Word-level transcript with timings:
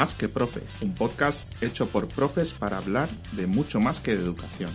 Más 0.00 0.14
que 0.14 0.30
Profes, 0.30 0.78
un 0.80 0.94
podcast 0.94 1.46
hecho 1.62 1.86
por 1.90 2.08
profes 2.08 2.54
para 2.54 2.78
hablar 2.78 3.10
de 3.32 3.46
mucho 3.46 3.80
más 3.80 4.00
que 4.00 4.16
de 4.16 4.22
educación. 4.22 4.70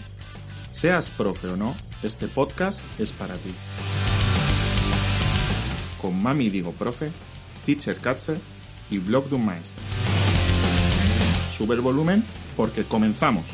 Seas 0.72 1.10
profe 1.10 1.48
o 1.48 1.58
no, 1.58 1.76
este 2.04 2.28
podcast 2.28 2.80
es 3.00 3.12
para 3.12 3.34
ti. 3.38 3.56
Con 6.00 6.22
Mami 6.22 6.52
Digo 6.52 6.74
Profe, 6.74 7.12
Teacher 7.66 7.98
Katze 7.98 8.38
y 8.92 9.00
Blog 9.00 9.28
de 9.30 9.36
un 9.38 9.46
Maestro. 9.46 9.82
Sube 11.50 11.74
el 11.74 11.82
volumen 11.82 12.24
porque 12.56 12.84
comenzamos. 12.84 13.46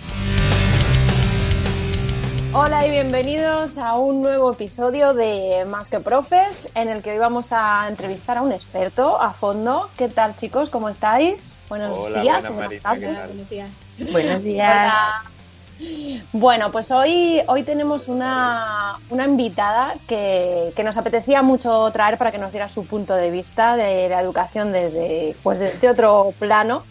Hola 2.53 2.85
y 2.85 2.89
bienvenidos 2.89 3.77
a 3.77 3.93
un 3.93 4.21
nuevo 4.21 4.51
episodio 4.51 5.13
de 5.13 5.63
Más 5.69 5.87
que 5.87 6.01
Profes, 6.01 6.67
en 6.75 6.89
el 6.89 7.01
que 7.01 7.11
hoy 7.11 7.17
vamos 7.17 7.53
a 7.53 7.87
entrevistar 7.87 8.39
a 8.39 8.41
un 8.41 8.51
experto 8.51 9.21
a 9.21 9.31
fondo. 9.31 9.89
¿Qué 9.97 10.09
tal, 10.09 10.35
chicos? 10.35 10.69
¿Cómo 10.69 10.89
estáis? 10.89 11.50
Buenos 11.71 11.97
Hola, 11.97 12.21
días. 12.21 12.43
buenas, 12.43 12.53
buenas 12.53 12.83
Marita, 12.83 12.89
tardes. 12.89 13.27
Buenos 13.27 13.49
días. 13.49 13.69
Buenos 14.11 14.43
días. 14.43 14.93
Bueno, 16.33 16.69
pues 16.69 16.91
hoy, 16.91 17.41
hoy 17.47 17.63
tenemos 17.63 18.09
una, 18.09 18.97
una 19.09 19.23
invitada 19.23 19.93
que, 20.05 20.73
que 20.75 20.83
nos 20.83 20.97
apetecía 20.97 21.41
mucho 21.43 21.89
traer 21.91 22.17
para 22.17 22.33
que 22.33 22.39
nos 22.39 22.51
diera 22.51 22.67
su 22.67 22.85
punto 22.85 23.15
de 23.15 23.31
vista 23.31 23.77
de 23.77 24.09
la 24.09 24.19
educación 24.19 24.73
desde, 24.73 25.33
pues 25.43 25.59
desde 25.59 25.89
otro 25.89 26.33
plano. 26.39 26.83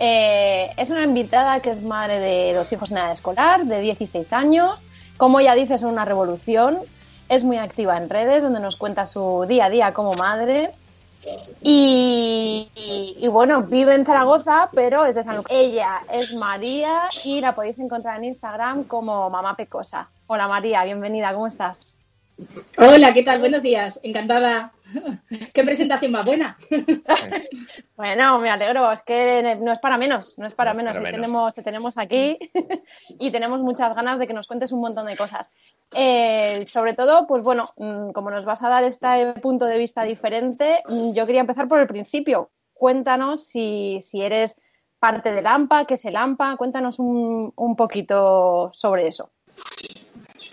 Eh, 0.00 0.68
es 0.78 0.90
una 0.90 1.04
invitada 1.04 1.60
que 1.60 1.70
es 1.70 1.80
madre 1.82 2.18
de 2.18 2.54
dos 2.54 2.72
hijos 2.72 2.90
en 2.90 2.96
edad 2.98 3.12
escolar, 3.12 3.66
de 3.66 3.80
16 3.82 4.32
años. 4.32 4.84
Como 5.16 5.40
ya 5.42 5.54
dice, 5.54 5.74
es 5.74 5.82
una 5.82 6.04
revolución. 6.04 6.80
Es 7.28 7.44
muy 7.44 7.58
activa 7.58 7.96
en 7.98 8.10
redes, 8.10 8.42
donde 8.42 8.58
nos 8.58 8.74
cuenta 8.74 9.06
su 9.06 9.44
día 9.46 9.66
a 9.66 9.70
día 9.70 9.94
como 9.94 10.14
madre. 10.14 10.72
Y, 11.62 12.70
y- 13.20 13.28
bueno, 13.28 13.62
vive 13.62 13.94
en 13.94 14.04
Zaragoza, 14.04 14.68
pero 14.74 15.06
es 15.06 15.14
de 15.14 15.24
San 15.24 15.36
Lucas. 15.36 15.50
Ella 15.50 16.02
es 16.12 16.34
María 16.34 17.08
y 17.24 17.40
la 17.40 17.54
podéis 17.54 17.78
encontrar 17.78 18.18
en 18.18 18.24
Instagram 18.24 18.84
como 18.84 19.30
Mamá 19.30 19.56
Pecosa. 19.56 20.08
Hola 20.26 20.46
María, 20.48 20.84
bienvenida, 20.84 21.32
¿cómo 21.32 21.46
estás? 21.46 22.03
Hola, 22.78 23.12
¿qué 23.12 23.22
tal? 23.22 23.38
Buenos 23.38 23.62
días. 23.62 24.00
Encantada. 24.02 24.72
Qué 25.52 25.64
presentación 25.64 26.12
más 26.12 26.24
buena. 26.24 26.56
Bueno, 27.96 28.38
me 28.38 28.50
alegro, 28.50 28.90
es 28.92 29.02
que 29.02 29.56
no 29.60 29.72
es 29.72 29.78
para 29.78 29.98
menos, 29.98 30.38
no 30.38 30.46
es 30.46 30.54
para 30.54 30.72
No 30.72 30.78
menos. 30.78 30.96
para 30.96 31.04
Te 31.06 31.12
menos. 31.12 31.20
tenemos, 31.26 31.54
te 31.54 31.62
tenemos 31.62 31.98
aquí 31.98 32.38
y 33.18 33.30
tenemos 33.30 33.60
muchas 33.60 33.94
ganas 33.94 34.18
de 34.18 34.26
que 34.26 34.34
nos 34.34 34.46
cuentes 34.46 34.72
un 34.72 34.80
montón 34.80 35.06
de 35.06 35.16
cosas. 35.16 35.52
Eh, 35.96 36.64
sobre 36.66 36.94
todo, 36.94 37.26
pues 37.26 37.42
bueno, 37.42 37.64
mm, 37.76 38.10
como 38.10 38.30
nos 38.30 38.44
vas 38.44 38.62
a 38.62 38.68
dar 38.68 38.84
este 38.84 39.34
punto 39.40 39.64
de 39.66 39.78
vista 39.78 40.02
diferente, 40.02 40.82
mm, 40.88 41.12
yo 41.14 41.26
quería 41.26 41.40
empezar 41.40 41.68
por 41.68 41.78
el 41.80 41.86
principio. 41.86 42.50
Cuéntanos 42.72 43.44
si, 43.46 44.00
si 44.02 44.22
eres 44.22 44.56
parte 44.98 45.32
del 45.32 45.46
AMPA, 45.46 45.86
qué 45.86 45.94
es 45.94 46.04
el 46.04 46.16
AMPA, 46.16 46.56
cuéntanos 46.56 46.98
un, 46.98 47.52
un 47.56 47.76
poquito 47.76 48.70
sobre 48.72 49.06
eso. 49.06 49.30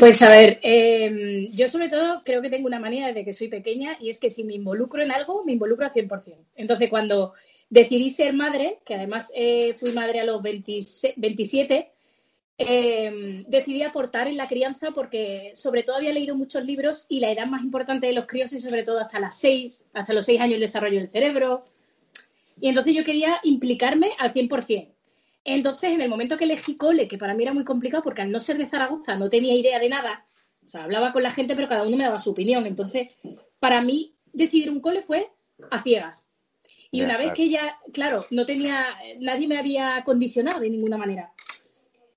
Pues 0.01 0.19
a 0.23 0.31
ver, 0.31 0.59
eh, 0.63 1.47
yo 1.53 1.69
sobre 1.69 1.87
todo 1.87 2.15
creo 2.25 2.41
que 2.41 2.49
tengo 2.49 2.65
una 2.65 2.79
manía 2.79 3.05
desde 3.05 3.23
que 3.23 3.35
soy 3.35 3.49
pequeña 3.49 3.97
y 3.99 4.09
es 4.09 4.17
que 4.17 4.31
si 4.31 4.43
me 4.43 4.55
involucro 4.55 5.03
en 5.03 5.11
algo, 5.11 5.43
me 5.43 5.51
involucro 5.51 5.85
al 5.85 5.91
100%. 5.91 6.37
Entonces, 6.55 6.89
cuando 6.89 7.33
decidí 7.69 8.09
ser 8.09 8.33
madre, 8.33 8.79
que 8.83 8.95
además 8.95 9.31
eh, 9.35 9.75
fui 9.75 9.91
madre 9.91 10.19
a 10.19 10.23
los 10.23 10.41
26 10.41 11.13
27, 11.17 11.91
eh, 12.57 13.43
decidí 13.47 13.83
aportar 13.83 14.27
en 14.27 14.37
la 14.37 14.47
crianza 14.47 14.89
porque 14.89 15.51
sobre 15.53 15.83
todo 15.83 15.97
había 15.97 16.13
leído 16.13 16.35
muchos 16.35 16.65
libros 16.65 17.05
y 17.07 17.19
la 17.19 17.31
edad 17.31 17.45
más 17.45 17.61
importante 17.61 18.07
de 18.07 18.15
los 18.15 18.25
críos 18.25 18.51
es 18.53 18.63
sobre 18.63 18.81
todo 18.81 18.97
hasta 18.97 19.19
las 19.19 19.37
6, 19.37 19.85
hasta 19.93 20.13
los 20.13 20.25
6 20.25 20.41
años 20.41 20.55
el 20.55 20.61
desarrollo 20.61 20.97
del 20.97 21.09
cerebro. 21.09 21.63
Y 22.59 22.69
entonces 22.69 22.95
yo 22.95 23.03
quería 23.03 23.39
implicarme 23.43 24.07
al 24.17 24.33
100%. 24.33 24.90
Entonces, 25.43 25.91
en 25.91 26.01
el 26.01 26.09
momento 26.09 26.37
que 26.37 26.43
elegí 26.43 26.75
cole, 26.77 27.07
que 27.07 27.17
para 27.17 27.33
mí 27.33 27.43
era 27.43 27.53
muy 27.53 27.63
complicado 27.63 28.03
porque 28.03 28.21
al 28.21 28.31
no 28.31 28.39
ser 28.39 28.57
de 28.57 28.67
Zaragoza 28.67 29.15
no 29.15 29.29
tenía 29.29 29.55
idea 29.55 29.79
de 29.79 29.89
nada, 29.89 30.25
o 30.65 30.69
sea, 30.69 30.83
hablaba 30.83 31.11
con 31.11 31.23
la 31.23 31.31
gente, 31.31 31.55
pero 31.55 31.67
cada 31.67 31.83
uno 31.83 31.97
me 31.97 32.03
daba 32.03 32.19
su 32.19 32.31
opinión. 32.31 32.65
Entonces, 32.65 33.09
para 33.59 33.81
mí, 33.81 34.13
decidir 34.31 34.69
un 34.69 34.79
cole 34.79 35.01
fue 35.01 35.29
a 35.69 35.81
ciegas. 35.81 36.29
Y 36.91 37.01
una 37.01 37.17
vez 37.17 37.31
claro. 37.31 37.35
que 37.35 37.49
ya, 37.49 37.77
claro, 37.93 38.25
no 38.31 38.45
tenía, 38.45 38.85
nadie 39.19 39.47
me 39.47 39.57
había 39.57 40.03
condicionado 40.03 40.59
de 40.59 40.69
ninguna 40.69 40.97
manera. 40.97 41.31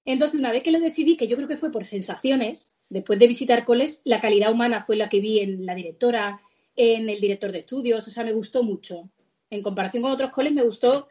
Entonces, 0.04 0.38
una 0.38 0.50
vez 0.50 0.62
que 0.62 0.72
lo 0.72 0.80
decidí, 0.80 1.16
que 1.16 1.28
yo 1.28 1.36
creo 1.36 1.48
que 1.48 1.56
fue 1.56 1.70
por 1.70 1.84
sensaciones, 1.84 2.74
después 2.88 3.18
de 3.18 3.26
visitar 3.26 3.64
coles, 3.64 4.02
la 4.04 4.20
calidad 4.20 4.52
humana 4.52 4.84
fue 4.84 4.96
la 4.96 5.08
que 5.08 5.20
vi 5.20 5.40
en 5.40 5.64
la 5.64 5.74
directora, 5.74 6.40
en 6.76 7.08
el 7.08 7.20
director 7.20 7.52
de 7.52 7.60
estudios, 7.60 8.06
o 8.06 8.10
sea, 8.10 8.24
me 8.24 8.32
gustó 8.32 8.62
mucho. 8.62 9.08
En 9.48 9.62
comparación 9.62 10.02
con 10.02 10.12
otros 10.12 10.30
coles, 10.30 10.52
me 10.52 10.62
gustó 10.62 11.08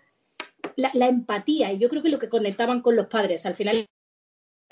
la, 0.75 1.07
empatía 1.07 1.71
y 1.71 1.79
yo 1.79 1.89
creo 1.89 2.01
que 2.01 2.09
lo 2.09 2.19
que 2.19 2.29
conectaban 2.29 2.81
con 2.81 2.95
los 2.95 3.07
padres, 3.07 3.45
al 3.45 3.55
final 3.55 3.87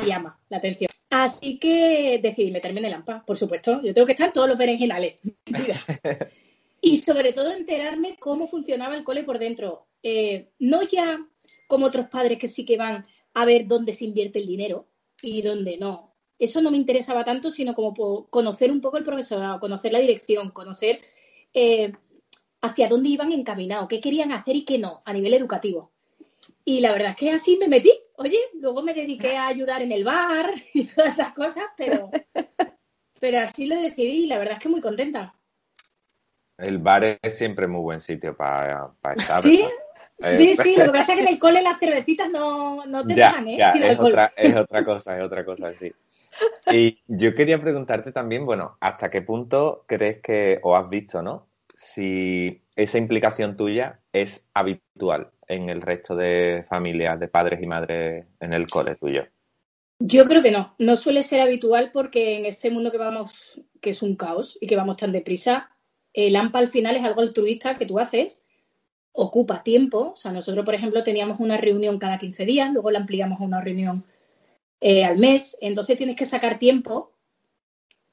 llama 0.05 0.39
la 0.49 0.57
atención. 0.57 0.89
Así 1.09 1.59
que 1.59 2.19
decidí 2.21 2.51
meterme 2.51 2.79
en 2.79 2.85
el 2.85 2.93
AMPA, 2.93 3.23
por 3.25 3.37
supuesto. 3.37 3.81
Yo 3.81 3.93
tengo 3.93 4.05
que 4.05 4.13
estar 4.13 4.27
en 4.27 4.33
todos 4.33 4.49
los 4.49 4.57
berenjenales. 4.57 5.19
Y 6.83 6.97
sobre 6.97 7.31
todo 7.31 7.51
enterarme 7.51 8.17
cómo 8.17 8.47
funcionaba 8.47 8.95
el 8.95 9.03
cole 9.03 9.23
por 9.23 9.37
dentro. 9.37 9.85
Eh, 10.01 10.49
no 10.57 10.81
ya 10.81 11.23
como 11.67 11.85
otros 11.85 12.07
padres 12.07 12.39
que 12.39 12.47
sí 12.47 12.65
que 12.65 12.75
van 12.75 13.05
a 13.35 13.45
ver 13.45 13.67
dónde 13.67 13.93
se 13.93 14.05
invierte 14.05 14.39
el 14.39 14.47
dinero 14.47 14.87
y 15.21 15.43
dónde 15.43 15.77
no. 15.77 16.15
Eso 16.39 16.59
no 16.59 16.71
me 16.71 16.77
interesaba 16.77 17.23
tanto, 17.23 17.51
sino 17.51 17.75
como 17.75 18.27
conocer 18.31 18.71
un 18.71 18.81
poco 18.81 18.97
el 18.97 19.03
profesorado, 19.03 19.59
conocer 19.59 19.93
la 19.93 19.99
dirección, 19.99 20.49
conocer 20.49 21.01
eh, 21.53 21.93
hacia 22.61 22.87
dónde 22.87 23.09
iban 23.09 23.31
encaminados, 23.31 23.87
qué 23.87 23.99
querían 23.99 24.31
hacer 24.31 24.55
y 24.55 24.65
qué 24.65 24.77
no 24.77 25.01
a 25.05 25.13
nivel 25.13 25.33
educativo. 25.33 25.91
Y 26.63 26.79
la 26.79 26.91
verdad 26.93 27.11
es 27.11 27.17
que 27.17 27.31
así 27.31 27.57
me 27.57 27.67
metí. 27.67 27.91
Oye, 28.17 28.37
luego 28.53 28.83
me 28.83 28.93
dediqué 28.93 29.35
a 29.35 29.47
ayudar 29.47 29.81
en 29.81 29.91
el 29.91 30.03
bar 30.03 30.53
y 30.73 30.85
todas 30.85 31.15
esas 31.15 31.33
cosas, 31.33 31.65
pero, 31.77 32.11
pero 33.19 33.39
así 33.39 33.65
lo 33.65 33.75
decidí 33.79 34.23
y 34.23 34.27
la 34.27 34.37
verdad 34.37 34.53
es 34.53 34.59
que 34.59 34.69
muy 34.69 34.81
contenta. 34.81 35.33
El 36.57 36.77
bar 36.77 37.03
es 37.03 37.37
siempre 37.37 37.67
muy 37.67 37.81
buen 37.81 37.99
sitio 37.99 38.37
para 38.37 38.93
estar. 39.15 39.41
Sí, 39.41 39.63
¿verdad? 40.19 40.37
sí, 40.37 40.51
Eh, 40.51 40.55
sí. 40.55 40.75
Lo 40.75 40.85
que 40.85 40.91
pasa 40.91 41.13
es 41.13 41.17
que 41.17 41.23
en 41.23 41.33
el 41.33 41.39
cole 41.39 41.63
las 41.63 41.79
cervecitas 41.79 42.29
no, 42.29 42.85
no 42.85 43.05
te 43.05 43.15
ya, 43.15 43.29
dejan, 43.29 43.47
¿eh? 43.47 43.57
ya, 43.57 43.73
otra, 43.97 44.31
es 44.35 44.55
otra 44.55 44.85
cosa, 44.85 45.17
es 45.17 45.23
otra 45.23 45.43
cosa, 45.43 45.73
sí. 45.73 45.91
Y 46.71 46.99
yo 47.07 47.33
quería 47.33 47.59
preguntarte 47.59 48.11
también, 48.11 48.45
bueno, 48.45 48.77
¿hasta 48.79 49.09
qué 49.09 49.23
punto 49.23 49.83
crees 49.87 50.21
que, 50.21 50.59
o 50.61 50.75
has 50.75 50.87
visto, 50.89 51.23
¿no? 51.23 51.47
Si 51.81 52.61
esa 52.75 52.99
implicación 52.99 53.57
tuya 53.57 54.01
es 54.13 54.47
habitual 54.53 55.31
en 55.47 55.69
el 55.69 55.81
resto 55.81 56.15
de 56.15 56.63
familias, 56.69 57.19
de 57.19 57.27
padres 57.27 57.59
y 57.61 57.65
madres 57.65 58.27
en 58.39 58.53
el 58.53 58.67
cole 58.67 58.95
tuyo. 58.95 59.25
Yo 59.97 60.25
creo 60.25 60.43
que 60.43 60.51
no. 60.51 60.75
No 60.77 60.95
suele 60.95 61.23
ser 61.23 61.41
habitual 61.41 61.89
porque 61.91 62.37
en 62.37 62.45
este 62.45 62.69
mundo 62.69 62.91
que 62.91 62.99
vamos, 62.99 63.59
que 63.81 63.89
es 63.89 64.03
un 64.03 64.15
caos 64.15 64.59
y 64.61 64.67
que 64.67 64.75
vamos 64.75 64.97
tan 64.97 65.11
deprisa, 65.11 65.71
el 66.13 66.35
AMPA 66.35 66.59
al 66.59 66.67
final 66.67 66.95
es 66.95 67.03
algo 67.03 67.21
altruista 67.21 67.73
que 67.73 67.87
tú 67.87 67.97
haces, 67.97 68.45
ocupa 69.11 69.63
tiempo. 69.63 70.11
O 70.13 70.15
sea, 70.15 70.31
nosotros, 70.31 70.63
por 70.63 70.75
ejemplo, 70.75 71.03
teníamos 71.03 71.39
una 71.39 71.57
reunión 71.57 71.97
cada 71.97 72.19
15 72.19 72.45
días, 72.45 72.71
luego 72.71 72.91
la 72.91 72.99
ampliamos 72.99 73.41
a 73.41 73.43
una 73.43 73.59
reunión 73.59 74.05
eh, 74.81 75.03
al 75.03 75.17
mes. 75.17 75.57
Entonces 75.61 75.97
tienes 75.97 76.15
que 76.15 76.27
sacar 76.27 76.59
tiempo, 76.59 77.11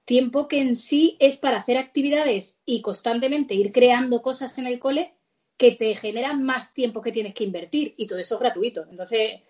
tiempo 0.09 0.49
que 0.49 0.59
en 0.61 0.75
sí 0.75 1.17
es 1.21 1.37
para 1.37 1.59
hacer 1.59 1.77
actividades 1.77 2.59
y 2.65 2.81
constantemente 2.81 3.55
ir 3.55 3.73
creando 3.73 4.23
cosas 4.23 4.57
en 4.57 4.67
el 4.67 4.79
cole 4.79 5.13
que 5.59 5.73
te 5.73 5.95
generan 5.95 6.43
más 6.43 6.73
tiempo 6.73 7.03
que 7.03 7.13
tienes 7.13 7.35
que 7.35 7.45
invertir 7.45 7.93
y 7.99 8.07
todo 8.07 8.19
eso 8.19 8.37
es 8.37 8.41
gratuito. 8.41 8.87
Entonces, 8.91 9.43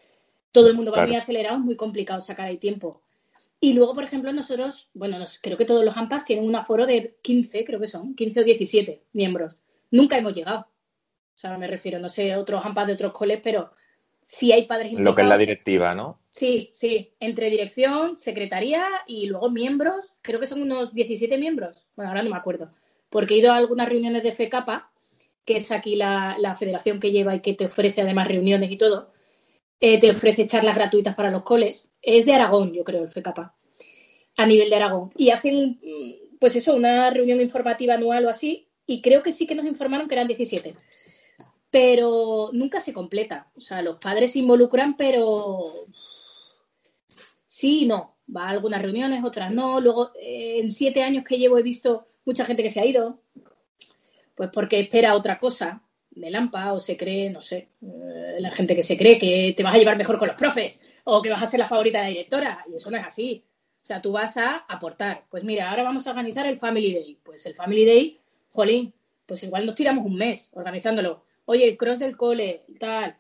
todo 0.51 0.67
el 0.69 0.75
mundo 0.75 0.91
va 0.91 0.97
Claro. 0.97 1.09
muy 1.11 1.17
acelerado, 1.17 1.59
es 1.59 1.65
muy 1.65 1.77
complicado 1.77 2.21
sacar 2.21 2.47
ahí 2.47 2.57
tiempo. 2.59 3.03
Y 3.61 3.75
luego, 3.75 3.95
por 3.95 4.03
ejemplo, 4.03 4.33
nosotros, 4.33 4.91
bueno, 4.95 5.19
nos- 5.21 5.39
creo 5.39 5.57
que 5.57 5.65
todos 5.65 5.85
los 5.85 5.97
AMPAs 5.97 6.25
tienen 6.25 6.45
un 6.45 6.57
aforo 6.57 6.87
de 6.87 7.17
15, 7.23 7.65
creo 7.65 7.79
que 7.79 7.87
son, 7.87 8.17
15 8.17 8.41
o 8.41 8.45
17 8.45 9.05
miembros. 9.13 9.57
Nunca 9.93 10.19
hemos 10.19 10.35
llegado. 10.35 10.61
O 10.61 11.37
sea, 11.41 11.57
me 11.57 11.69
refiero, 11.69 12.01
no 12.01 12.09
sé, 12.09 12.35
otros 12.35 12.65
AMPAs 12.65 12.89
de 12.89 12.93
otros 12.95 13.13
coles, 13.13 13.41
pero 13.45 13.71
si 14.29 14.53
hay 14.53 14.67
padres 14.67 14.93
Lo 14.93 15.15
que 15.15 15.23
es 15.23 15.29
la 15.29 15.35
implicados. 15.35 15.41
directiva, 15.41 15.95
¿no? 15.95 16.21
Sí, 16.29 16.71
sí, 16.75 17.15
entre 17.19 17.49
dirección, 17.49 18.19
secretaría 18.19 18.87
y 19.07 19.27
luego 19.27 19.51
miembros, 19.51 20.17
creo 20.21 20.39
que 20.39 20.47
son 20.47 20.61
unos 20.61 20.93
17 20.93 21.39
miembros. 21.39 21.89
Bueno, 21.97 22.11
ahora 22.11 22.23
no 22.23 22.31
me 22.31 22.37
acuerdo, 22.37 22.71
porque 23.09 23.35
he 23.35 23.39
ido 23.39 23.53
a 23.53 23.57
algunas 23.57 23.89
reuniones 23.89 24.23
de 24.23 24.33
FECAPA, 24.33 24.91
que 25.47 25.57
es 25.57 25.73
aquí 25.73 25.97
la, 25.97 26.37
la 26.39 26.55
federación 26.55 27.01
que 27.01 27.11
lleva 27.11 27.35
y 27.35 27.41
que 27.41 27.55
te 27.55 27.65
ofrece 27.65 28.03
además 28.03 28.29
reuniones 28.29 28.71
y 28.71 28.77
todo. 28.77 29.11
Eh, 29.81 29.99
te 29.99 30.11
ofrece 30.11 30.47
charlas 30.47 30.75
gratuitas 30.75 31.15
para 31.15 31.31
los 31.31 31.43
coles. 31.43 31.91
Es 32.03 32.27
de 32.27 32.35
Aragón, 32.35 32.75
yo 32.75 32.85
creo, 32.85 33.03
el 33.05 33.09
FECAPA, 33.09 33.55
a 34.37 34.47
nivel 34.47 34.69
de 34.69 34.77
Aragón. 34.77 35.11
Y 35.17 35.31
hacen, 35.31 35.79
pues 36.39 36.55
eso, 36.55 36.75
una 36.75 37.09
reunión 37.11 37.41
informativa 37.41 37.95
anual 37.95 38.27
o 38.27 38.29
así, 38.29 38.69
y 38.87 39.01
creo 39.01 39.23
que 39.23 39.33
sí 39.33 39.47
que 39.47 39.55
nos 39.55 39.65
informaron 39.65 40.07
que 40.07 40.17
eran 40.17 40.29
17 40.29 40.75
pero 41.71 42.51
nunca 42.53 42.81
se 42.81 42.93
completa. 42.93 43.51
O 43.57 43.61
sea, 43.61 43.83
los 43.83 43.99
padres 43.99 44.33
se 44.33 44.41
involucran, 44.41 44.97
pero 44.97 45.73
sí 47.47 47.85
y 47.85 47.87
no. 47.87 48.17
Va 48.35 48.47
a 48.47 48.51
algunas 48.51 48.83
reuniones, 48.83 49.25
otras 49.25 49.53
no. 49.53 49.81
Luego, 49.81 50.13
eh, 50.21 50.59
en 50.61 50.71
siete 50.71 51.03
años 51.03 51.25
que 51.25 51.39
llevo 51.39 51.59
he 51.59 51.63
visto 51.63 52.07
mucha 52.25 52.45
gente 52.45 52.63
que 52.63 52.71
se 52.71 52.81
ha 52.81 52.87
ido, 52.87 53.21
pues 54.35 54.51
porque 54.53 54.81
espera 54.81 55.15
otra 55.15 55.39
cosa. 55.39 55.83
de 56.11 56.31
Lampa 56.31 56.73
o 56.73 56.81
se 56.81 56.97
cree, 56.97 57.31
no 57.31 57.43
sé, 57.43 57.69
eh, 57.81 58.37
la 58.41 58.51
gente 58.51 58.75
que 58.75 58.83
se 58.83 58.99
cree 58.99 59.19
que 59.19 59.55
te 59.57 59.63
vas 59.63 59.75
a 59.75 59.79
llevar 59.79 59.97
mejor 59.97 60.19
con 60.19 60.29
los 60.29 60.37
profes 60.37 60.83
o 61.05 61.23
que 61.23 61.31
vas 61.31 61.43
a 61.43 61.47
ser 61.47 61.61
la 61.61 61.69
favorita 61.69 61.99
de 61.99 62.05
la 62.05 62.11
directora. 62.11 62.65
Y 62.71 62.77
eso 62.77 62.91
no 62.91 62.97
es 62.97 63.07
así. 63.07 63.45
O 63.83 63.87
sea, 63.89 64.03
tú 64.03 64.13
vas 64.13 64.37
a 64.37 64.57
aportar. 64.69 65.25
Pues 65.31 65.45
mira, 65.45 65.71
ahora 65.71 65.85
vamos 65.85 66.07
a 66.07 66.11
organizar 66.11 66.47
el 66.47 66.59
Family 66.59 66.93
Day. 66.95 67.19
Pues 67.23 67.47
el 67.47 67.55
Family 67.55 67.87
Day, 67.87 68.21
jolín, 68.51 68.93
pues 69.27 69.43
igual 69.45 69.65
nos 69.65 69.75
tiramos 69.75 70.05
un 70.05 70.17
mes 70.17 70.51
organizándolo. 70.55 71.25
Oye, 71.51 71.67
el 71.67 71.79
cross 71.79 71.99
del 71.99 72.15
cole, 72.15 72.67
tal. 72.79 73.17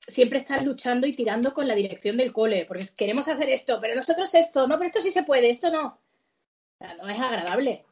Siempre 0.00 0.38
estás 0.38 0.64
luchando 0.64 1.06
y 1.06 1.12
tirando 1.12 1.54
con 1.54 1.68
la 1.68 1.76
dirección 1.76 2.16
del 2.16 2.32
cole, 2.32 2.64
porque 2.66 2.84
queremos 2.96 3.28
hacer 3.28 3.50
esto, 3.50 3.78
pero 3.80 3.94
nosotros 3.94 4.34
esto, 4.34 4.66
no, 4.66 4.76
pero 4.78 4.88
esto 4.88 5.00
sí 5.00 5.12
se 5.12 5.22
puede, 5.22 5.48
esto 5.48 5.70
no. 5.70 5.86
O 5.86 5.98
sea, 6.76 6.96
no 6.96 7.08
es 7.08 7.20
agradable. 7.20 7.84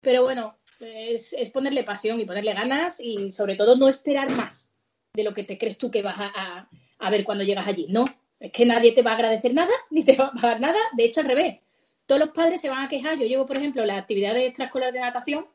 Pero 0.00 0.22
bueno, 0.22 0.56
es, 0.78 1.34
ponerle 1.52 1.82
pasión 1.82 2.20
y 2.20 2.26
ponerle 2.26 2.54
ganas 2.54 3.00
y 3.00 3.32
sobre 3.32 3.56
todo 3.56 3.74
no 3.74 3.88
esperar 3.88 4.30
más 4.30 4.72
de 5.14 5.24
lo 5.24 5.34
que 5.34 5.42
te 5.42 5.58
crees 5.58 5.78
tú 5.78 5.90
que 5.90 6.02
vas 6.02 6.16
a, 6.18 6.68
ver 7.10 7.24
cuando 7.24 7.42
llegas 7.42 7.66
allí. 7.66 7.86
No, 7.88 8.04
es 8.38 8.52
que 8.52 8.64
nadie 8.64 8.92
te 8.92 9.02
va 9.02 9.10
a 9.10 9.14
agradecer 9.14 9.52
nada, 9.52 9.72
ni 9.90 10.04
te 10.04 10.14
va 10.14 10.26
a 10.26 10.32
pagar 10.32 10.60
nada. 10.60 10.78
De 10.92 11.06
hecho, 11.06 11.22
al 11.22 11.26
revés. 11.26 11.58
Todos 12.06 12.20
los 12.20 12.30
padres 12.30 12.60
se 12.60 12.70
van 12.70 12.84
a 12.84 12.88
quejar. 12.88 13.18
Yo 13.18 13.26
llevo, 13.26 13.46
por 13.46 13.58
ejemplo, 13.58 13.84
la 13.84 13.96
actividad 13.96 14.32
de 14.34 14.46
extraescolar 14.46 14.92
de 14.92 15.00
natación, 15.00 15.48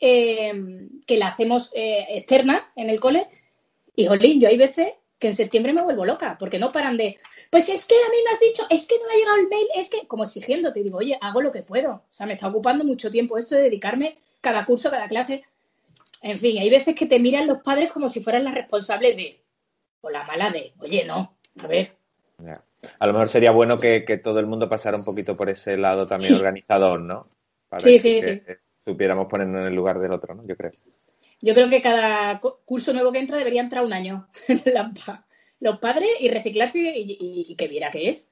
eh, 0.00 0.52
que 1.06 1.16
la 1.16 1.28
hacemos 1.28 1.70
eh, 1.74 2.06
externa 2.10 2.72
en 2.76 2.90
el 2.90 3.00
cole. 3.00 3.26
Y, 3.94 4.06
jolín, 4.06 4.40
yo 4.40 4.48
hay 4.48 4.58
veces 4.58 4.92
que 5.18 5.28
en 5.28 5.36
septiembre 5.36 5.72
me 5.72 5.82
vuelvo 5.82 6.04
loca, 6.04 6.36
porque 6.38 6.58
no 6.58 6.72
paran 6.72 6.96
de, 6.96 7.18
pues 7.50 7.68
es 7.68 7.86
que 7.86 7.94
a 7.94 8.10
mí 8.10 8.16
me 8.24 8.32
has 8.32 8.40
dicho, 8.40 8.62
es 8.70 8.86
que 8.88 8.98
no 8.98 9.06
me 9.06 9.14
ha 9.14 9.16
llegado 9.16 9.36
el 9.36 9.48
mail, 9.48 9.66
es 9.76 9.90
que, 9.90 10.06
como 10.06 10.24
exigiéndote, 10.24 10.82
digo, 10.82 10.98
oye, 10.98 11.18
hago 11.20 11.42
lo 11.42 11.52
que 11.52 11.62
puedo. 11.62 11.92
O 11.92 12.06
sea, 12.10 12.26
me 12.26 12.32
está 12.32 12.48
ocupando 12.48 12.84
mucho 12.84 13.10
tiempo 13.10 13.38
esto 13.38 13.54
de 13.54 13.62
dedicarme 13.62 14.18
cada 14.40 14.64
curso, 14.64 14.90
cada 14.90 15.08
clase. 15.08 15.44
En 16.22 16.38
fin, 16.38 16.58
hay 16.58 16.70
veces 16.70 16.94
que 16.94 17.06
te 17.06 17.18
miran 17.18 17.46
los 17.46 17.62
padres 17.62 17.92
como 17.92 18.08
si 18.08 18.20
fueran 18.20 18.44
las 18.44 18.54
responsables 18.54 19.16
de, 19.16 19.42
o 20.00 20.10
la 20.10 20.24
mala 20.24 20.50
de, 20.50 20.72
oye, 20.78 21.04
no, 21.04 21.36
a 21.58 21.66
ver. 21.66 21.96
A 22.98 23.06
lo 23.06 23.12
mejor 23.12 23.28
sería 23.28 23.50
bueno 23.52 23.76
que, 23.78 24.00
todo 24.22 24.40
el 24.40 24.46
mundo 24.46 24.68
pasara 24.68 24.96
un 24.96 25.04
poquito 25.04 25.36
por 25.36 25.48
ese 25.48 25.76
lado 25.76 26.06
también 26.06 26.34
organizador, 26.34 27.00
¿no? 27.00 27.28
Para 27.68 27.80
sí, 27.80 27.98
sí, 27.98 28.20
sí. 28.20 28.42
Supiéramos 28.84 29.28
ponernos 29.28 29.60
en 29.60 29.68
el 29.68 29.74
lugar 29.74 29.98
del 30.00 30.12
otro, 30.12 30.34
¿no? 30.34 30.46
Yo 30.46 30.56
creo. 30.56 30.72
Yo 31.40 31.54
creo 31.54 31.68
que 31.68 31.80
cada 31.80 32.40
curso 32.64 32.92
nuevo 32.92 33.12
que 33.12 33.18
entra 33.18 33.36
debería 33.36 33.62
entrar 33.62 33.84
un 33.84 33.92
año 33.92 34.28
los 35.60 35.78
padres 35.78 36.08
y 36.20 36.28
reciclarse 36.28 36.80
y, 36.80 37.44
y 37.48 37.54
que 37.56 37.68
viera 37.68 37.90
qué 37.90 38.08
es. 38.08 38.30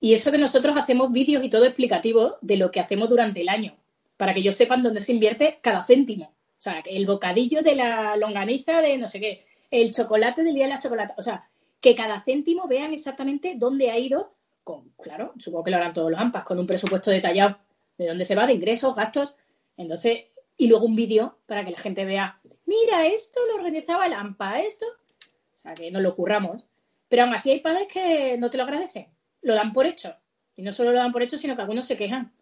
Y 0.00 0.14
eso 0.14 0.30
que 0.30 0.38
nosotros 0.38 0.76
hacemos 0.76 1.12
vídeos 1.12 1.44
y 1.44 1.50
todo 1.50 1.64
explicativo 1.64 2.38
de 2.40 2.56
lo 2.56 2.70
que 2.70 2.80
hacemos 2.80 3.08
durante 3.08 3.42
el 3.42 3.48
año 3.48 3.76
para 4.20 4.34
que 4.34 4.40
ellos 4.40 4.54
sepan 4.54 4.82
dónde 4.82 5.00
se 5.00 5.12
invierte 5.12 5.60
cada 5.62 5.82
céntimo. 5.82 6.26
O 6.26 6.62
sea, 6.62 6.82
el 6.84 7.06
bocadillo 7.06 7.62
de 7.62 7.74
la 7.74 8.18
longaniza 8.18 8.82
de 8.82 8.98
no 8.98 9.08
sé 9.08 9.18
qué, 9.18 9.46
el 9.70 9.92
chocolate 9.92 10.44
del 10.44 10.52
día 10.52 10.64
de 10.64 10.74
la 10.74 10.78
chocolate. 10.78 11.14
O 11.16 11.22
sea, 11.22 11.48
que 11.80 11.94
cada 11.94 12.20
céntimo 12.20 12.68
vean 12.68 12.92
exactamente 12.92 13.54
dónde 13.56 13.90
ha 13.90 13.98
ido, 13.98 14.34
con, 14.62 14.90
claro, 15.02 15.32
supongo 15.38 15.64
que 15.64 15.70
lo 15.70 15.78
harán 15.78 15.94
todos 15.94 16.10
los 16.10 16.20
AMPAs, 16.20 16.44
con 16.44 16.58
un 16.58 16.66
presupuesto 16.66 17.10
detallado 17.10 17.56
de 18.00 18.08
dónde 18.08 18.24
se 18.24 18.34
va, 18.34 18.46
de 18.46 18.54
ingresos, 18.54 18.96
gastos. 18.96 19.36
Entonces, 19.76 20.24
y 20.56 20.68
luego 20.68 20.86
un 20.86 20.96
vídeo 20.96 21.38
para 21.46 21.64
que 21.64 21.70
la 21.70 21.78
gente 21.78 22.06
vea, 22.06 22.40
mira, 22.64 23.06
esto 23.06 23.40
lo 23.46 23.56
organizaba 23.56 24.06
el 24.06 24.14
AMPA, 24.14 24.60
esto. 24.62 24.86
O 25.52 25.56
sea, 25.56 25.74
que 25.74 25.90
no 25.90 26.00
lo 26.00 26.16
curramos. 26.16 26.64
Pero 27.08 27.24
aún 27.24 27.34
así 27.34 27.50
hay 27.50 27.60
padres 27.60 27.88
que 27.92 28.38
no 28.38 28.48
te 28.48 28.56
lo 28.56 28.62
agradecen, 28.62 29.08
lo 29.42 29.54
dan 29.54 29.72
por 29.74 29.84
hecho. 29.84 30.16
Y 30.56 30.62
no 30.62 30.72
solo 30.72 30.92
lo 30.92 30.98
dan 30.98 31.12
por 31.12 31.22
hecho, 31.22 31.36
sino 31.36 31.54
que 31.54 31.62
algunos 31.62 31.86
se 31.86 31.98
quejan. 31.98 32.32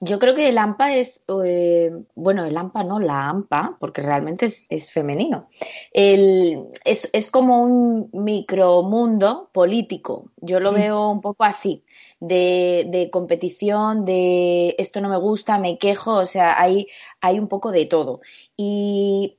Yo 0.00 0.18
creo 0.18 0.34
que 0.34 0.48
el 0.48 0.58
AMPA 0.58 0.94
es, 0.94 1.24
eh, 1.44 1.90
bueno, 2.14 2.44
el 2.44 2.56
AMPA 2.56 2.84
no, 2.84 3.00
la 3.00 3.28
AMPA, 3.28 3.76
porque 3.80 4.02
realmente 4.02 4.46
es, 4.68 4.90
femenino. 4.90 5.48
es, 5.92 7.30
como 7.30 7.62
un 7.62 8.10
micromundo 8.12 9.48
político. 9.52 10.30
Yo 10.36 10.60
lo 10.60 10.72
mm. 10.72 10.74
veo 10.74 11.10
un 11.10 11.20
poco 11.22 11.44
así, 11.44 11.82
de, 12.20 12.86
de, 12.88 13.10
competición, 13.10 14.04
de 14.04 14.74
esto 14.78 15.00
no 15.00 15.08
me 15.08 15.18
gusta, 15.18 15.58
me 15.58 15.78
quejo, 15.78 16.12
o 16.12 16.26
sea, 16.26 16.60
hay, 16.60 16.88
hay 17.20 17.38
un 17.38 17.48
poco 17.48 17.72
de 17.72 17.86
todo. 17.86 18.20
Y 18.56 19.38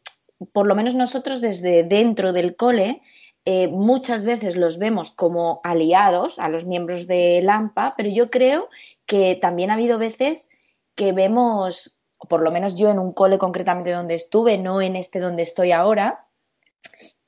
por 0.54 0.68
lo 0.68 0.76
menos 0.76 0.96
nosotros 0.96 1.42
desde 1.42 1.84
dentro 1.84 2.34
del 2.34 2.56
cole, 2.56 3.02
eh, 3.50 3.70
muchas 3.70 4.26
veces 4.26 4.58
los 4.58 4.78
vemos 4.78 5.10
como 5.12 5.62
aliados 5.64 6.38
a 6.38 6.50
los 6.50 6.66
miembros 6.66 7.08
de 7.08 7.48
AMPA, 7.50 7.94
pero 7.96 8.10
yo 8.10 8.30
creo 8.30 8.68
que 9.06 9.38
también 9.42 9.70
ha 9.70 9.76
habido 9.76 9.98
veces 9.98 10.50
que 10.96 11.14
vemos, 11.14 11.96
por 12.28 12.44
lo 12.44 12.52
menos 12.52 12.76
yo 12.76 12.92
en 12.92 13.00
un 13.00 13.14
cole 13.14 13.38
concretamente 13.38 13.92
donde 13.92 14.16
estuve, 14.16 14.58
no 14.58 14.82
en 14.82 14.98
este 14.98 15.22
donde 15.22 15.44
estoy 15.44 15.72
ahora, 15.72 16.26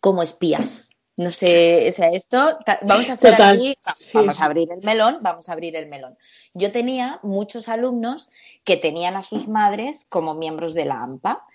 como 0.01 0.21
espías. 0.21 0.89
No 1.16 1.31
sé, 1.31 1.88
o 1.88 1.94
sea, 1.94 2.10
esto, 2.10 2.60
vamos 2.81 3.10
a 3.10 3.13
hacer 3.13 3.42
aquí, 3.42 3.77
vamos 4.13 4.42
a 4.42 4.44
abrir 4.44 4.74
el 4.74 4.81
melón, 4.83 5.19
vamos 5.21 5.48
a 5.48 5.54
abrir 5.54 5.77
el 5.77 5.88
melón. 5.88 6.18
Yo 6.54 6.74
tenía 6.74 7.21
muchos 7.24 7.69
alumnos 7.69 8.27
que 8.66 8.75
tenían 8.75 9.16
a 9.16 9.21
sus 9.21 9.48
madres 9.48 10.06
como 10.10 10.33
miembros 10.33 10.74
de 10.74 10.83
la 10.83 11.01
AMPA 11.01 11.45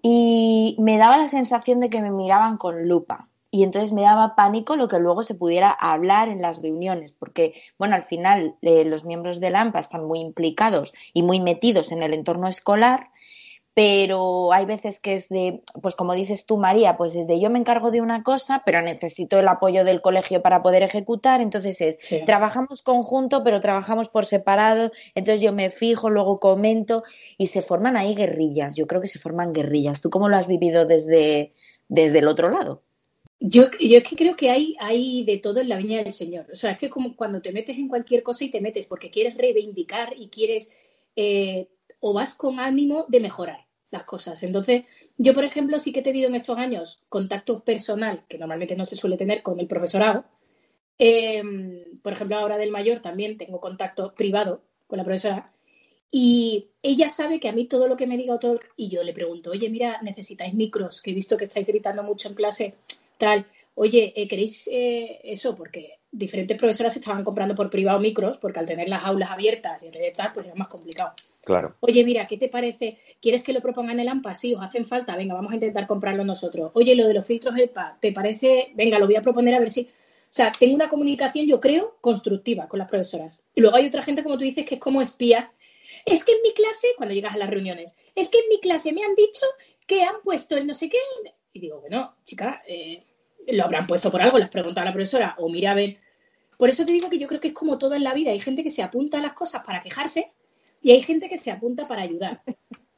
y 0.00 0.74
me 0.78 0.96
daba 0.96 1.18
la 1.18 1.26
sensación 1.26 1.80
de 1.80 1.90
que 1.90 2.00
me 2.00 2.10
miraban 2.10 2.56
con 2.56 2.88
lupa 2.88 3.29
y 3.50 3.64
entonces 3.64 3.92
me 3.92 4.02
daba 4.02 4.36
pánico 4.36 4.76
lo 4.76 4.88
que 4.88 4.98
luego 4.98 5.22
se 5.22 5.34
pudiera 5.34 5.70
hablar 5.70 6.28
en 6.28 6.40
las 6.40 6.62
reuniones, 6.62 7.12
porque, 7.12 7.54
bueno, 7.78 7.94
al 7.94 8.02
final 8.02 8.56
eh, 8.62 8.84
los 8.84 9.04
miembros 9.04 9.40
del 9.40 9.56
AMPA 9.56 9.80
están 9.80 10.06
muy 10.06 10.20
implicados 10.20 10.92
y 11.12 11.22
muy 11.22 11.40
metidos 11.40 11.90
en 11.90 12.02
el 12.02 12.14
entorno 12.14 12.48
escolar, 12.48 13.10
pero 13.74 14.52
hay 14.52 14.66
veces 14.66 15.00
que 15.00 15.14
es 15.14 15.28
de, 15.28 15.62
pues 15.80 15.94
como 15.94 16.14
dices 16.14 16.44
tú, 16.44 16.58
María, 16.58 16.96
pues 16.96 17.14
desde 17.14 17.40
yo 17.40 17.50
me 17.50 17.58
encargo 17.58 17.90
de 17.90 18.00
una 18.00 18.22
cosa, 18.22 18.62
pero 18.66 18.82
necesito 18.82 19.38
el 19.38 19.48
apoyo 19.48 19.84
del 19.84 20.00
colegio 20.00 20.42
para 20.42 20.62
poder 20.62 20.82
ejecutar, 20.82 21.40
entonces 21.40 21.80
es, 21.80 21.98
trabajamos 22.26 22.82
conjunto, 22.82 23.42
pero 23.42 23.60
trabajamos 23.60 24.08
por 24.08 24.26
separado, 24.26 24.90
entonces 25.14 25.40
yo 25.40 25.52
me 25.52 25.70
fijo, 25.70 26.10
luego 26.10 26.40
comento 26.40 27.04
y 27.38 27.46
se 27.48 27.62
forman 27.62 27.96
ahí 27.96 28.14
guerrillas, 28.14 28.76
yo 28.76 28.86
creo 28.86 29.00
que 29.00 29.08
se 29.08 29.18
forman 29.18 29.52
guerrillas. 29.52 30.00
¿Tú 30.00 30.10
cómo 30.10 30.28
lo 30.28 30.36
has 30.36 30.46
vivido 30.46 30.84
desde, 30.84 31.54
desde 31.88 32.18
el 32.18 32.28
otro 32.28 32.50
lado? 32.50 32.82
Yo, 33.42 33.70
es 33.80 34.04
que 34.04 34.16
creo 34.16 34.36
que 34.36 34.50
hay, 34.50 34.76
hay 34.78 35.24
de 35.24 35.38
todo 35.38 35.60
en 35.60 35.70
la 35.70 35.78
viña 35.78 36.04
del 36.04 36.12
Señor. 36.12 36.46
O 36.52 36.56
sea, 36.56 36.72
es 36.72 36.78
que 36.78 36.90
como 36.90 37.16
cuando 37.16 37.40
te 37.40 37.52
metes 37.52 37.78
en 37.78 37.88
cualquier 37.88 38.22
cosa 38.22 38.44
y 38.44 38.50
te 38.50 38.60
metes 38.60 38.86
porque 38.86 39.10
quieres 39.10 39.36
reivindicar 39.36 40.14
y 40.14 40.28
quieres 40.28 40.70
eh, 41.16 41.68
o 42.00 42.12
vas 42.12 42.34
con 42.34 42.60
ánimo 42.60 43.06
de 43.08 43.20
mejorar 43.20 43.66
las 43.90 44.04
cosas. 44.04 44.42
Entonces, 44.42 44.84
yo, 45.16 45.32
por 45.32 45.44
ejemplo, 45.44 45.78
sí 45.78 45.90
que 45.90 46.00
he 46.00 46.02
tenido 46.02 46.28
en 46.28 46.34
estos 46.34 46.58
años 46.58 47.02
contacto 47.08 47.60
personal, 47.64 48.20
que 48.28 48.36
normalmente 48.36 48.76
no 48.76 48.84
se 48.84 48.94
suele 48.94 49.16
tener 49.16 49.42
con 49.42 49.58
el 49.58 49.66
profesorado. 49.66 50.26
Em, 50.98 51.98
por 52.02 52.12
ejemplo, 52.12 52.36
ahora 52.36 52.58
del 52.58 52.70
mayor 52.70 53.00
también 53.00 53.38
tengo 53.38 53.58
contacto 53.58 54.14
privado 54.14 54.62
con 54.86 54.98
la 54.98 55.04
profesora. 55.04 55.50
Y 56.12 56.68
ella 56.82 57.08
sabe 57.08 57.40
que 57.40 57.48
a 57.48 57.52
mí 57.52 57.66
todo 57.66 57.88
lo 57.88 57.96
que 57.96 58.06
me 58.06 58.18
diga 58.18 58.34
otro, 58.34 58.60
y 58.76 58.88
yo 58.90 59.02
le 59.02 59.14
pregunto, 59.14 59.50
oye, 59.50 59.70
mira, 59.70 59.98
necesitáis 60.02 60.52
micros, 60.52 61.00
que 61.00 61.12
he 61.12 61.14
visto 61.14 61.38
que 61.38 61.44
estáis 61.44 61.66
gritando 61.66 62.02
mucho 62.02 62.28
en 62.28 62.34
clase 62.34 62.74
tal, 63.20 63.46
oye, 63.76 64.12
eh, 64.16 64.26
¿queréis 64.26 64.68
eh, 64.72 65.20
eso? 65.22 65.54
Porque 65.54 66.00
diferentes 66.10 66.56
profesoras 66.56 66.96
estaban 66.96 67.22
comprando 67.22 67.54
por 67.54 67.70
privado 67.70 68.00
micros, 68.00 68.38
porque 68.38 68.58
al 68.58 68.66
tener 68.66 68.88
las 68.88 69.04
aulas 69.04 69.30
abiertas 69.30 69.84
y 69.84 69.90
tal, 70.12 70.32
pues 70.32 70.46
era 70.46 70.56
más 70.56 70.66
complicado. 70.66 71.12
Claro. 71.44 71.76
Oye, 71.80 72.04
mira, 72.04 72.26
¿qué 72.26 72.36
te 72.36 72.48
parece? 72.48 72.98
¿Quieres 73.20 73.44
que 73.44 73.52
lo 73.52 73.60
propongan 73.60 73.94
en 73.94 74.00
el 74.00 74.08
AMPA? 74.08 74.34
Sí, 74.34 74.54
os 74.54 74.62
hacen 74.62 74.84
falta, 74.84 75.16
venga, 75.16 75.34
vamos 75.34 75.52
a 75.52 75.54
intentar 75.54 75.86
comprarlo 75.86 76.24
nosotros. 76.24 76.70
Oye, 76.74 76.94
lo 76.94 77.06
de 77.06 77.14
los 77.14 77.26
filtros 77.26 77.56
EPA, 77.56 77.96
¿te 78.00 78.12
parece? 78.12 78.72
Venga, 78.74 78.98
lo 78.98 79.06
voy 79.06 79.16
a 79.16 79.22
proponer 79.22 79.54
a 79.54 79.60
ver 79.60 79.70
si... 79.70 79.82
O 79.82 80.32
sea, 80.32 80.52
tengo 80.52 80.74
una 80.74 80.88
comunicación, 80.88 81.46
yo 81.46 81.60
creo, 81.60 81.96
constructiva 82.00 82.68
con 82.68 82.78
las 82.78 82.88
profesoras. 82.88 83.42
Y 83.54 83.60
luego 83.62 83.76
hay 83.76 83.86
otra 83.86 84.02
gente, 84.02 84.22
como 84.22 84.38
tú 84.38 84.44
dices, 84.44 84.64
que 84.64 84.76
es 84.76 84.80
como 84.80 85.02
espía. 85.02 85.52
Es 86.04 86.24
que 86.24 86.32
en 86.32 86.42
mi 86.42 86.52
clase, 86.52 86.88
cuando 86.96 87.14
llegas 87.14 87.34
a 87.34 87.38
las 87.38 87.50
reuniones, 87.50 87.96
es 88.14 88.30
que 88.30 88.38
en 88.38 88.48
mi 88.48 88.60
clase 88.60 88.92
me 88.92 89.02
han 89.02 89.14
dicho 89.14 89.46
que 89.86 90.04
han 90.04 90.16
puesto 90.22 90.56
el 90.56 90.66
no 90.66 90.74
sé 90.74 90.88
qué. 90.88 90.98
Y 91.52 91.58
digo, 91.58 91.80
bueno, 91.80 92.14
chica, 92.24 92.62
eh, 92.66 93.02
lo 93.48 93.64
habrán 93.64 93.86
puesto 93.86 94.10
por 94.10 94.22
algo, 94.22 94.38
las 94.38 94.50
preguntas 94.50 94.82
a 94.82 94.84
la 94.84 94.92
profesora, 94.92 95.34
o 95.38 95.48
mira 95.48 95.72
a 95.72 95.74
ver. 95.74 95.98
Por 96.58 96.68
eso 96.68 96.84
te 96.84 96.92
digo 96.92 97.08
que 97.08 97.18
yo 97.18 97.26
creo 97.26 97.40
que 97.40 97.48
es 97.48 97.54
como 97.54 97.78
todo 97.78 97.94
en 97.94 98.04
la 98.04 98.14
vida. 98.14 98.30
Hay 98.30 98.40
gente 98.40 98.62
que 98.62 98.70
se 98.70 98.82
apunta 98.82 99.18
a 99.18 99.22
las 99.22 99.32
cosas 99.32 99.62
para 99.64 99.82
quejarse 99.82 100.32
y 100.82 100.92
hay 100.92 101.02
gente 101.02 101.28
que 101.28 101.38
se 101.38 101.50
apunta 101.50 101.86
para 101.86 102.02
ayudar. 102.02 102.42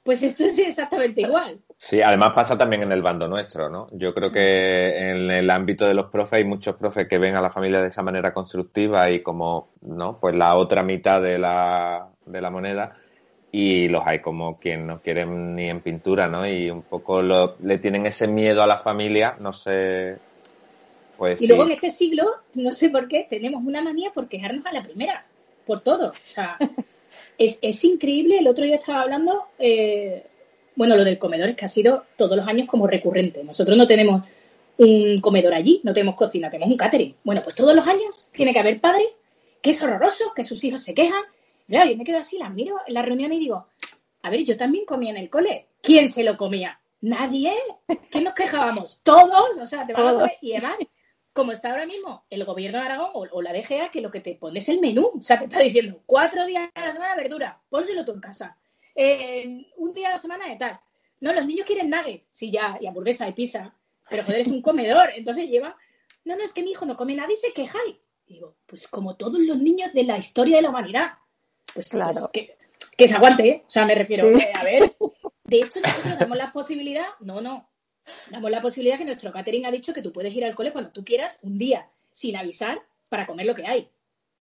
Pues 0.03 0.21
esto 0.25 0.45
es 0.45 0.59
exactamente 0.59 1.21
igual. 1.21 1.61
Sí, 1.77 2.03
además 2.03 2.33
pasa 2.35 2.59
también 2.59 2.83
en 2.83 2.91
el 2.91 3.03
bando 3.03 3.29
nuestro, 3.29 3.71
¿no? 3.71 3.87
Yo 3.93 4.13
creo 4.13 4.33
que 4.33 4.99
en 4.99 5.31
el 5.31 5.49
ámbito 5.49 5.87
de 5.87 5.95
los 5.95 6.07
profes 6.07 6.39
hay 6.39 6.45
muchos 6.45 6.75
profes 6.75 7.07
que 7.07 7.19
ven 7.19 7.37
a 7.37 7.41
la 7.41 7.51
familia 7.51 7.81
de 7.81 7.89
esa 7.89 8.03
manera 8.03 8.35
constructiva 8.35 9.09
y 9.11 9.21
como, 9.21 9.69
¿no? 9.83 10.19
Pues 10.19 10.35
la 10.35 10.57
otra 10.57 10.83
mitad 10.83 11.23
de 11.23 11.39
la, 11.39 12.09
de 12.27 12.41
la 12.41 12.51
moneda 12.51 12.97
y 13.53 13.87
los 13.89 14.03
hay 14.05 14.21
como 14.21 14.59
quien 14.59 14.87
no 14.87 15.01
quieren 15.01 15.55
ni 15.55 15.69
en 15.69 15.83
pintura, 15.83 16.27
¿no? 16.27 16.47
Y 16.49 16.71
un 16.71 16.83
poco 16.83 17.23
le 17.23 17.79
tienen 17.79 18.07
ese 18.07 18.27
miedo 18.27 18.63
a 18.63 18.67
la 18.67 18.79
familia, 18.79 19.37
no 19.39 19.53
sé. 19.53 20.17
Pues 21.17 21.41
y 21.41 21.47
luego 21.47 21.65
en 21.65 21.73
este 21.73 21.91
siglo, 21.91 22.31
no 22.55 22.73
sé 22.73 22.89
por 22.89 23.09
qué, 23.09 23.27
tenemos 23.29 23.63
una 23.65 23.83
manía 23.83 24.13
por 24.13 24.29
quejarnos 24.29 24.67
a 24.67 24.73
la 24.73 24.83
primera, 24.83 25.27
por 25.67 25.81
todo. 25.81 26.11
O 26.11 26.15
sea, 26.27 26.57
es, 27.39 27.59
es 27.63 27.85
increíble. 27.85 28.39
El 28.39 28.49
otro 28.49 28.65
día 28.65 28.77
estaba 28.77 29.03
hablando, 29.03 29.47
eh, 29.59 30.25
bueno, 30.75 30.97
lo 30.97 31.05
del 31.05 31.19
comedor 31.19 31.51
es 31.51 31.57
que 31.57 31.65
ha 31.65 31.69
sido 31.69 32.05
todos 32.17 32.37
los 32.37 32.47
años 32.47 32.67
como 32.67 32.87
recurrente. 32.87 33.45
Nosotros 33.45 33.77
no 33.77 33.87
tenemos 33.87 34.23
un 34.79 35.21
comedor 35.21 35.55
allí, 35.55 35.81
no 35.85 35.93
tenemos 35.93 36.17
cocina, 36.17 36.51
tenemos 36.51 36.73
un 36.73 36.79
catering. 36.79 37.15
Bueno, 37.25 37.41
pues 37.43 37.55
todos 37.55 37.75
los 37.75 37.87
años 37.87 38.29
tiene 38.33 38.53
que 38.53 38.59
haber 38.59 38.81
padres 38.81 39.09
que 39.61 39.71
es 39.71 39.83
horroroso, 39.83 40.33
que 40.35 40.45
sus 40.45 40.63
hijos 40.65 40.83
se 40.83 40.95
quejan. 40.95 41.23
Claro, 41.69 41.91
yo 41.91 41.97
me 41.97 42.05
quedo 42.05 42.19
así, 42.19 42.37
las 42.37 42.53
miro 42.53 42.77
en 42.87 42.95
la 42.95 43.03
reunión 43.03 43.33
y 43.33 43.39
digo, 43.39 43.67
a 44.23 44.31
ver, 44.31 44.45
yo 44.45 44.57
también 44.57 44.85
comía 44.85 45.11
en 45.11 45.17
el 45.17 45.31
cole. 45.31 45.69
¿Quién 45.81 46.09
se 46.09 46.25
lo 46.25 46.37
comía? 46.37 46.81
Nadie. 47.01 47.55
¿Quién 48.11 48.25
nos 48.25 48.35
quejábamos? 48.35 49.01
Todos. 49.03 49.59
O 49.59 49.67
sea, 49.67 49.87
te 49.87 49.93
van 49.93 50.09
a 50.09 50.13
comer. 50.15 50.33
Y 50.43 50.53
además, 50.53 50.77
como 51.33 51.53
está 51.53 51.71
ahora 51.71 51.87
mismo 51.87 52.25
el 52.31 52.45
gobierno 52.45 52.79
de 52.79 52.85
Aragón 52.85 53.11
o, 53.15 53.43
la 53.43 53.53
DGA, 53.53 53.91
que 53.91 54.01
lo 54.01 54.11
que 54.11 54.21
te 54.21 54.35
pone 54.35 54.59
es 54.59 54.69
el 54.69 54.81
menú. 54.81 55.13
O 55.19 55.23
sea, 55.23 55.39
te 55.39 55.45
está 55.45 55.61
diciendo 55.61 56.03
cuatro 56.07 56.47
días 56.47 56.71
a 56.75 56.87
la 56.87 56.93
semana 56.93 57.17
verdura, 57.17 57.61
pónselo 57.69 58.05
tú 58.05 58.13
en 58.13 58.21
casa. 58.21 58.59
Eh, 58.95 59.67
un 59.77 59.95
día 59.95 60.09
a 60.09 60.13
la 60.13 60.19
semana 60.19 60.49
de 60.49 60.57
tal. 60.57 60.81
No, 61.21 61.33
los 61.33 61.47
niños 61.47 61.67
quieren 61.67 61.89
nuggets. 61.89 62.27
Sí, 62.33 62.51
ya, 62.51 62.77
y 62.81 62.87
hamburguesa 62.87 63.29
y 63.29 63.33
pizza. 63.33 63.75
Pero 64.11 64.25
joder, 64.25 64.41
es 64.41 64.49
un 64.49 64.61
comedor. 64.61 65.11
Entonces 65.15 65.49
lleva. 65.49 65.77
No, 66.25 66.37
no, 66.37 66.43
es 66.43 66.53
que 66.53 66.63
mi 66.63 66.73
hijo 66.73 66.85
no 66.85 66.97
come 66.97 67.15
nada 67.15 67.33
y 67.33 67.37
se 67.37 67.53
queja. 67.53 67.79
Y 67.87 68.01
digo, 68.27 68.57
pues 68.67 68.89
como 68.89 69.17
todos 69.17 69.39
los 69.39 69.59
niños 69.59 69.93
de 69.93 70.05
la 70.05 70.19
historia 70.19 70.57
de 70.57 70.63
la 70.63 70.71
humanidad. 70.71 71.13
Pues, 71.73 71.89
pues 71.91 71.91
claro. 71.91 72.29
que, 72.33 72.57
que, 72.97 73.09
se 73.09 73.15
aguante, 73.15 73.49
¿eh? 73.49 73.65
O 73.67 73.71
sea, 73.71 73.87
me 73.87 73.95
refiero, 73.95 74.27
a 74.29 74.65
ver. 74.65 74.95
De 75.45 75.61
hecho, 75.61 75.81
nosotros 75.81 76.19
damos 76.19 76.37
la 76.37 76.53
posibilidad. 76.53 77.07
No, 77.21 77.41
no, 77.41 77.69
damos 78.31 78.51
la 78.51 78.61
posibilidad 78.61 78.99
que 78.99 79.05
nuestro 79.05 79.33
catering 79.33 79.67
ha 79.67 79.71
dicho 79.71 79.93
que 79.93 80.03
tú 80.03 80.13
puedes 80.13 80.35
ir 80.35 80.45
al 80.45 80.55
cole 80.55 80.73
cuando 80.73 80.91
tú 80.91 81.05
quieras, 81.05 81.39
un 81.43 81.59
día, 81.59 81.91
sin 82.13 82.37
avisar, 82.37 82.83
para 83.09 83.27
comer 83.27 83.47
lo 83.47 83.55
que 83.55 83.67
hay. 83.67 83.91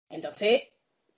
Entonces, 0.09 0.63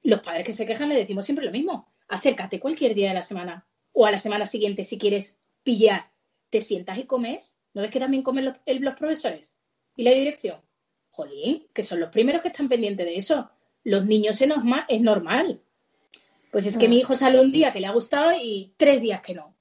los 0.04 0.22
padres 0.22 0.46
que 0.46 0.54
se 0.54 0.66
quejan 0.66 0.90
le 0.90 0.96
decimos 0.96 1.26
siempre 1.26 1.46
lo 1.46 1.52
mismo. 1.52 1.92
Acércate 2.08 2.60
cualquier 2.60 2.94
día 2.94 3.10
de 3.10 3.14
la 3.14 3.22
semana 3.22 3.68
o 3.92 4.06
a 4.06 4.12
la 4.12 4.20
semana 4.20 4.48
siguiente 4.48 4.84
si 4.84 4.98
quieres 4.98 5.38
pillar. 5.64 6.10
Te 6.50 6.62
sientas 6.62 6.98
y 6.98 7.04
comes. 7.04 7.58
¿No 7.74 7.82
ves 7.82 7.92
que 7.92 8.00
también 8.00 8.24
comen 8.24 8.46
los, 8.46 8.58
profesores 8.96 9.56
y 9.96 10.04
la 10.04 10.12
dirección? 10.12 10.62
Jolín, 11.12 11.68
que 11.74 11.84
son 11.84 12.00
los 12.00 12.10
primeros 12.10 12.42
que 12.42 12.48
están 12.48 12.70
pendientes 12.70 13.06
de 13.06 13.18
eso. 13.18 13.50
Los 13.84 14.06
niños 14.06 14.42
es 14.42 14.48
normal. 14.48 14.86
Es 14.88 15.02
normal. 15.02 15.62
Pues 16.52 16.66
es 16.66 16.78
que 16.78 16.88
mm. 16.88 16.90
mi 16.90 17.00
hijo 17.00 17.16
sale 17.16 17.42
un 17.42 17.52
día 17.52 17.72
que 17.72 17.82
le 17.82 17.88
ha 17.88 17.92
gustado 17.92 18.32
y 18.32 18.74
tres 18.78 19.02
días 19.02 19.22
que 19.22 19.34
no 19.34 19.57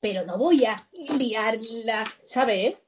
pero 0.00 0.24
no 0.24 0.38
voy 0.38 0.64
a 0.64 0.76
liarla, 1.16 2.04
¿sabes? 2.24 2.86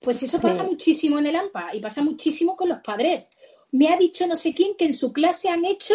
Pues 0.00 0.22
eso 0.22 0.40
pasa 0.40 0.64
muchísimo 0.64 1.18
en 1.18 1.26
el 1.26 1.36
AMPA 1.36 1.74
y 1.74 1.80
pasa 1.80 2.02
muchísimo 2.02 2.56
con 2.56 2.68
los 2.68 2.78
padres. 2.80 3.30
Me 3.70 3.88
ha 3.88 3.96
dicho 3.96 4.26
no 4.26 4.36
sé 4.36 4.54
quién 4.54 4.76
que 4.76 4.84
en 4.84 4.94
su 4.94 5.12
clase 5.12 5.48
han 5.48 5.64
hecho 5.64 5.94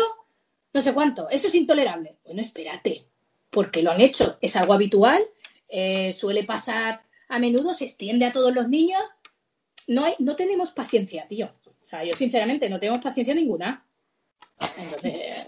no 0.73 0.81
sé 0.81 0.93
cuánto. 0.93 1.29
Eso 1.29 1.47
es 1.47 1.55
intolerable. 1.55 2.17
Bueno, 2.25 2.41
espérate, 2.41 3.05
porque 3.49 3.83
lo 3.83 3.91
han 3.91 4.01
hecho. 4.01 4.37
Es 4.41 4.55
algo 4.55 4.73
habitual, 4.73 5.23
eh, 5.69 6.11
suele 6.13 6.43
pasar 6.43 7.03
a 7.29 7.39
menudo, 7.39 7.73
se 7.73 7.85
extiende 7.85 8.25
a 8.25 8.31
todos 8.31 8.53
los 8.53 8.67
niños. 8.67 9.01
No, 9.87 10.05
hay, 10.05 10.15
no 10.19 10.35
tenemos 10.35 10.71
paciencia, 10.71 11.27
tío. 11.27 11.49
O 11.65 11.87
sea, 11.87 12.03
yo 12.03 12.13
sinceramente 12.13 12.69
no 12.69 12.79
tengo 12.79 12.99
paciencia 12.99 13.35
ninguna. 13.35 13.85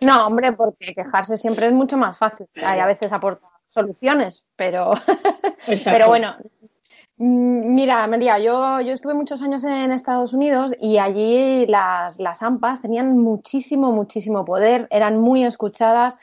No, 0.01 0.27
hombre, 0.27 0.53
porque 0.53 0.93
quejarse 0.93 1.37
siempre 1.37 1.67
es 1.67 1.73
mucho 1.73 1.97
más 1.97 2.17
fácil. 2.17 2.47
Hay 2.63 2.79
a 2.79 2.85
veces 2.85 3.11
aporta 3.11 3.47
soluciones, 3.65 4.45
pero, 4.55 4.93
pero 5.85 6.07
bueno. 6.07 6.35
Mm, 7.17 7.73
mira, 7.73 8.05
María, 8.07 8.39
yo, 8.39 8.81
yo 8.81 8.93
estuve 8.93 9.13
muchos 9.13 9.41
años 9.41 9.63
en 9.63 9.91
Estados 9.91 10.33
Unidos 10.33 10.73
y 10.79 10.97
allí 10.97 11.65
las, 11.67 12.19
las 12.19 12.41
AMPAs 12.41 12.81
tenían 12.81 13.17
muchísimo, 13.17 13.91
muchísimo 13.93 14.43
poder, 14.43 14.87
eran 14.91 15.19
muy 15.19 15.45
escuchadas, 15.45 16.17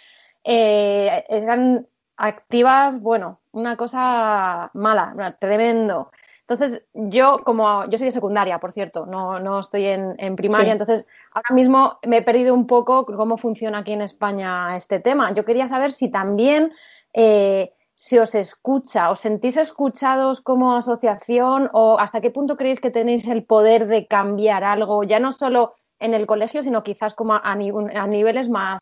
eh, 0.45 1.25
eran 1.29 1.87
activas, 2.17 3.01
bueno, 3.01 3.41
una 3.53 3.77
cosa 3.77 4.71
mala, 4.75 5.37
tremendo. 5.41 6.11
Entonces, 6.41 6.83
yo 6.93 7.39
como 7.45 7.87
yo 7.87 7.97
soy 7.97 8.09
de 8.09 8.13
secundaria, 8.13 8.59
por 8.59 8.73
cierto, 8.73 9.07
no, 9.07 9.39
no 9.39 9.61
estoy 9.61 9.87
en, 9.87 10.15
en 10.19 10.37
primaria, 10.37 10.73
entonces 10.73 11.07
ahora 11.33 11.55
mismo 11.55 11.99
me 12.05 12.19
he 12.19 12.23
perdido 12.23 12.53
un 12.53 12.67
poco 12.67 13.07
cómo 13.07 13.39
funciona 13.39 13.79
aquí 13.79 13.93
en 13.93 14.03
España 14.03 14.77
este 14.77 15.01
tema. 15.01 15.33
Yo 15.33 15.47
quería 15.47 15.69
saber 15.69 15.93
si 15.93 16.11
también 16.11 16.73
eh, 17.13 17.73
si 17.95 18.19
os 18.19 18.35
escucha, 18.35 19.11
os 19.11 19.21
sentís 19.21 19.57
escuchados 19.57 20.41
como 20.41 20.75
asociación 20.75 21.71
o 21.73 21.99
hasta 21.99 22.21
qué 22.21 22.31
punto 22.31 22.57
creéis 22.57 22.81
que 22.81 22.91
tenéis 22.91 23.27
el 23.27 23.45
poder 23.45 23.87
de 23.87 24.07
cambiar 24.07 24.65
algo, 24.65 25.05
ya 25.05 25.21
no 25.21 25.31
solo 25.31 25.75
en 26.01 26.15
el 26.15 26.27
colegio, 26.27 26.65
sino 26.65 26.83
quizás 26.83 27.15
como 27.15 27.35
a, 27.35 27.55
niveles 27.55 28.49
más, 28.49 28.81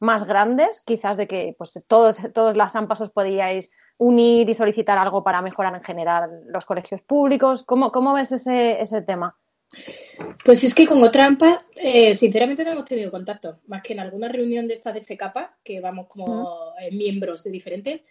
más 0.00 0.24
grandes, 0.24 0.80
quizás 0.80 1.16
de 1.16 1.28
que 1.28 1.54
pues, 1.56 1.78
todos, 1.86 2.18
las 2.56 2.74
AMPAs 2.74 3.02
os 3.02 3.10
podíais 3.10 3.70
unir 3.96 4.48
y 4.48 4.54
solicitar 4.54 4.98
algo 4.98 5.22
para 5.22 5.40
mejorar 5.40 5.74
en 5.74 5.84
general 5.84 6.42
los 6.46 6.64
colegios 6.64 7.00
públicos. 7.02 7.62
¿Cómo, 7.62 7.92
cómo 7.92 8.12
ves 8.14 8.32
ese, 8.32 8.80
ese 8.80 9.02
tema? 9.02 9.36
Pues 10.44 10.64
es 10.64 10.74
que 10.74 10.86
con 10.86 11.02
otra 11.02 11.26
AMPA, 11.26 11.66
eh, 11.76 12.14
sinceramente 12.14 12.64
no 12.64 12.72
hemos 12.72 12.84
tenido 12.84 13.10
contacto, 13.10 13.60
más 13.66 13.82
que 13.82 13.92
en 13.92 14.00
alguna 14.00 14.28
reunión 14.28 14.66
de 14.66 14.74
estas 14.74 14.94
de 14.94 15.02
FECAPA, 15.02 15.58
que 15.62 15.80
vamos 15.80 16.06
como 16.08 16.72
eh, 16.80 16.90
miembros 16.90 17.44
de 17.44 17.50
diferentes. 17.50 18.02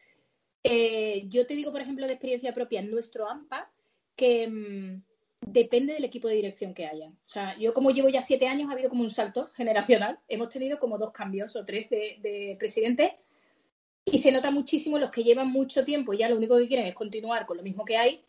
Eh, 0.63 1.23
yo 1.27 1.45
te 1.47 1.55
digo, 1.55 1.71
por 1.71 1.81
ejemplo, 1.81 2.05
de 2.05 2.13
experiencia 2.13 2.53
propia 2.53 2.79
en 2.79 2.91
nuestro 2.91 3.29
AMPA, 3.29 3.71
que 4.15 4.47
mm, 4.47 5.03
depende 5.41 5.93
del 5.93 6.05
equipo 6.05 6.27
de 6.27 6.35
dirección 6.35 6.73
que 6.73 6.85
haya. 6.85 7.07
O 7.07 7.29
sea, 7.29 7.57
yo 7.57 7.73
como 7.73 7.91
llevo 7.91 8.09
ya 8.09 8.21
siete 8.21 8.47
años, 8.47 8.69
ha 8.69 8.73
habido 8.73 8.89
como 8.89 9.03
un 9.03 9.09
salto 9.09 9.49
generacional. 9.55 10.19
Hemos 10.27 10.49
tenido 10.49 10.79
como 10.79 10.97
dos 10.97 11.11
cambios 11.11 11.55
o 11.55 11.65
tres 11.65 11.89
de, 11.89 12.19
de 12.21 12.55
presidente 12.59 13.17
y 14.05 14.19
se 14.19 14.31
nota 14.31 14.51
muchísimo 14.51 14.99
los 14.99 15.11
que 15.11 15.23
llevan 15.23 15.51
mucho 15.51 15.83
tiempo 15.83 16.13
y 16.13 16.19
ya 16.19 16.29
lo 16.29 16.37
único 16.37 16.57
que 16.57 16.67
quieren 16.67 16.87
es 16.87 16.95
continuar 16.95 17.45
con 17.45 17.57
lo 17.57 17.63
mismo 17.63 17.83
que 17.83 17.97
hay 17.97 18.23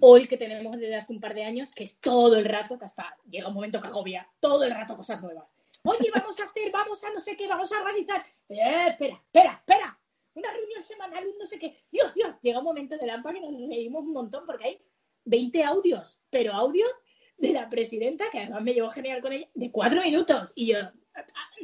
o 0.00 0.16
el 0.16 0.28
que 0.28 0.36
tenemos 0.36 0.76
desde 0.76 0.96
hace 0.96 1.12
un 1.12 1.20
par 1.20 1.34
de 1.34 1.44
años, 1.44 1.72
que 1.72 1.84
es 1.84 1.98
todo 1.98 2.36
el 2.36 2.44
rato, 2.44 2.78
que 2.78 2.84
hasta 2.84 3.16
llega 3.28 3.48
un 3.48 3.54
momento 3.54 3.80
que 3.80 3.88
agobia, 3.88 4.28
todo 4.40 4.64
el 4.64 4.70
rato 4.70 4.96
cosas 4.96 5.20
nuevas. 5.20 5.54
Oye, 5.84 6.10
vamos 6.14 6.38
a 6.40 6.44
hacer, 6.44 6.70
vamos 6.70 7.02
a 7.04 7.10
no 7.10 7.20
sé 7.20 7.36
qué, 7.36 7.46
vamos 7.48 7.72
a 7.72 7.78
organizar. 7.80 8.24
Eh, 8.48 8.86
espera, 8.88 9.14
espera, 9.14 9.52
espera. 9.52 9.98
Una 10.34 10.52
reunión 10.52 10.82
semanal, 10.82 11.26
un 11.26 11.38
no 11.38 11.46
sé 11.46 11.58
qué. 11.58 11.76
Dios, 11.90 12.14
Dios, 12.14 12.36
llega 12.40 12.58
un 12.58 12.64
momento 12.64 12.96
de 12.96 13.06
lámpara 13.06 13.34
que 13.34 13.40
nos 13.40 13.68
reímos 13.68 14.02
un 14.02 14.12
montón 14.12 14.44
porque 14.46 14.64
hay 14.64 14.82
20 15.24 15.64
audios, 15.64 16.20
pero 16.30 16.52
audios 16.52 16.90
de 17.36 17.52
la 17.52 17.68
presidenta, 17.68 18.26
que 18.30 18.40
además 18.40 18.62
me 18.62 18.74
llevó 18.74 18.90
genial 18.90 19.20
con 19.20 19.32
ella, 19.32 19.48
de 19.54 19.70
cuatro 19.72 20.02
minutos. 20.02 20.52
Y 20.54 20.72
yo, 20.72 20.78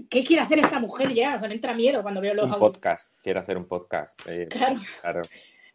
¿qué 0.09 0.23
quiere 0.25 0.43
hacer 0.43 0.59
esta 0.59 0.81
mujer 0.81 1.12
ya? 1.12 1.35
O 1.37 1.38
sea, 1.38 1.49
me 1.49 1.55
entra 1.55 1.75
miedo 1.75 2.03
cuando 2.03 2.21
veo 2.21 2.35
los 2.35 2.47
un 2.47 2.59
podcast, 2.59 3.12
quiere 3.23 3.41
hacer 3.41 3.59
un 3.59 3.67
podcast. 3.67 4.19
Eh, 4.26 4.49
claro. 4.49 4.81
claro. 5.00 5.23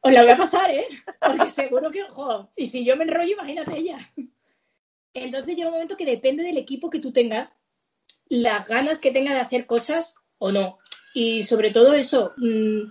Os 0.02 0.14
la 0.14 0.22
voy 0.22 0.32
a 0.32 0.38
pasar, 0.38 0.72
¿eh? 0.72 0.88
Porque 1.20 1.52
seguro 1.52 1.92
que, 1.92 2.04
ojo, 2.04 2.52
y 2.56 2.68
si 2.68 2.86
yo 2.86 2.96
me 2.96 3.04
enrollo, 3.04 3.34
imagínate 3.34 3.78
ella. 3.78 3.98
Entonces 5.14 5.56
llega 5.56 5.68
un 5.68 5.74
momento 5.74 5.98
que 5.98 6.06
depende 6.06 6.44
del 6.44 6.58
equipo 6.58 6.90
que 6.90 7.00
tú 7.00 7.12
tengas, 7.12 7.58
las 8.28 8.68
ganas 8.68 9.00
que 9.00 9.12
tenga 9.12 9.34
de 9.34 9.42
hacer 9.42 9.66
cosas 9.66 10.16
o 10.38 10.52
no. 10.52 10.80
Y 11.14 11.44
sobre 11.44 11.72
todo 11.72 11.94
eso, 11.94 12.34
mm, 12.38 12.90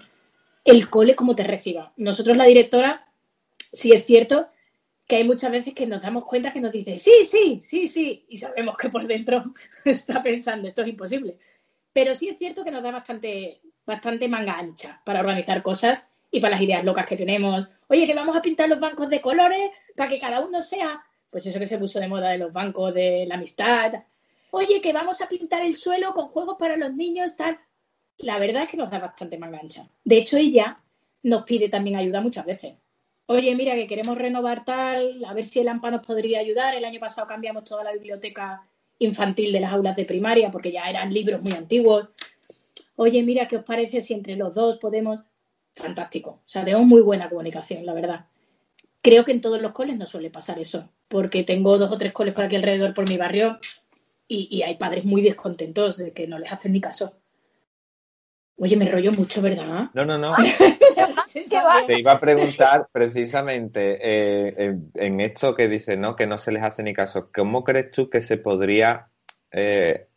el 0.65 0.91
cole 0.91 1.15
cómo 1.15 1.35
te 1.35 1.45
reciba. 1.45 1.93
Nosotros, 1.97 2.37
la 2.37 2.45
directora, 2.45 3.11
sí 3.73 3.93
es 3.93 4.05
cierto 4.05 4.49
que 5.07 5.17
hay 5.17 5.25
muchas 5.25 5.50
veces 5.50 5.73
que 5.73 5.87
nos 5.87 6.03
damos 6.03 6.27
cuenta 6.27 6.53
que 6.53 6.61
nos 6.61 6.73
dice, 6.73 6.99
sí, 6.99 7.25
sí, 7.25 7.61
sí, 7.62 7.88
sí, 7.88 8.27
y 8.29 8.37
sabemos 8.37 8.77
que 8.77 8.91
por 8.91 9.07
dentro 9.07 9.55
está 9.87 10.23
pensando, 10.23 10.69
esto 10.69 10.83
es 10.83 10.88
imposible. 10.88 11.38
Pero 11.95 12.15
sí 12.15 12.29
es 12.29 12.37
cierto 12.38 12.65
que 12.65 12.71
nos 12.71 12.83
da 12.83 12.91
bastante, 12.91 13.62
bastante 13.87 14.29
manga 14.29 14.59
ancha 14.59 15.00
para 15.07 15.21
organizar 15.21 15.62
cosas 15.62 16.07
y 16.31 16.41
para 16.41 16.53
las 16.53 16.61
ideas 16.61 16.85
locas 16.85 17.07
que 17.07 17.17
tenemos. 17.17 17.69
Oye, 17.89 18.07
que 18.07 18.15
vamos 18.15 18.37
a 18.37 18.43
pintar 18.43 18.69
los 18.69 18.81
bancos 18.81 19.09
de 19.09 19.21
colores 19.21 19.71
para 19.97 20.11
que 20.11 20.19
cada 20.19 20.41
uno 20.41 20.63
sea, 20.63 21.03
pues 21.31 21.47
eso 21.47 21.59
que 21.59 21.67
se 21.67 21.79
puso 21.79 22.01
de 22.01 22.09
moda 22.09 22.31
de 22.31 22.39
los 22.39 22.53
bancos 22.53 22.95
de 22.95 23.27
la 23.27 23.37
amistad. 23.37 23.93
Oye, 24.51 24.81
que 24.81 24.93
vamos 24.93 25.21
a 25.21 25.29
pintar 25.29 25.65
el 25.65 25.77
suelo 25.77 26.13
con 26.15 26.29
juegos 26.29 26.57
para 26.59 26.77
los 26.77 26.93
niños, 26.95 27.37
tal. 27.37 27.59
La 28.19 28.39
verdad 28.39 28.65
es 28.65 28.71
que 28.71 28.77
nos 28.77 28.91
da 28.91 28.99
bastante 28.99 29.39
más 29.39 29.51
gancha. 29.51 29.89
De 30.05 30.17
hecho, 30.19 30.37
ella 30.37 30.79
nos 31.23 31.45
pide 31.45 31.69
también 31.69 31.97
ayuda 31.97 32.21
muchas 32.21 32.47
veces. 32.47 32.75
Oye, 33.27 33.55
mira, 33.55 33.75
que 33.75 33.87
queremos 33.87 34.17
renovar 34.17 34.65
tal, 34.65 35.23
a 35.25 35.35
ver 35.35 35.45
si 35.45 35.61
el 35.61 35.69
AMPA 35.69 35.91
nos 35.91 36.07
podría 36.07 36.41
ayudar. 36.41 36.75
El 36.75 36.85
año 36.85 36.99
pasado 36.99 37.27
cambiamos 37.27 37.65
toda 37.65 37.85
la 37.85 37.93
biblioteca 37.93 38.67
infantil 38.99 39.53
de 39.53 39.61
las 39.61 39.73
aulas 39.73 39.97
de 39.97 40.05
primaria 40.05 40.51
porque 40.51 40.73
ya 40.73 40.89
eran 40.89 41.13
libros 41.13 41.43
muy 41.43 41.53
antiguos. 41.53 42.09
Oye, 42.97 43.23
mira, 43.23 43.47
¿qué 43.47 43.59
os 43.59 43.65
parece 43.65 44.01
si 44.01 44.15
entre 44.15 44.35
los 44.35 44.55
dos 44.55 44.79
podemos? 44.79 45.21
Fantástico. 45.79 46.31
O 46.31 46.49
sea, 46.49 46.65
tengo 46.65 46.85
muy 46.85 47.03
buena 47.03 47.29
comunicación, 47.29 47.87
la 47.87 47.95
verdad. 47.95 48.27
Creo 49.01 49.25
que 49.25 49.33
en 49.33 49.41
todos 49.41 49.63
los 49.63 49.73
coles 49.73 49.97
no 49.97 50.07
suele 50.07 50.31
pasar 50.31 50.59
eso, 50.59 50.91
porque 51.09 51.45
tengo 51.45 51.79
dos 51.79 51.93
o 51.93 51.99
tres 51.99 52.13
coles 52.13 52.35
por 52.35 52.45
aquí 52.45 52.57
alrededor 52.57 52.95
por 52.95 53.09
mi 53.09 53.17
barrio 53.17 53.59
y, 54.27 54.63
hay 54.63 54.77
padres 54.77 55.05
muy 55.05 55.23
descontentos 55.23 55.97
de 55.97 56.13
que 56.13 56.27
no 56.27 56.39
les 56.39 56.53
hacen 56.53 56.73
ni 56.73 56.81
caso. 56.81 57.19
Oye, 58.57 58.77
me 58.77 58.91
rollo 58.91 59.13
mucho, 59.13 59.41
¿verdad? 59.41 59.89
No, 59.95 60.05
no, 60.05 60.19
no. 60.19 60.35
Te 61.87 61.99
iba 61.99 62.13
a 62.13 62.21
preguntar 62.21 62.89
precisamente 62.93 63.99
eh, 64.03 64.77
en, 64.95 65.21
esto 65.21 65.55
que 65.55 65.69
dice, 65.69 65.97
¿no? 65.97 66.17
Que 66.17 66.27
no 66.27 66.39
se 66.39 66.53
les 66.53 66.63
hace 66.63 66.83
ni 66.83 66.93
caso. 66.93 67.31
¿Cómo 67.33 67.65
crees 67.65 67.91
tú 67.93 68.11
que 68.11 68.21
se 68.21 68.37
podría 68.37 69.09
eh, 69.51 70.08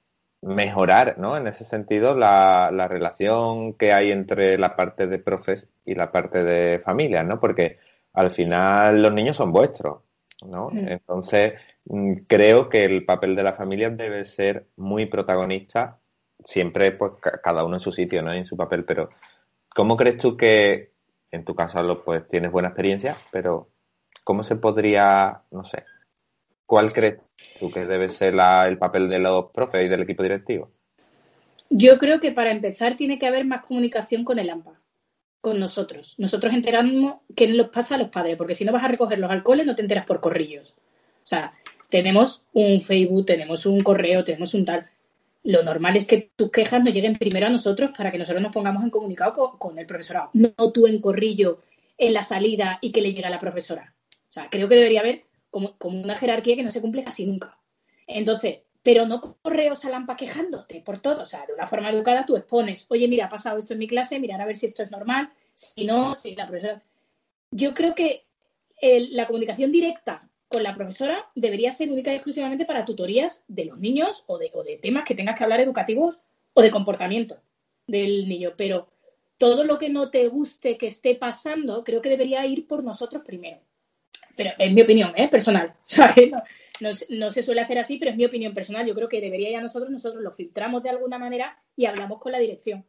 mejorar, 0.41 1.17
¿no? 1.19 1.37
En 1.37 1.47
ese 1.47 1.63
sentido, 1.63 2.15
la, 2.15 2.71
la, 2.71 2.87
relación 2.87 3.73
que 3.73 3.93
hay 3.93 4.11
entre 4.11 4.57
la 4.57 4.75
parte 4.75 5.07
de 5.07 5.19
profes 5.19 5.67
y 5.85 5.95
la 5.95 6.11
parte 6.11 6.43
de 6.43 6.79
familias, 6.79 7.25
¿no? 7.25 7.39
Porque 7.39 7.77
al 8.13 8.31
final 8.31 9.01
los 9.01 9.13
niños 9.13 9.37
son 9.37 9.51
vuestros, 9.51 10.01
¿no? 10.45 10.69
Mm. 10.71 10.87
Entonces, 10.87 11.53
mm, 11.85 12.13
creo 12.27 12.69
que 12.69 12.85
el 12.85 13.05
papel 13.05 13.35
de 13.35 13.43
la 13.43 13.53
familia 13.53 13.89
debe 13.91 14.25
ser 14.25 14.67
muy 14.77 15.05
protagonista, 15.05 15.99
siempre, 16.43 16.91
pues, 16.93 17.13
cada 17.43 17.63
uno 17.63 17.75
en 17.75 17.81
su 17.81 17.91
sitio, 17.91 18.23
¿no? 18.23 18.33
En 18.33 18.47
su 18.47 18.57
papel, 18.57 18.83
pero 18.83 19.09
¿cómo 19.69 19.95
crees 19.95 20.17
tú 20.17 20.35
que, 20.35 20.91
en 21.31 21.45
tu 21.45 21.53
caso, 21.55 22.03
pues, 22.03 22.27
tienes 22.27 22.51
buena 22.51 22.69
experiencia, 22.69 23.15
pero 23.31 23.69
¿cómo 24.23 24.43
se 24.43 24.55
podría, 24.55 25.43
no 25.51 25.63
sé, 25.63 25.85
¿Cuál 26.71 26.93
crees 26.93 27.19
tú 27.59 27.71
que 27.71 27.85
debe 27.85 28.09
ser 28.09 28.35
el 28.67 28.77
papel 28.77 29.09
de 29.09 29.19
los 29.19 29.51
profes 29.51 29.85
y 29.85 29.87
del 29.87 30.01
equipo 30.01 30.23
directivo? 30.23 30.71
Yo 31.69 31.97
creo 31.97 32.19
que 32.19 32.31
para 32.31 32.51
empezar 32.51 32.95
tiene 32.95 33.17
que 33.17 33.27
haber 33.27 33.45
más 33.45 33.65
comunicación 33.65 34.25
con 34.25 34.39
el 34.39 34.49
AMPA, 34.49 34.81
con 35.39 35.59
nosotros. 35.59 36.15
Nosotros 36.17 36.53
enteramos 36.53 37.21
qué 37.35 37.47
nos 37.47 37.69
pasa 37.69 37.95
a 37.95 37.97
los 37.97 38.09
padres, 38.09 38.35
porque 38.35 38.55
si 38.55 38.65
no 38.65 38.73
vas 38.73 38.83
a 38.83 38.89
recoger 38.89 39.19
los 39.19 39.31
alcoholes 39.31 39.65
no 39.65 39.75
te 39.75 39.81
enteras 39.81 40.05
por 40.05 40.19
corrillos. 40.19 40.75
O 41.23 41.25
sea, 41.25 41.53
tenemos 41.89 42.43
un 42.53 42.81
Facebook, 42.81 43.25
tenemos 43.25 43.65
un 43.65 43.79
correo, 43.81 44.23
tenemos 44.23 44.53
un 44.53 44.65
tal. 44.65 44.89
Lo 45.43 45.63
normal 45.63 45.95
es 45.95 46.07
que 46.07 46.31
tus 46.35 46.51
quejas 46.51 46.83
nos 46.83 46.93
lleguen 46.93 47.15
primero 47.15 47.47
a 47.47 47.49
nosotros 47.49 47.91
para 47.97 48.11
que 48.11 48.17
nosotros 48.17 48.43
nos 48.43 48.51
pongamos 48.51 48.83
en 48.83 48.89
comunicado 48.89 49.57
con, 49.57 49.79
el 49.79 49.85
profesorado. 49.85 50.29
No 50.33 50.51
tú 50.73 50.87
en 50.87 50.99
corrillo 50.99 51.59
en 51.97 52.13
la 52.13 52.23
salida 52.23 52.79
y 52.81 52.91
que 52.91 53.01
le 53.01 53.13
llegue 53.13 53.25
a 53.25 53.29
la 53.29 53.39
profesora. 53.39 53.93
O 54.13 54.31
sea, 54.31 54.49
creo 54.49 54.67
que 54.67 54.75
debería 54.75 55.01
haber 55.01 55.23
como, 55.51 55.75
una 55.83 56.17
jerarquía 56.17 56.55
que 56.55 56.63
no 56.63 56.71
se 56.71 56.81
cumple 56.81 57.03
casi 57.03 57.27
nunca. 57.27 57.59
Entonces, 58.07 58.59
pero 58.81 59.05
no 59.05 59.21
correos 59.21 59.85
a 59.85 59.89
lampa 59.89 60.15
quejándote 60.15 60.81
por 60.81 60.99
todo. 60.99 61.21
O 61.21 61.25
sea, 61.25 61.45
de 61.45 61.53
una 61.53 61.67
forma 61.67 61.91
educada 61.91 62.23
tú 62.23 62.35
expones, 62.35 62.87
oye, 62.89 63.07
mira, 63.07 63.25
ha 63.25 63.29
pasado 63.29 63.59
esto 63.59 63.73
en 63.73 63.79
mi 63.79 63.87
clase, 63.87 64.19
mirar 64.19 64.41
a 64.41 64.45
ver 64.45 64.55
si 64.55 64.65
esto 64.65 64.81
es 64.81 64.89
normal, 64.89 65.29
si 65.53 65.85
no, 65.85 66.15
si 66.15 66.35
la 66.35 66.47
profesora. 66.47 66.81
Yo 67.51 67.73
creo 67.73 67.93
que 67.93 68.25
la 68.81 69.27
comunicación 69.27 69.71
directa 69.71 70.27
con 70.47 70.63
la 70.63 70.73
profesora 70.73 71.29
debería 71.35 71.71
ser 71.71 71.91
única 71.91 72.11
y 72.11 72.15
exclusivamente 72.15 72.65
para 72.65 72.83
tutorías 72.83 73.43
de 73.47 73.65
los 73.65 73.77
niños 73.77 74.23
o 74.27 74.37
de, 74.37 74.49
o 74.53 74.63
de 74.63 74.77
temas 74.77 75.03
que 75.05 75.15
tengas 75.15 75.37
que 75.37 75.43
hablar 75.43 75.59
educativos 75.59 76.19
o 76.53 76.61
de 76.61 76.71
comportamiento 76.71 77.37
del 77.85 78.27
niño. 78.27 78.53
Pero 78.57 78.87
todo 79.37 79.63
lo 79.63 79.77
que 79.77 79.89
no 79.89 80.09
te 80.09 80.27
guste 80.27 80.77
que 80.77 80.87
esté 80.87 81.15
pasando, 81.15 81.83
creo 81.83 82.01
que 82.01 82.09
debería 82.09 82.45
ir 82.45 82.67
por 82.67 82.83
nosotros 82.83 83.21
primero 83.23 83.61
pero 84.35 84.51
es 84.57 84.71
mi 84.71 84.81
opinión, 84.81 85.13
¿eh? 85.15 85.27
personal. 85.27 85.73
no, 87.09 87.31
se 87.31 87.43
suele 87.43 87.61
hacer 87.61 87.79
así, 87.79 87.97
pero 87.97 88.11
es 88.11 88.17
mi 88.17 88.25
opinión 88.25 88.53
personal. 88.53 88.85
Yo 88.85 88.95
creo 88.95 89.09
que 89.09 89.21
debería 89.21 89.51
ya 89.51 89.61
nosotros, 89.61 89.89
nosotros 89.89 90.23
lo 90.23 90.31
filtramos 90.31 90.83
de 90.83 90.89
alguna 90.89 91.17
manera 91.17 91.61
y 91.75 91.85
hablamos 91.85 92.19
con 92.19 92.31
la 92.31 92.39
dirección. 92.39 92.85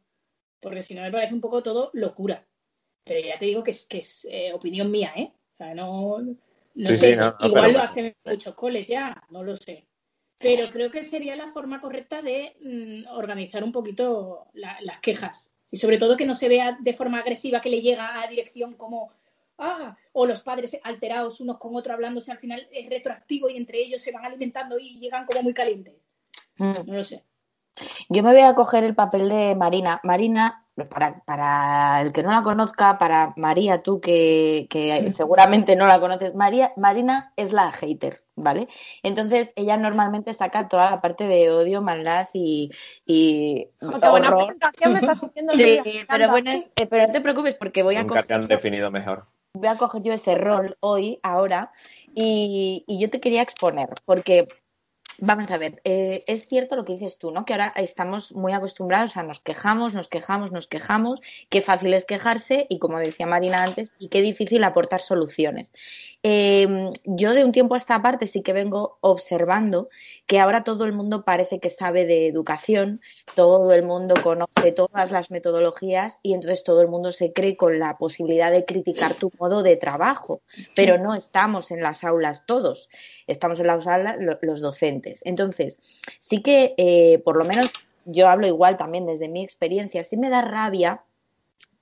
Porque 0.61 0.83
si 0.83 0.95
no 0.95 1.03
me 1.03 1.11
parece 1.11 1.35
un 1.35 1.41
poco 1.41 1.63
todo 1.63 1.91
locura. 1.93 2.47
Pero 3.05 3.27
ya 3.27 3.39
te 3.39 3.47
digo 3.47 3.65
que 3.65 3.73
es, 3.73 3.87
que 3.87 3.99
es 3.99 4.29
eh, 4.31 4.53
opinión 4.53 4.91
mía, 4.91 5.13
¿eh? 5.17 5.33
O 5.55 5.57
sea, 5.57 5.75
no, 5.75 6.19
no 6.75 6.95
sé, 6.95 7.19
igual 7.41 7.73
lo 7.73 7.81
hacen 7.81 8.15
muchos 8.25 8.55
coles 8.55 8.87
ya, 8.87 9.23
no 9.31 9.43
lo 9.43 9.57
sé. 9.57 9.87
Pero 10.39 10.67
creo 10.69 10.91
que 10.91 11.05
sería 11.05 11.37
la 11.37 11.49
forma 11.49 11.81
correcta 11.81 12.23
de 12.23 12.57
mm, 12.61 13.15
organizar 13.15 13.63
un 13.63 13.73
poquito 13.73 14.47
las 14.55 15.01
quejas. 15.01 15.53
Y 15.71 15.79
sobre 15.79 15.99
todo 15.99 16.17
que 16.17 16.27
no 16.27 16.35
se 16.35 16.49
vea 16.49 16.77
de 16.81 16.93
forma 16.93 17.21
agresiva 17.21 17.61
que 17.61 17.71
le 17.71 17.81
llega 17.81 18.21
a 18.23 18.27
dirección 18.29 18.75
como 18.75 19.11
ah, 19.63 19.97
o 20.13 20.27
los 20.27 20.43
padres 20.43 20.79
alterados 20.83 21.41
unos 21.41 21.59
con 21.59 21.75
otros 21.75 21.95
hablándose 21.95 22.33
al 22.33 22.39
final 22.39 22.69
es 22.73 22.89
retroactivo 22.91 23.49
y 23.49 23.57
entre 23.57 23.79
ellos 23.79 24.03
se 24.03 24.13
van 24.13 24.25
alimentando 24.25 24.79
y 24.79 24.99
llegan 24.99 25.27
como 25.27 25.43
muy 25.43 25.55
calientes. 25.55 25.95
Mm. 26.57 26.73
No 26.87 26.95
lo 26.95 27.05
sé. 27.05 27.25
Yo 28.09 28.23
me 28.23 28.33
voy 28.33 28.43
a 28.43 28.55
coger 28.55 28.85
el 28.85 28.95
papel 28.95 29.29
de 29.29 29.55
Marina. 29.55 30.01
Marina, 30.05 30.67
para, 30.91 31.23
para 31.25 32.01
el 32.01 32.13
que 32.13 32.23
no 32.23 32.31
la 32.31 32.43
conozca, 32.43 32.99
para 32.99 33.33
María, 33.37 33.83
tú 33.83 34.01
que, 34.01 34.69
seguramente 35.15 35.77
no 35.77 35.87
la 35.87 36.01
conoces, 36.01 36.35
María, 36.35 36.73
Marina 36.77 37.33
es 37.37 37.53
la 37.53 37.73
hater, 37.73 38.25
¿vale? 38.37 38.69
Entonces 39.03 39.53
ella 39.57 39.77
normalmente 39.77 40.33
saca 40.35 40.69
toda 40.69 40.91
la 40.91 41.01
parte 41.01 41.27
de 41.27 41.51
odio, 41.51 41.83
maldad 41.83 42.29
y. 42.35 42.71
y 43.07 43.69
qué 43.81 44.09
buena 44.09 44.37
presentación 44.37 44.93
me 44.93 44.99
estás 44.99 45.19
haciendo. 45.23 45.53
Sí, 45.55 45.81
pero 46.09 46.31
bueno, 46.31 46.51
eh, 46.53 46.87
pero 46.89 47.07
no 47.07 47.13
te 47.13 47.21
preocupes 47.21 47.55
porque 47.55 47.83
voy 47.83 47.97
a 47.97 48.03
Nunca 48.03 48.23
te 48.23 48.35
han 48.35 48.49
definido 48.49 48.91
mejor 48.91 49.27
voy 49.55 49.69
a 49.69 49.77
coger 49.77 50.03
yo 50.03 50.13
ese 50.13 50.35
rol 50.35 50.77
hoy, 50.81 51.19
ahora, 51.23 51.73
y, 52.15 52.85
y 52.87 52.99
yo 52.99 53.11
te 53.11 53.21
quería 53.21 53.43
exponer, 53.43 53.89
porque 54.05 54.49
Vamos 55.19 55.51
a 55.51 55.59
ver, 55.59 55.81
eh, 55.85 56.25
es 56.27 56.49
cierto 56.49 56.75
lo 56.75 56.85
que 56.85 56.95
dices 56.95 57.19
tú, 57.19 57.31
¿no? 57.31 57.45
Que 57.45 57.53
ahora 57.53 57.73
estamos 57.77 58.33
muy 58.33 58.53
acostumbrados 58.53 59.17
a 59.17 59.23
nos 59.23 59.41
quejamos, 59.41 59.95
nos 59.95 60.09
quejamos, 60.09 60.53
nos 60.53 60.67
quejamos, 60.67 61.21
qué 61.49 61.61
fácil 61.61 61.93
es 61.95 62.05
quejarse 62.05 62.67
y 62.69 62.79
como 62.79 62.99
decía 62.99 63.27
Marina 63.27 63.63
antes, 63.63 63.95
y 63.99 64.09
qué 64.09 64.23
difícil 64.23 64.65
aportar 64.65 65.01
soluciones. 65.01 65.71
Eh, 66.23 66.91
yo 67.05 67.35
de 67.35 67.45
un 67.45 67.53
tiempo 67.53 67.75
a 67.75 67.79
esta 67.79 68.01
parte 68.01 68.27
sí 68.27 68.43
que 68.43 68.53
vengo 68.53 68.99
observando 69.01 69.89
que 70.27 70.41
ahora 70.41 70.65
todo 70.65 70.87
el 70.87 70.93
mundo 70.93 71.25
parece 71.25 71.61
que 71.61 71.71
sabe 71.71 72.07
de 72.07 72.27
educación, 72.27 73.01
todo 73.35 73.73
el 73.73 73.85
mundo 73.85 74.15
conoce 74.23 74.73
todas 74.73 75.11
las 75.11 75.31
metodologías 75.31 76.19
y 76.23 76.35
entonces 76.35 76.65
todo 76.65 76.81
el 76.81 76.89
mundo 76.89 77.13
se 77.13 77.33
cree 77.33 77.57
con 77.57 77.79
la 77.79 77.99
posibilidad 77.99 78.51
de 78.51 78.65
criticar 78.65 79.15
tu 79.15 79.31
modo 79.39 79.63
de 79.63 79.77
trabajo, 79.77 80.41
pero 80.75 80.99
no 80.99 81.15
estamos 81.15 81.71
en 81.71 81.83
las 81.83 82.03
aulas 82.03 82.45
todos, 82.47 82.89
estamos 83.27 83.61
en 83.61 83.67
las 83.67 83.87
aulas 83.87 84.17
los 84.41 84.61
docentes. 84.61 85.02
Entonces, 85.25 85.79
sí 86.19 86.43
que, 86.43 86.75
eh, 86.77 87.21
por 87.25 87.37
lo 87.37 87.45
menos, 87.45 87.73
yo 88.05 88.29
hablo 88.29 88.47
igual 88.47 88.77
también 88.77 89.07
desde 89.07 89.29
mi 89.29 89.43
experiencia, 89.43 90.05
sí 90.05 90.17
me 90.17 90.31
da 90.31 90.43
rabia 90.43 91.03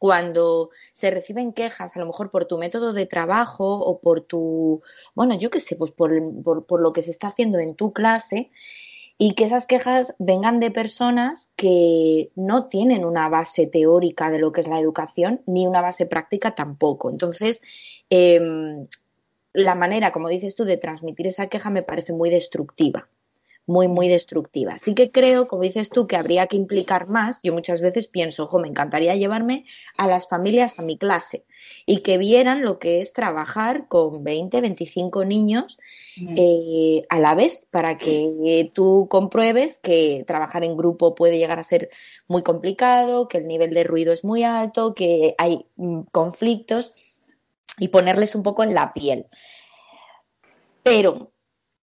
cuando 0.00 0.70
se 0.94 1.10
reciben 1.10 1.52
quejas, 1.52 1.94
a 1.94 2.00
lo 2.00 2.06
mejor 2.06 2.30
por 2.30 2.46
tu 2.46 2.56
método 2.56 2.94
de 2.94 3.04
trabajo 3.04 3.78
o 3.78 4.00
por 4.00 4.22
tu, 4.22 4.80
bueno, 5.14 5.36
yo 5.36 5.50
qué 5.50 5.60
sé, 5.60 5.76
pues 5.76 5.90
por, 5.90 6.10
por, 6.64 6.80
lo 6.80 6.94
que 6.94 7.02
se 7.02 7.10
está 7.10 7.28
haciendo 7.28 7.58
en 7.58 7.74
tu 7.74 7.92
clase 7.92 8.50
y 9.18 9.34
que 9.34 9.44
esas 9.44 9.66
quejas 9.66 10.14
vengan 10.18 10.58
de 10.58 10.70
personas 10.70 11.50
que 11.54 12.30
no 12.34 12.68
tienen 12.68 13.04
una 13.04 13.28
base 13.28 13.66
teórica 13.66 14.30
de 14.30 14.38
lo 14.38 14.52
que 14.52 14.62
es 14.62 14.68
la 14.68 14.80
educación 14.80 15.42
ni 15.44 15.66
una 15.66 15.82
base 15.82 16.06
práctica 16.06 16.54
tampoco. 16.54 17.10
Entonces, 17.10 17.60
em, 18.08 18.86
la 19.52 19.74
manera, 19.74 20.12
como 20.12 20.28
dices 20.28 20.54
tú, 20.54 20.64
de 20.64 20.76
transmitir 20.76 21.26
esa 21.26 21.48
queja 21.48 21.70
me 21.70 21.82
parece 21.82 22.12
muy 22.12 22.30
destructiva 22.30 23.08
muy, 23.70 23.88
muy 23.88 24.08
destructiva. 24.08 24.74
Así 24.74 24.94
que 24.94 25.10
creo, 25.10 25.46
como 25.46 25.62
dices 25.62 25.90
tú, 25.90 26.06
que 26.06 26.16
habría 26.16 26.46
que 26.48 26.56
implicar 26.56 27.08
más. 27.08 27.40
Yo 27.42 27.52
muchas 27.52 27.80
veces 27.80 28.08
pienso, 28.08 28.44
ojo, 28.44 28.58
me 28.58 28.68
encantaría 28.68 29.14
llevarme 29.14 29.64
a 29.96 30.06
las 30.06 30.28
familias 30.28 30.78
a 30.78 30.82
mi 30.82 30.98
clase 30.98 31.44
y 31.86 31.98
que 31.98 32.18
vieran 32.18 32.62
lo 32.62 32.78
que 32.78 33.00
es 33.00 33.12
trabajar 33.12 33.86
con 33.88 34.24
20, 34.24 34.60
25 34.60 35.24
niños 35.24 35.78
eh, 36.36 37.04
a 37.08 37.20
la 37.20 37.34
vez 37.34 37.62
para 37.70 37.96
que 37.96 38.70
tú 38.74 39.06
compruebes 39.08 39.78
que 39.78 40.24
trabajar 40.26 40.64
en 40.64 40.76
grupo 40.76 41.14
puede 41.14 41.38
llegar 41.38 41.58
a 41.58 41.62
ser 41.62 41.90
muy 42.26 42.42
complicado, 42.42 43.28
que 43.28 43.38
el 43.38 43.46
nivel 43.46 43.72
de 43.72 43.84
ruido 43.84 44.12
es 44.12 44.24
muy 44.24 44.42
alto, 44.42 44.94
que 44.94 45.34
hay 45.38 45.66
mm, 45.76 46.00
conflictos 46.10 46.92
y 47.80 47.88
ponerles 47.88 48.36
un 48.36 48.44
poco 48.44 48.62
en 48.62 48.74
la 48.74 48.92
piel. 48.92 49.26
Pero 50.84 51.32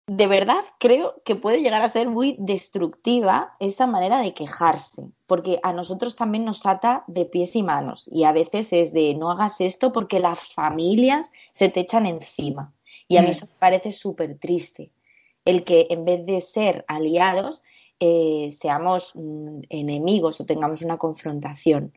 de 0.07 0.27
verdad 0.27 0.63
creo 0.79 1.21
que 1.23 1.35
puede 1.35 1.61
llegar 1.61 1.83
a 1.83 1.89
ser 1.89 2.09
muy 2.09 2.35
destructiva 2.39 3.55
esa 3.59 3.85
manera 3.85 4.21
de 4.21 4.33
quejarse, 4.33 5.03
porque 5.27 5.59
a 5.63 5.73
nosotros 5.73 6.15
también 6.15 6.45
nos 6.45 6.65
ata 6.65 7.03
de 7.07 7.25
pies 7.25 7.55
y 7.55 7.63
manos 7.63 8.09
y 8.11 8.23
a 8.23 8.31
veces 8.31 8.73
es 8.73 8.93
de 8.93 9.13
no 9.13 9.29
hagas 9.29 9.61
esto 9.61 9.91
porque 9.91 10.19
las 10.19 10.39
familias 10.39 11.31
se 11.53 11.69
te 11.69 11.81
echan 11.81 12.05
encima. 12.05 12.73
Y 13.07 13.17
a 13.17 13.21
mí 13.21 13.27
mm. 13.27 13.31
eso 13.31 13.45
me 13.45 13.59
parece 13.59 13.91
súper 13.91 14.37
triste, 14.39 14.91
el 15.45 15.63
que 15.63 15.87
en 15.89 16.05
vez 16.05 16.25
de 16.25 16.41
ser 16.41 16.85
aliados 16.87 17.61
eh, 17.99 18.49
seamos 18.51 19.11
mm, 19.15 19.61
enemigos 19.69 20.41
o 20.41 20.45
tengamos 20.45 20.81
una 20.81 20.97
confrontación 20.97 21.93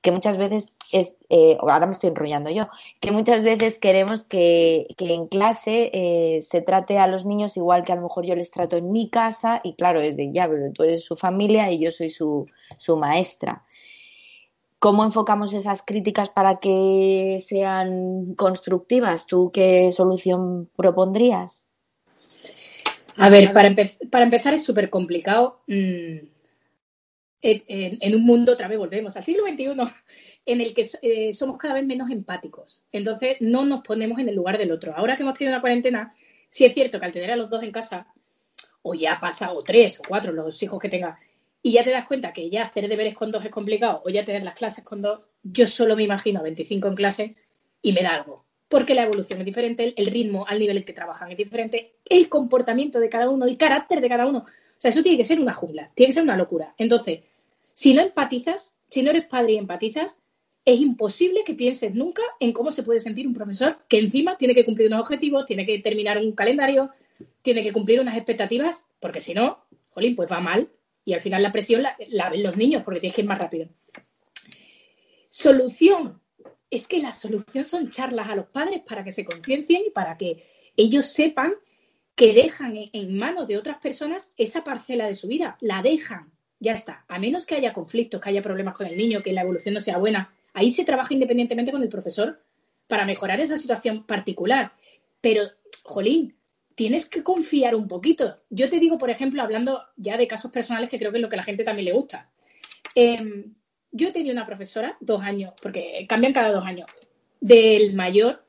que 0.00 0.12
muchas 0.12 0.38
veces 0.38 0.74
es, 0.92 1.16
eh, 1.28 1.56
ahora 1.60 1.86
me 1.86 1.92
estoy 1.92 2.10
enrollando 2.10 2.50
yo, 2.50 2.68
que 3.00 3.10
muchas 3.10 3.42
veces 3.42 3.78
queremos 3.78 4.22
que, 4.22 4.86
en 4.98 5.26
clase 5.26 5.90
eh, 5.92 6.42
se 6.42 6.62
trate 6.62 6.98
a 6.98 7.06
los 7.06 7.26
niños 7.26 7.56
igual 7.56 7.84
que 7.84 7.92
a 7.92 7.96
lo 7.96 8.02
mejor 8.02 8.24
yo 8.24 8.36
les 8.36 8.50
trato 8.50 8.76
en 8.76 8.92
mi 8.92 9.10
casa 9.10 9.60
y 9.64 9.74
claro, 9.74 10.00
es 10.00 10.16
de 10.16 10.32
ya, 10.32 10.48
pero 10.48 10.72
tú 10.72 10.84
eres 10.84 11.04
su 11.04 11.16
familia 11.16 11.70
y 11.72 11.80
yo 11.80 11.90
soy 11.90 12.10
su, 12.10 12.46
su 12.76 12.96
maestra. 12.96 13.64
¿Cómo 14.78 15.02
enfocamos 15.02 15.54
esas 15.54 15.82
críticas 15.82 16.28
para 16.28 16.58
que 16.58 17.42
sean 17.44 18.34
constructivas? 18.36 19.26
¿Tú 19.26 19.50
qué 19.52 19.90
solución 19.90 20.70
propondrías? 20.76 21.66
A 23.16 23.28
ver, 23.28 23.52
para, 23.52 23.74
para 24.12 24.24
empezar 24.24 24.54
es 24.54 24.64
súper 24.64 24.88
complicado. 24.88 25.62
Mm, 25.66 26.18
en, 27.40 28.14
un 28.14 28.24
mundo, 28.24 28.52
otra 28.52 28.68
vez 28.68 28.78
volvemos 28.78 29.16
al 29.16 29.24
siglo 29.24 29.44
XXI, 29.46 29.74
en 30.46 30.60
el 30.60 30.74
que 30.74 30.86
eh, 31.02 31.32
somos 31.32 31.58
cada 31.58 31.74
vez 31.74 31.86
menos 31.86 32.10
empáticos. 32.10 32.82
Entonces, 32.92 33.36
no 33.40 33.64
nos 33.64 33.82
ponemos 33.82 34.18
en 34.18 34.28
el 34.28 34.34
lugar 34.34 34.58
del 34.58 34.72
otro. 34.72 34.94
Ahora 34.96 35.16
que 35.16 35.22
hemos 35.22 35.38
tenido 35.38 35.54
una 35.54 35.60
cuarentena, 35.60 36.14
sí 36.48 36.64
es 36.64 36.74
cierto 36.74 36.98
que 36.98 37.06
al 37.06 37.12
tener 37.12 37.30
a 37.30 37.36
los 37.36 37.50
dos 37.50 37.62
en 37.62 37.72
casa, 37.72 38.06
o 38.82 38.94
ya 38.94 39.18
pasa, 39.20 39.52
o 39.52 39.62
tres, 39.62 40.00
o 40.00 40.02
cuatro, 40.08 40.32
los 40.32 40.62
hijos 40.62 40.78
que 40.78 40.88
tenga, 40.88 41.18
y 41.62 41.72
ya 41.72 41.84
te 41.84 41.90
das 41.90 42.06
cuenta 42.06 42.32
que 42.32 42.48
ya 42.50 42.62
hacer 42.62 42.88
deberes 42.88 43.14
con 43.14 43.30
dos 43.30 43.44
es 43.44 43.50
complicado 43.50 44.02
o 44.04 44.08
ya 44.10 44.24
tener 44.24 44.42
las 44.42 44.56
clases 44.56 44.84
con 44.84 45.02
dos, 45.02 45.20
yo 45.42 45.66
solo 45.66 45.96
me 45.96 46.04
imagino 46.04 46.40
a 46.40 46.42
25 46.42 46.88
en 46.88 46.94
clase 46.94 47.36
y 47.82 47.92
me 47.92 48.02
da 48.02 48.14
algo. 48.14 48.44
Porque 48.68 48.94
la 48.94 49.04
evolución 49.04 49.40
es 49.40 49.46
diferente, 49.46 49.94
el 49.96 50.06
ritmo 50.06 50.46
al 50.46 50.58
nivel 50.58 50.76
en 50.76 50.84
que 50.84 50.92
trabajan 50.92 51.30
es 51.30 51.38
diferente, 51.38 51.94
el 52.04 52.28
comportamiento 52.28 53.00
de 53.00 53.08
cada 53.08 53.28
uno, 53.28 53.46
el 53.46 53.56
carácter 53.56 54.00
de 54.00 54.08
cada 54.08 54.26
uno. 54.26 54.44
O 54.78 54.80
sea, 54.80 54.90
eso 54.90 55.02
tiene 55.02 55.18
que 55.18 55.24
ser 55.24 55.40
una 55.40 55.52
jungla, 55.52 55.90
tiene 55.94 56.10
que 56.10 56.14
ser 56.14 56.22
una 56.22 56.36
locura. 56.36 56.72
Entonces, 56.78 57.20
si 57.74 57.94
no 57.94 58.02
empatizas, 58.02 58.76
si 58.88 59.02
no 59.02 59.10
eres 59.10 59.26
padre 59.26 59.54
y 59.54 59.56
empatizas, 59.56 60.20
es 60.64 60.80
imposible 60.80 61.42
que 61.44 61.54
pienses 61.54 61.94
nunca 61.94 62.22
en 62.38 62.52
cómo 62.52 62.70
se 62.70 62.84
puede 62.84 63.00
sentir 63.00 63.26
un 63.26 63.34
profesor 63.34 63.78
que 63.88 63.98
encima 63.98 64.36
tiene 64.36 64.54
que 64.54 64.64
cumplir 64.64 64.88
unos 64.88 65.00
objetivos, 65.00 65.46
tiene 65.46 65.66
que 65.66 65.80
terminar 65.80 66.18
un 66.18 66.32
calendario, 66.32 66.90
tiene 67.42 67.62
que 67.62 67.72
cumplir 67.72 68.00
unas 68.00 68.16
expectativas, 68.16 68.86
porque 69.00 69.20
si 69.20 69.34
no, 69.34 69.64
jolín, 69.90 70.14
pues 70.14 70.30
va 70.30 70.40
mal 70.40 70.70
y 71.04 71.14
al 71.14 71.20
final 71.20 71.42
la 71.42 71.50
presión 71.50 71.82
la, 71.82 72.30
ven 72.30 72.42
los 72.42 72.56
niños 72.56 72.82
porque 72.84 73.00
tienes 73.00 73.16
que 73.16 73.22
ir 73.22 73.28
más 73.28 73.38
rápido. 73.38 73.68
Solución. 75.28 76.20
Es 76.70 76.86
que 76.86 76.98
la 76.98 77.12
solución 77.12 77.64
son 77.64 77.90
charlas 77.90 78.28
a 78.28 78.36
los 78.36 78.46
padres 78.46 78.82
para 78.86 79.02
que 79.02 79.10
se 79.10 79.24
conciencien 79.24 79.84
y 79.86 79.90
para 79.90 80.18
que 80.18 80.44
ellos 80.76 81.06
sepan 81.06 81.54
que 82.18 82.34
dejan 82.34 82.74
en 82.92 83.16
manos 83.16 83.46
de 83.46 83.56
otras 83.56 83.78
personas 83.78 84.32
esa 84.36 84.64
parcela 84.64 85.06
de 85.06 85.14
su 85.14 85.28
vida. 85.28 85.56
La 85.60 85.82
dejan. 85.82 86.32
Ya 86.58 86.72
está. 86.72 87.04
A 87.06 87.20
menos 87.20 87.46
que 87.46 87.54
haya 87.54 87.72
conflictos, 87.72 88.20
que 88.20 88.28
haya 88.28 88.42
problemas 88.42 88.76
con 88.76 88.88
el 88.88 88.96
niño, 88.96 89.22
que 89.22 89.32
la 89.32 89.42
evolución 89.42 89.74
no 89.74 89.80
sea 89.80 89.98
buena. 89.98 90.34
Ahí 90.52 90.72
se 90.72 90.84
trabaja 90.84 91.14
independientemente 91.14 91.70
con 91.70 91.80
el 91.80 91.88
profesor 91.88 92.42
para 92.88 93.04
mejorar 93.04 93.40
esa 93.40 93.56
situación 93.56 94.02
particular. 94.02 94.72
Pero, 95.20 95.42
jolín, 95.84 96.34
tienes 96.74 97.08
que 97.08 97.22
confiar 97.22 97.76
un 97.76 97.86
poquito. 97.86 98.40
Yo 98.50 98.68
te 98.68 98.80
digo, 98.80 98.98
por 98.98 99.10
ejemplo, 99.10 99.40
hablando 99.40 99.80
ya 99.96 100.16
de 100.16 100.26
casos 100.26 100.50
personales, 100.50 100.90
que 100.90 100.98
creo 100.98 101.12
que 101.12 101.18
es 101.18 101.22
lo 101.22 101.28
que 101.28 101.36
a 101.36 101.42
la 101.42 101.44
gente 101.44 101.62
también 101.62 101.84
le 101.84 101.92
gusta. 101.92 102.28
Em, 102.96 103.54
yo 103.92 104.10
tenía 104.10 104.32
una 104.32 104.44
profesora, 104.44 104.96
dos 104.98 105.22
años, 105.22 105.54
porque 105.62 106.04
cambian 106.08 106.32
cada 106.32 106.50
dos 106.50 106.64
años, 106.64 106.88
del 107.40 107.94
mayor, 107.94 108.44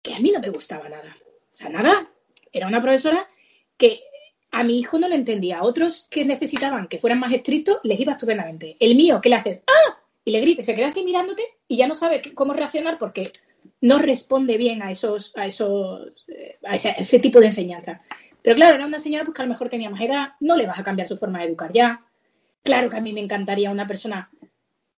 que 0.00 0.14
a 0.14 0.20
mí 0.20 0.30
no 0.30 0.40
me 0.40 0.48
gustaba 0.48 0.88
nada. 0.88 1.14
O 1.52 1.54
sea, 1.54 1.68
nada. 1.68 2.08
Era 2.52 2.66
una 2.66 2.80
profesora 2.80 3.26
que 3.76 4.00
a 4.50 4.62
mi 4.62 4.78
hijo 4.78 4.98
no 4.98 5.08
le 5.08 5.16
entendía. 5.16 5.58
A 5.58 5.62
otros 5.64 6.06
que 6.10 6.24
necesitaban 6.24 6.86
que 6.86 6.98
fueran 6.98 7.18
más 7.18 7.32
estrictos, 7.32 7.78
les 7.82 7.98
iba 7.98 8.12
estupendamente. 8.12 8.76
El 8.78 8.94
mío, 8.94 9.20
¿qué 9.22 9.30
le 9.30 9.36
haces? 9.36 9.62
¡Ah! 9.66 9.98
Y 10.24 10.30
le 10.30 10.40
grite, 10.40 10.62
se 10.62 10.74
queda 10.74 10.86
así 10.86 11.02
mirándote 11.04 11.42
y 11.66 11.76
ya 11.76 11.88
no 11.88 11.94
sabe 11.94 12.22
cómo 12.34 12.52
reaccionar 12.52 12.98
porque 12.98 13.32
no 13.80 13.98
responde 13.98 14.56
bien 14.56 14.82
a 14.82 14.90
esos, 14.90 15.36
a 15.36 15.46
esos, 15.46 16.12
eh, 16.28 16.58
a 16.64 16.76
ese, 16.76 17.18
tipo 17.18 17.40
de 17.40 17.46
enseñanza. 17.46 18.02
Pero 18.42 18.56
claro, 18.56 18.74
era 18.76 18.86
una 18.86 18.98
señora 18.98 19.24
pues, 19.24 19.34
que 19.34 19.42
a 19.42 19.44
lo 19.46 19.50
mejor 19.50 19.68
tenía 19.68 19.90
más 19.90 20.00
edad, 20.00 20.28
no 20.40 20.56
le 20.56 20.66
vas 20.66 20.78
a 20.78 20.84
cambiar 20.84 21.08
su 21.08 21.16
forma 21.16 21.40
de 21.40 21.46
educar 21.46 21.72
ya. 21.72 22.04
Claro 22.62 22.88
que 22.88 22.96
a 22.96 23.00
mí 23.00 23.12
me 23.12 23.20
encantaría 23.20 23.70
una 23.70 23.86
persona 23.86 24.30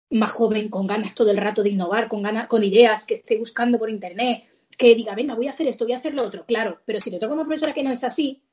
más 0.10 0.32
joven, 0.32 0.70
con 0.70 0.88
ganas 0.88 1.16
todo 1.16 1.32
el 1.32 1.38
rato 1.38 1.64
de 1.64 1.70
innovar, 1.70 2.08
con 2.08 2.22
ganas, 2.22 2.48
con 2.48 2.64
ideas, 2.64 3.06
que 3.06 3.14
esté 3.14 3.38
buscando 3.38 3.80
por 3.80 3.90
internet, 3.90 4.46
que 4.78 4.96
diga, 4.96 5.16
venga, 5.16 5.36
voy 5.36 5.48
a 5.48 5.52
hacer 5.52 5.68
esto, 5.68 5.86
voy 5.86 5.94
a 5.94 5.98
hacer 5.98 6.14
lo 6.14 6.24
otro. 6.24 6.46
Claro, 6.46 6.82
pero 6.86 7.00
si 7.00 7.12
te 7.12 7.20
toca 7.20 7.34
una 7.34 7.44
profesora 7.44 7.74
que 7.74 7.84
no 7.84 7.92
es 7.92 8.04
así, 8.04 8.44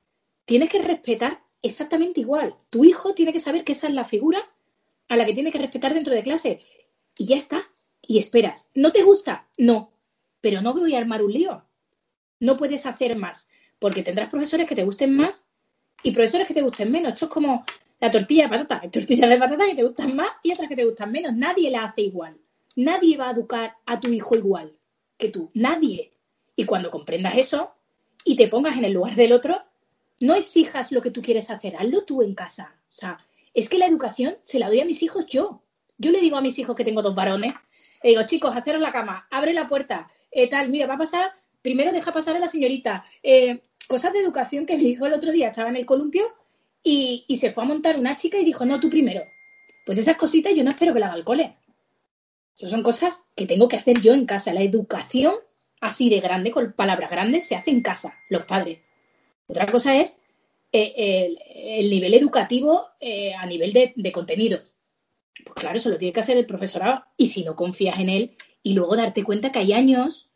tienes 0.44 0.68
que 0.68 0.80
respetar 0.80 1.42
exactamente 1.62 2.20
igual. 2.20 2.54
Tu 2.70 2.84
hijo 2.84 3.12
tiene 3.14 3.32
que 3.32 3.38
saber 3.38 3.64
que 3.64 3.72
esa 3.72 3.88
es 3.88 3.94
la 3.94 4.04
figura 4.04 4.50
a 5.08 5.16
la 5.16 5.26
que 5.26 5.34
tiene 5.34 5.52
que 5.52 5.58
respetar 5.58 5.94
dentro 5.94 6.14
de 6.14 6.22
clase. 6.22 6.60
Y 7.16 7.26
ya 7.26 7.36
está. 7.36 7.70
Y 8.06 8.18
esperas. 8.18 8.70
¿No 8.74 8.92
te 8.92 9.02
gusta? 9.02 9.48
No 9.56 9.92
pero 10.40 10.62
no 10.62 10.72
voy 10.74 10.94
a 10.94 10.98
armar 10.98 11.22
un 11.22 11.32
lío. 11.32 11.64
No 12.40 12.56
puedes 12.56 12.86
hacer 12.86 13.16
más, 13.16 13.48
porque 13.78 14.02
tendrás 14.02 14.30
profesores 14.30 14.66
que 14.66 14.74
te 14.74 14.84
gusten 14.84 15.14
más 15.14 15.46
y 16.02 16.12
profesores 16.12 16.46
que 16.46 16.54
te 16.54 16.62
gusten 16.62 16.90
menos. 16.90 17.14
Esto 17.14 17.26
es 17.26 17.32
como 17.32 17.64
la 18.00 18.10
tortilla 18.10 18.44
de 18.44 18.48
patata. 18.48 18.80
Hay 18.82 18.90
tortillas 18.90 19.28
de 19.28 19.38
patata 19.38 19.66
que 19.66 19.74
te 19.74 19.82
gustan 19.82 20.16
más 20.16 20.30
y 20.42 20.52
otras 20.52 20.68
que 20.68 20.76
te 20.76 20.84
gustan 20.84 21.12
menos. 21.12 21.34
Nadie 21.34 21.70
la 21.70 21.84
hace 21.84 22.02
igual. 22.02 22.38
Nadie 22.76 23.16
va 23.16 23.28
a 23.28 23.32
educar 23.32 23.76
a 23.84 24.00
tu 24.00 24.08
hijo 24.08 24.36
igual 24.36 24.74
que 25.20 25.28
tú. 25.28 25.50
Nadie. 25.54 26.12
Y 26.56 26.64
cuando 26.64 26.90
comprendas 26.90 27.36
eso 27.36 27.72
y 28.24 28.34
te 28.34 28.48
pongas 28.48 28.76
en 28.76 28.84
el 28.84 28.92
lugar 28.92 29.14
del 29.14 29.32
otro, 29.32 29.62
no 30.18 30.34
exijas 30.34 30.90
lo 30.90 31.00
que 31.00 31.10
tú 31.10 31.22
quieres 31.22 31.50
hacer, 31.50 31.76
hazlo 31.76 32.04
tú 32.04 32.22
en 32.22 32.34
casa. 32.34 32.74
O 32.88 32.92
sea, 32.92 33.18
es 33.54 33.68
que 33.68 33.78
la 33.78 33.86
educación 33.86 34.36
se 34.42 34.58
la 34.58 34.68
doy 34.68 34.80
a 34.80 34.84
mis 34.84 35.02
hijos 35.02 35.26
yo. 35.26 35.62
Yo 35.98 36.10
le 36.10 36.20
digo 36.20 36.36
a 36.36 36.42
mis 36.42 36.58
hijos 36.58 36.74
que 36.76 36.84
tengo 36.84 37.02
dos 37.02 37.14
varones, 37.14 37.54
le 38.02 38.10
digo, 38.10 38.22
chicos, 38.24 38.56
haceros 38.56 38.80
la 38.80 38.92
cama, 38.92 39.26
abre 39.30 39.52
la 39.52 39.68
puerta, 39.68 40.10
eh, 40.30 40.48
tal, 40.48 40.70
mira, 40.70 40.86
va 40.86 40.94
a 40.94 40.98
pasar, 40.98 41.32
primero 41.62 41.92
deja 41.92 42.12
pasar 42.12 42.36
a 42.36 42.38
la 42.38 42.48
señorita. 42.48 43.04
Eh, 43.22 43.60
cosas 43.88 44.12
de 44.12 44.20
educación 44.20 44.66
que 44.66 44.76
me 44.76 44.82
dijo 44.82 45.06
el 45.06 45.12
otro 45.12 45.32
día, 45.32 45.48
estaba 45.48 45.68
en 45.68 45.76
el 45.76 45.86
columpio 45.86 46.24
y, 46.82 47.26
se 47.36 47.52
fue 47.52 47.64
a 47.64 47.66
montar 47.66 47.98
una 47.98 48.16
chica 48.16 48.38
y 48.38 48.44
dijo, 48.44 48.64
no, 48.64 48.80
tú 48.80 48.88
primero. 48.88 49.22
Pues 49.84 49.98
esas 49.98 50.16
cositas 50.16 50.54
yo 50.54 50.64
no 50.64 50.70
espero 50.70 50.94
que 50.94 51.00
la 51.00 51.06
haga 51.06 51.16
el 51.16 51.24
cole. 51.24 51.56
Esas 52.56 52.70
son 52.70 52.82
cosas 52.82 53.24
que 53.34 53.46
tengo 53.46 53.68
que 53.68 53.76
hacer 53.76 54.00
yo 54.00 54.12
en 54.12 54.26
casa. 54.26 54.52
La 54.52 54.62
educación 54.62 55.34
así 55.80 56.10
de 56.10 56.20
grande, 56.20 56.50
con 56.50 56.72
palabras 56.72 57.10
grandes, 57.10 57.46
se 57.46 57.56
hace 57.56 57.70
en 57.70 57.82
casa, 57.82 58.14
los 58.28 58.44
padres. 58.44 58.80
Otra 59.46 59.70
cosa 59.70 59.96
es 59.96 60.18
eh, 60.72 61.34
el, 61.78 61.90
nivel 61.90 62.14
educativo 62.14 62.86
a 63.38 63.46
nivel 63.46 63.72
de, 63.72 63.92
de 63.96 64.12
contenido. 64.12 64.60
Pues 65.44 65.54
claro, 65.54 65.76
eso 65.76 65.90
lo 65.90 65.98
tiene 65.98 66.12
que 66.12 66.20
hacer 66.20 66.36
el 66.36 66.46
profesorado 66.46 67.04
y 67.16 67.28
si 67.28 67.44
no 67.44 67.56
confías 67.56 67.98
en 67.98 68.10
él 68.10 68.36
y 68.62 68.74
luego 68.74 68.96
darte 68.96 69.24
cuenta 69.24 69.50
que 69.50 69.60
hay 69.60 69.72
años 69.72 70.30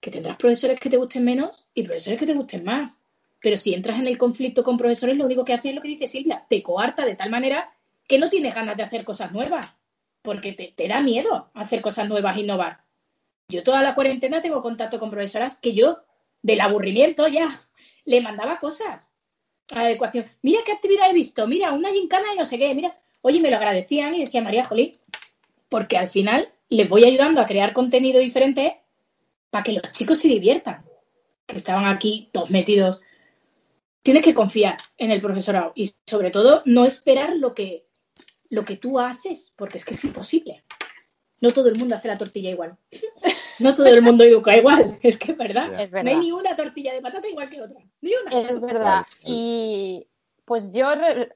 que 0.00 0.10
tendrás 0.10 0.36
profesores 0.36 0.78
que 0.78 0.90
te 0.90 0.96
gusten 0.96 1.24
menos 1.24 1.66
y 1.74 1.82
profesores 1.82 2.18
que 2.18 2.26
te 2.26 2.34
gusten 2.34 2.64
más. 2.64 3.00
Pero 3.40 3.56
si 3.56 3.74
entras 3.74 3.98
en 3.98 4.06
el 4.06 4.18
conflicto 4.18 4.62
con 4.64 4.76
profesores, 4.76 5.16
lo 5.16 5.24
único 5.24 5.44
que 5.44 5.52
hace 5.52 5.70
es 5.70 5.74
lo 5.74 5.82
que 5.82 5.88
dice 5.88 6.06
Silvia, 6.06 6.44
te 6.48 6.62
coarta 6.62 7.04
de 7.04 7.16
tal 7.16 7.30
manera 7.30 7.72
que 8.06 8.18
no 8.18 8.30
tienes 8.30 8.54
ganas 8.54 8.76
de 8.76 8.82
hacer 8.82 9.04
cosas 9.04 9.32
nuevas, 9.32 9.78
porque 10.26 10.52
te, 10.52 10.88
da 10.88 11.00
miedo 11.00 11.50
hacer 11.54 11.80
cosas 11.80 12.08
nuevas, 12.08 12.36
innovar. 12.36 12.82
Yo 13.48 13.62
toda 13.62 13.80
la 13.80 13.94
cuarentena 13.94 14.40
tengo 14.40 14.60
contacto 14.60 14.98
con 14.98 15.08
profesoras 15.08 15.56
que 15.60 15.72
yo, 15.72 16.00
del 16.42 16.60
aburrimiento 16.60 17.28
ya, 17.28 17.48
le 18.04 18.20
mandaba 18.20 18.58
cosas 18.58 19.12
a 19.70 19.76
la 19.76 19.82
adecuación. 19.82 20.26
Mira 20.42 20.62
qué 20.66 20.72
actividad 20.72 21.08
he 21.08 21.14
visto, 21.14 21.46
mira, 21.46 21.70
una 21.70 21.90
gincana 21.90 22.26
y 22.34 22.38
no 22.38 22.44
sé 22.44 22.58
qué, 22.58 22.74
mira. 22.74 22.98
Oye, 23.20 23.40
me 23.40 23.50
lo 23.50 23.56
agradecían 23.56 24.16
y 24.16 24.24
decía 24.24 24.42
María 24.42 24.66
Jolín, 24.66 24.90
porque 25.68 25.96
al 25.96 26.08
final 26.08 26.52
les 26.70 26.88
voy 26.88 27.04
ayudando 27.04 27.40
a 27.40 27.46
crear 27.46 27.72
contenido 27.72 28.18
diferente 28.18 28.80
para 29.50 29.62
que 29.62 29.74
los 29.74 29.92
chicos 29.92 30.18
se 30.18 30.26
diviertan, 30.26 30.84
que 31.46 31.56
estaban 31.56 31.84
aquí 31.86 32.30
todos 32.32 32.50
metidos. 32.50 33.00
Tienes 34.02 34.24
que 34.24 34.34
confiar 34.34 34.76
en 34.98 35.12
el 35.12 35.20
profesorado 35.20 35.70
y 35.76 35.92
sobre 36.04 36.32
todo 36.32 36.62
no 36.64 36.84
esperar 36.84 37.36
lo 37.36 37.54
que, 37.54 37.86
lo 38.50 38.64
que 38.64 38.76
tú 38.76 38.98
haces, 38.98 39.52
porque 39.56 39.78
es 39.78 39.84
que 39.84 39.94
es 39.94 40.04
imposible. 40.04 40.64
No 41.40 41.50
todo 41.50 41.68
el 41.68 41.76
mundo 41.76 41.94
hace 41.94 42.08
la 42.08 42.18
tortilla 42.18 42.50
igual. 42.50 42.76
No 43.58 43.74
todo 43.74 43.86
el 43.86 44.02
mundo 44.02 44.22
educa 44.22 44.54
igual. 44.54 44.98
Es 45.02 45.18
que 45.18 45.32
es 45.32 45.38
verdad. 45.38 45.72
Es 45.80 45.90
verdad. 45.90 46.12
No 46.12 46.18
hay 46.18 46.26
ni 46.26 46.30
una 46.30 46.54
tortilla 46.54 46.92
de 46.92 47.00
patata 47.00 47.26
igual 47.26 47.48
que 47.48 47.62
otra. 47.62 47.80
Ni 48.02 48.12
una. 48.14 48.38
Es 48.38 48.60
verdad. 48.60 49.06
Y 49.24 50.06
pues 50.46 50.70
yo, 50.72 50.86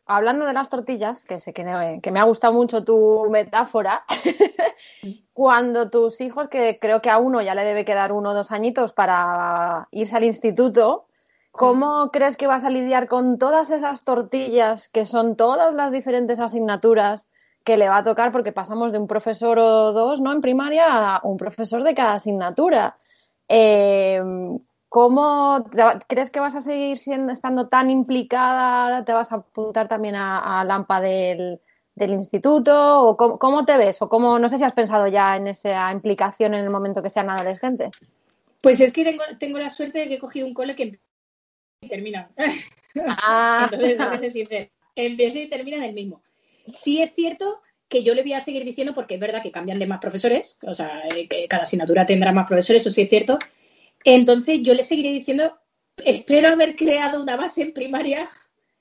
hablando 0.06 0.46
de 0.46 0.52
las 0.52 0.70
tortillas, 0.70 1.24
que 1.24 1.40
sé 1.40 1.52
que, 1.52 1.64
me 1.64 2.20
ha 2.20 2.24
gustado 2.24 2.52
mucho 2.52 2.84
tu 2.84 3.26
metáfora, 3.28 4.04
cuando 5.32 5.90
tus 5.90 6.20
hijos, 6.20 6.48
que 6.48 6.78
creo 6.78 7.02
que 7.02 7.10
a 7.10 7.18
uno 7.18 7.42
ya 7.42 7.56
le 7.56 7.64
debe 7.64 7.84
quedar 7.84 8.12
uno 8.12 8.30
o 8.30 8.34
dos 8.34 8.52
añitos 8.52 8.92
para 8.92 9.88
irse 9.90 10.16
al 10.16 10.24
instituto, 10.24 11.08
¿cómo 11.50 12.10
crees 12.10 12.36
que 12.36 12.46
vas 12.46 12.64
a 12.64 12.70
lidiar 12.70 13.08
con 13.08 13.38
todas 13.38 13.70
esas 13.70 14.04
tortillas, 14.04 14.88
que 14.88 15.06
son 15.06 15.36
todas 15.36 15.74
las 15.74 15.92
diferentes 15.92 16.40
asignaturas 16.40 17.28
que 17.64 17.76
le 17.76 17.88
va 17.88 17.98
a 17.98 18.04
tocar? 18.04 18.32
Porque 18.32 18.52
pasamos 18.52 18.92
de 18.92 18.98
un 18.98 19.06
profesor 19.06 19.58
o 19.58 19.92
dos, 19.92 20.20
¿no? 20.20 20.32
En 20.32 20.40
primaria 20.40 21.16
a 21.16 21.20
un 21.24 21.36
profesor 21.36 21.82
de 21.82 21.94
cada 21.94 22.14
asignatura. 22.14 22.96
Eh, 23.48 24.20
¿Cómo 24.90 25.66
crees 26.08 26.30
que 26.30 26.40
vas 26.40 26.56
a 26.56 26.60
seguir 26.60 26.98
siendo, 26.98 27.32
estando 27.32 27.68
tan 27.68 27.90
implicada? 27.90 29.04
¿Te 29.04 29.12
vas 29.12 29.30
a 29.30 29.36
apuntar 29.36 29.86
también 29.86 30.16
a, 30.16 30.64
la 30.64 30.74
AMPA 30.74 31.00
del, 31.00 31.60
instituto? 31.96 33.04
¿O 33.04 33.16
cómo, 33.16 33.64
te 33.64 33.76
ves? 33.76 34.02
¿O 34.02 34.08
cómo, 34.08 34.40
no 34.40 34.48
sé 34.48 34.58
si 34.58 34.64
has 34.64 34.72
pensado 34.72 35.06
ya 35.06 35.36
en 35.36 35.46
esa 35.46 35.92
implicación 35.92 36.54
en 36.54 36.64
el 36.64 36.70
momento 36.70 37.02
que 37.02 37.08
sean 37.08 37.30
adolescentes? 37.30 38.00
Pues 38.60 38.80
es 38.80 38.92
que 38.92 39.04
tengo, 39.04 39.22
tengo 39.38 39.58
la 39.58 39.70
suerte 39.70 40.00
de 40.00 40.08
que 40.08 40.14
he 40.14 40.18
cogido 40.18 40.48
un 40.48 40.54
cole 40.54 40.74
que 40.74 40.98
termina. 41.88 42.30
Ah. 43.06 43.68
Entonces, 43.70 43.98
no 43.98 44.18
sé 44.18 44.30
si 44.30 44.42
empieza 44.96 45.38
y 45.38 45.48
termina 45.48 45.76
en 45.76 45.84
el 45.84 45.94
mismo. 45.94 46.24
Sí 46.74 47.00
es 47.00 47.14
cierto 47.14 47.60
que 47.88 48.02
yo 48.02 48.14
le 48.14 48.22
voy 48.22 48.32
a 48.32 48.40
seguir 48.40 48.64
diciendo, 48.64 48.94
porque 48.94 49.14
es 49.14 49.20
verdad 49.20 49.40
que 49.40 49.52
cambian 49.52 49.78
de 49.78 49.86
más 49.86 50.00
profesores, 50.00 50.58
o 50.62 50.74
sea, 50.74 51.00
eh, 51.14 51.28
que 51.28 51.46
cada 51.46 51.62
asignatura 51.62 52.04
tendrá 52.04 52.32
más 52.32 52.48
profesores, 52.48 52.82
eso 52.82 52.90
sí 52.90 53.02
es 53.02 53.10
cierto, 53.10 53.38
entonces 54.02 54.60
yo 54.62 54.74
le 54.74 54.82
seguiré 54.82 55.10
diciendo, 55.10 55.56
espero 56.04 56.48
haber 56.48 56.74
creado 56.74 57.22
una 57.22 57.36
base 57.36 57.62
en 57.62 57.72
primaria 57.72 58.28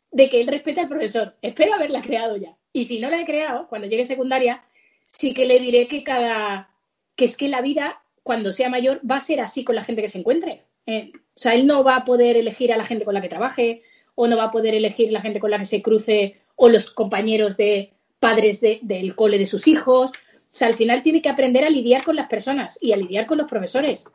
de 0.10 0.28
que 0.28 0.42
él 0.42 0.48
respete 0.48 0.82
al 0.82 0.90
profesor. 0.90 1.36
Espero 1.44 1.76
haberla 1.76 2.02
creado 2.02 2.36
ya. 2.36 2.58
Y 2.74 2.86
si 2.86 3.00
no 3.00 3.12
la 3.12 3.22
he 3.22 3.26
creado, 3.26 3.68
cuando 3.68 3.88
llegue 3.88 4.06
secundaria, 4.06 4.64
sí 5.06 5.36
que 5.36 5.46
le 5.46 5.60
diré 5.60 5.88
que 5.88 6.04
cada, 6.04 6.72
que 7.16 7.26
es 7.26 7.38
que 7.38 7.48
la 7.48 7.62
vida, 7.62 8.02
cuando 8.24 8.54
sea 8.54 8.70
mayor, 8.70 9.02
va 9.10 9.18
a 9.18 9.22
ser 9.22 9.40
así 9.40 9.64
con 9.64 9.76
la 9.76 9.84
gente 9.84 10.02
que 10.02 10.08
se 10.08 10.18
encuentre. 10.18 10.66
Eh, 10.88 11.12
o 11.40 11.42
sea, 11.42 11.56
él 11.56 11.68
no 11.68 11.86
va 11.86 11.96
a 11.96 12.04
poder 12.04 12.36
elegir 12.36 12.74
a 12.74 12.76
la 12.76 12.84
gente 12.84 13.06
con 13.06 13.14
la 13.14 13.22
que 13.22 13.30
trabaje, 13.30 13.82
o 14.14 14.28
no 14.28 14.36
va 14.36 14.44
a 14.44 14.52
poder 14.52 14.76
elegir 14.76 15.10
la 15.14 15.22
gente 15.22 15.40
con 15.40 15.50
la 15.52 15.58
que 15.58 15.64
se 15.64 15.82
cruce, 15.82 16.36
o 16.58 16.68
los 16.68 16.92
compañeros 16.92 17.56
de 17.56 17.94
padres 18.20 18.60
del 18.60 19.16
cole 19.16 19.38
de 19.38 19.46
sus 19.46 19.66
hijos. 19.70 20.12
O 20.12 20.52
sea, 20.52 20.68
al 20.68 20.76
final 20.76 21.02
tiene 21.02 21.22
que 21.22 21.30
aprender 21.30 21.64
a 21.64 21.70
lidiar 21.70 22.04
con 22.04 22.18
las 22.18 22.28
personas 22.28 22.78
y 22.82 22.92
a 22.92 22.98
lidiar 22.98 23.26
con 23.26 23.38
los 23.38 23.48
profesores. 23.48 24.10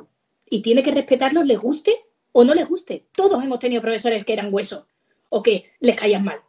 Y 0.50 0.60
tiene 0.60 0.82
que 0.82 0.90
respetarlos, 0.90 1.46
les 1.46 1.58
guste 1.58 1.96
o 2.32 2.44
no 2.44 2.52
les 2.52 2.68
guste. 2.68 3.06
Todos 3.16 3.42
hemos 3.42 3.58
tenido 3.58 3.80
profesores 3.80 4.22
que 4.26 4.34
eran 4.34 4.52
hueso 4.52 4.86
o 5.30 5.42
que 5.42 5.72
les 5.80 5.96
caían 5.96 6.24
mal. 6.24 6.40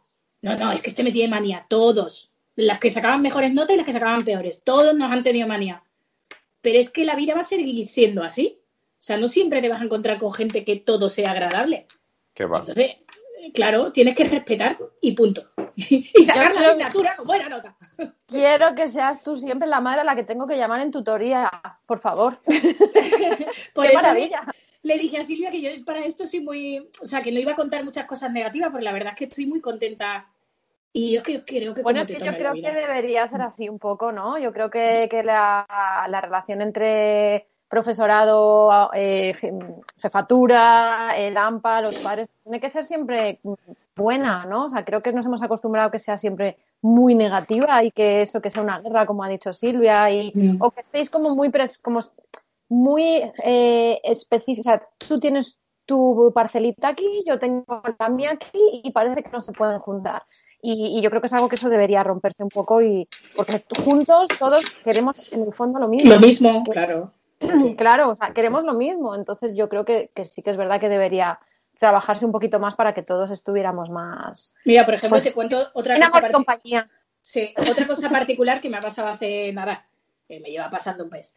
No, 0.42 0.58
no, 0.58 0.72
es 0.72 0.82
que 0.82 0.90
este 0.90 1.02
me 1.02 1.10
tiene 1.10 1.30
manía. 1.30 1.64
Todos. 1.70 2.32
Las 2.54 2.80
que 2.80 2.90
sacaban 2.90 3.22
mejores 3.22 3.54
notas 3.54 3.72
y 3.72 3.76
las 3.78 3.86
que 3.86 3.94
sacaban 3.94 4.26
peores. 4.26 4.62
Todos 4.62 4.94
nos 4.94 5.10
han 5.10 5.22
tenido 5.22 5.48
manía. 5.48 5.82
Pero 6.60 6.78
es 6.78 6.90
que 6.90 7.06
la 7.06 7.16
vida 7.16 7.34
va 7.34 7.40
a 7.40 7.44
seguir 7.44 7.88
siendo 7.88 8.22
así. 8.22 8.60
O 9.06 9.08
sea, 9.08 9.18
no 9.18 9.28
siempre 9.28 9.62
te 9.62 9.68
vas 9.68 9.80
a 9.80 9.84
encontrar 9.84 10.18
con 10.18 10.32
gente 10.32 10.64
que 10.64 10.74
todo 10.74 11.08
sea 11.08 11.30
agradable. 11.30 11.86
¿Qué 12.34 12.44
va? 12.44 12.58
Entonces, 12.58 12.96
claro, 13.54 13.92
tienes 13.92 14.16
que 14.16 14.24
respetar 14.24 14.76
y 15.00 15.12
punto. 15.12 15.44
y 15.76 16.24
sacar 16.24 16.52
la 16.52 16.62
asignatura 16.62 17.14
con 17.14 17.28
buena 17.28 17.48
nota. 17.48 17.76
Quiero 18.26 18.74
que 18.74 18.88
seas 18.88 19.22
tú 19.22 19.36
siempre 19.36 19.68
la 19.68 19.80
madre 19.80 20.00
a 20.00 20.04
la 20.04 20.16
que 20.16 20.24
tengo 20.24 20.48
que 20.48 20.56
llamar 20.56 20.80
en 20.80 20.90
tutoría, 20.90 21.48
por 21.86 22.00
favor. 22.00 22.40
Por 23.74 23.86
Qué 23.86 23.94
maravilla. 23.94 24.42
Le 24.82 24.98
dije 24.98 25.18
a 25.18 25.22
Silvia 25.22 25.52
que 25.52 25.60
yo 25.60 25.70
para 25.84 26.04
esto 26.04 26.26
soy 26.26 26.40
muy, 26.40 26.90
o 27.00 27.06
sea, 27.06 27.22
que 27.22 27.30
no 27.30 27.38
iba 27.38 27.52
a 27.52 27.56
contar 27.56 27.84
muchas 27.84 28.06
cosas 28.06 28.32
negativas, 28.32 28.70
porque 28.70 28.86
la 28.86 28.92
verdad 28.92 29.12
es 29.12 29.18
que 29.20 29.26
estoy 29.26 29.46
muy 29.46 29.60
contenta. 29.60 30.26
Y 30.92 31.12
yo 31.12 31.22
creo 31.22 31.44
que... 31.44 31.82
Bueno, 31.82 32.00
es 32.00 32.08
que 32.08 32.18
yo 32.18 32.36
creo 32.36 32.54
que 32.54 32.72
debería 32.72 33.28
ser 33.28 33.42
así 33.42 33.68
un 33.68 33.78
poco, 33.78 34.10
¿no? 34.10 34.36
Yo 34.36 34.52
creo 34.52 34.68
que, 34.68 35.06
que 35.08 35.22
la, 35.22 35.64
la 36.08 36.20
relación 36.20 36.60
entre 36.60 37.46
profesorado, 37.68 38.90
eh, 38.94 39.34
jefatura, 39.98 41.16
el 41.16 41.36
AMPA, 41.36 41.80
los 41.80 41.98
padres, 41.98 42.28
tiene 42.42 42.60
que 42.60 42.70
ser 42.70 42.84
siempre 42.84 43.40
buena, 43.96 44.44
¿no? 44.44 44.66
O 44.66 44.68
sea, 44.68 44.84
creo 44.84 45.02
que 45.02 45.12
nos 45.12 45.26
hemos 45.26 45.42
acostumbrado 45.42 45.88
a 45.88 45.90
que 45.90 45.98
sea 45.98 46.16
siempre 46.16 46.58
muy 46.82 47.14
negativa 47.14 47.82
y 47.82 47.90
que 47.90 48.22
eso, 48.22 48.40
que 48.40 48.50
sea 48.50 48.62
una 48.62 48.80
guerra, 48.80 49.06
como 49.06 49.24
ha 49.24 49.28
dicho 49.28 49.52
Silvia, 49.52 50.10
y, 50.10 50.32
mm. 50.34 50.62
o 50.62 50.70
que 50.70 50.80
estéis 50.80 51.10
como 51.10 51.34
muy, 51.34 51.50
como 51.82 52.00
muy 52.68 53.22
eh, 53.42 54.00
específica. 54.04 54.60
O 54.60 54.64
sea, 54.64 54.88
tú 54.98 55.18
tienes 55.18 55.58
tu 55.86 56.32
parcelita 56.34 56.88
aquí, 56.88 57.24
yo 57.26 57.38
tengo 57.38 57.82
la 57.98 58.08
mía 58.08 58.32
aquí 58.32 58.80
y 58.84 58.90
parece 58.92 59.22
que 59.22 59.30
no 59.30 59.40
se 59.40 59.52
pueden 59.52 59.78
juntar. 59.78 60.22
Y, 60.62 60.98
y, 60.98 61.02
yo 61.02 61.10
creo 61.10 61.20
que 61.20 61.28
es 61.28 61.32
algo 61.32 61.48
que 61.48 61.54
eso 61.54 61.68
debería 61.68 62.02
romperse 62.02 62.42
un 62.42 62.48
poco 62.48 62.82
y 62.82 63.06
porque 63.36 63.62
juntos 63.84 64.28
todos 64.38 64.64
queremos 64.82 65.32
en 65.32 65.42
el 65.42 65.52
fondo 65.52 65.78
lo 65.78 65.86
mismo. 65.86 66.12
Lo 66.12 66.18
mismo, 66.18 66.64
claro. 66.64 67.12
Claro, 67.76 68.10
o 68.10 68.16
sea, 68.16 68.32
queremos 68.32 68.64
lo 68.64 68.74
mismo. 68.74 69.14
Entonces 69.14 69.56
yo 69.56 69.68
creo 69.68 69.84
que, 69.84 70.10
sí 70.24 70.42
que 70.42 70.50
es 70.50 70.56
verdad 70.56 70.80
que 70.80 70.88
debería 70.88 71.38
trabajarse 71.78 72.24
un 72.24 72.32
poquito 72.32 72.58
más 72.58 72.74
para 72.74 72.94
que 72.94 73.02
todos 73.02 73.30
estuviéramos 73.30 73.90
más. 73.90 74.54
Mira, 74.64 74.84
por 74.84 74.94
ejemplo, 74.94 75.18
te 75.18 75.24
pues, 75.24 75.34
cuento 75.34 75.68
otra 75.74 75.98
cosa. 76.00 76.30
compañía. 76.30 76.88
Sí, 77.20 77.52
otra 77.56 77.86
cosa 77.86 78.08
particular 78.08 78.60
que 78.60 78.70
me 78.70 78.76
ha 78.76 78.80
pasado 78.80 79.08
hace 79.08 79.52
nada, 79.52 79.86
me 80.28 80.38
lleva 80.38 80.70
pasando 80.70 81.04
un 81.04 81.10
mes. 81.10 81.34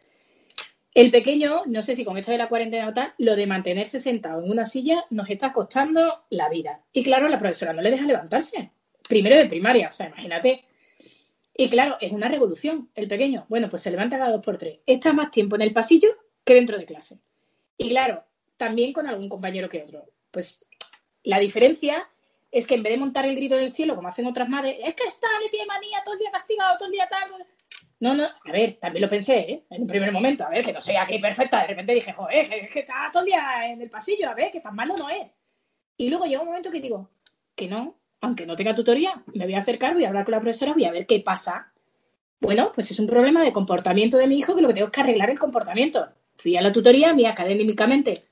El 0.94 1.10
pequeño, 1.10 1.62
no 1.66 1.82
sé 1.82 1.94
si 1.94 2.04
con 2.04 2.16
esto 2.16 2.32
de 2.32 2.38
la 2.38 2.48
cuarentena 2.48 2.88
o 2.88 2.92
tal, 2.92 3.12
lo 3.18 3.36
de 3.36 3.46
mantenerse 3.46 4.00
sentado 4.00 4.42
en 4.42 4.50
una 4.50 4.64
silla 4.64 5.04
nos 5.10 5.28
está 5.30 5.52
costando 5.52 6.24
la 6.30 6.48
vida. 6.48 6.80
Y 6.92 7.04
claro, 7.04 7.28
la 7.28 7.38
profesora 7.38 7.72
no 7.72 7.82
le 7.82 7.90
deja 7.90 8.06
levantarse. 8.06 8.70
Primero 9.08 9.36
de 9.36 9.46
primaria, 9.46 9.88
o 9.88 9.92
sea, 9.92 10.08
imagínate 10.08 10.64
y 11.60 11.68
claro, 11.68 11.98
es 12.00 12.10
una 12.10 12.26
revolución 12.26 12.88
el 12.94 13.06
pequeño. 13.06 13.44
Bueno, 13.50 13.68
pues 13.68 13.82
se 13.82 13.90
levanta 13.90 14.16
cada 14.16 14.30
dos 14.30 14.42
por 14.42 14.56
tres. 14.56 14.78
Está 14.86 15.12
más 15.12 15.30
tiempo 15.30 15.56
en 15.56 15.60
el 15.60 15.74
pasillo 15.74 16.08
que 16.42 16.54
dentro 16.54 16.78
de 16.78 16.86
clase. 16.86 17.18
Y 17.76 17.90
claro, 17.90 18.24
también 18.56 18.94
con 18.94 19.06
algún 19.06 19.28
compañero 19.28 19.68
que 19.68 19.82
otro. 19.82 20.06
Pues 20.30 20.64
la 21.22 21.38
diferencia 21.38 22.08
es 22.50 22.66
que 22.66 22.76
en 22.76 22.82
vez 22.82 22.94
de 22.94 22.98
montar 22.98 23.26
el 23.26 23.36
grito 23.36 23.56
del 23.56 23.72
cielo, 23.72 23.94
como 23.94 24.08
hacen 24.08 24.24
otras 24.24 24.48
madres, 24.48 24.78
es 24.82 24.94
que 24.94 25.04
está, 25.04 25.28
le 25.38 25.50
tiene 25.50 25.66
manía, 25.66 26.00
todo 26.02 26.14
el 26.14 26.20
día 26.20 26.30
castigado, 26.30 26.78
todo 26.78 26.86
el 26.86 26.92
día 26.92 27.06
tal. 27.10 27.28
No, 27.98 28.14
no, 28.14 28.24
a 28.24 28.52
ver, 28.52 28.78
también 28.80 29.02
lo 29.02 29.08
pensé, 29.10 29.38
¿eh? 29.40 29.64
En 29.68 29.82
un 29.82 29.88
primer 29.88 30.12
momento, 30.12 30.44
a 30.44 30.48
ver, 30.48 30.64
que 30.64 30.72
no 30.72 30.80
soy 30.80 30.96
aquí 30.96 31.18
perfecta. 31.18 31.60
De 31.60 31.66
repente 31.66 31.92
dije, 31.92 32.14
joder, 32.14 32.50
es 32.54 32.70
que 32.70 32.80
está 32.80 33.10
todo 33.12 33.22
el 33.22 33.26
día 33.26 33.66
en 33.66 33.82
el 33.82 33.90
pasillo, 33.90 34.30
a 34.30 34.34
ver, 34.34 34.50
que 34.50 34.62
tan 34.62 34.74
malo 34.74 34.94
no 34.96 35.10
es. 35.10 35.36
Y 35.98 36.08
luego 36.08 36.24
llega 36.24 36.40
un 36.40 36.48
momento 36.48 36.70
que 36.70 36.80
digo, 36.80 37.10
que 37.54 37.68
no, 37.68 37.99
aunque 38.20 38.46
no 38.46 38.56
tenga 38.56 38.74
tutoría, 38.74 39.22
me 39.34 39.44
voy 39.44 39.54
a 39.54 39.58
acercar, 39.58 39.94
voy 39.94 40.04
a 40.04 40.08
hablar 40.08 40.24
con 40.24 40.32
la 40.32 40.40
profesora, 40.40 40.72
voy 40.72 40.84
a 40.84 40.92
ver 40.92 41.06
qué 41.06 41.20
pasa. 41.20 41.72
Bueno, 42.40 42.70
pues 42.74 42.90
es 42.90 42.98
un 42.98 43.06
problema 43.06 43.42
de 43.42 43.52
comportamiento 43.52 44.16
de 44.16 44.26
mi 44.26 44.38
hijo 44.38 44.54
que 44.54 44.62
lo 44.62 44.68
que 44.68 44.74
tengo 44.74 44.86
es 44.86 44.92
que 44.92 45.00
arreglar 45.00 45.30
el 45.30 45.38
comportamiento. 45.38 46.08
Fui 46.36 46.56
a 46.56 46.62
la 46.62 46.72
tutoría, 46.72 47.12
mi 47.12 47.26
académicamente 47.26 48.24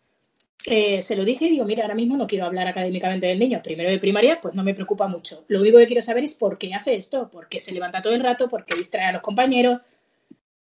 eh, 0.65 1.03
se 1.03 1.17
lo 1.17 1.25
dije 1.25 1.47
y 1.47 1.51
digo, 1.51 1.65
mira, 1.65 1.83
ahora 1.83 1.95
mismo 1.95 2.17
no 2.17 2.27
quiero 2.27 2.45
hablar 2.45 2.67
académicamente 2.67 3.27
del 3.27 3.39
niño. 3.39 3.61
Primero 3.63 3.91
de 3.91 3.99
primaria, 3.99 4.41
pues 4.41 4.55
no 4.55 4.63
me 4.63 4.75
preocupa 4.75 5.07
mucho. 5.07 5.45
Lo 5.49 5.61
único 5.61 5.79
que 5.79 5.87
quiero 5.87 6.03
saber 6.03 6.25
es 6.25 6.35
por 6.35 6.59
qué 6.59 6.75
hace 6.75 6.97
esto, 6.97 7.31
por 7.31 7.49
qué 7.49 7.61
se 7.61 7.73
levanta 7.73 8.03
todo 8.03 8.15
el 8.15 8.21
rato, 8.21 8.49
por 8.49 8.65
qué 8.65 8.77
distrae 8.77 9.07
a 9.07 9.13
los 9.13 9.23
compañeros. 9.23 9.81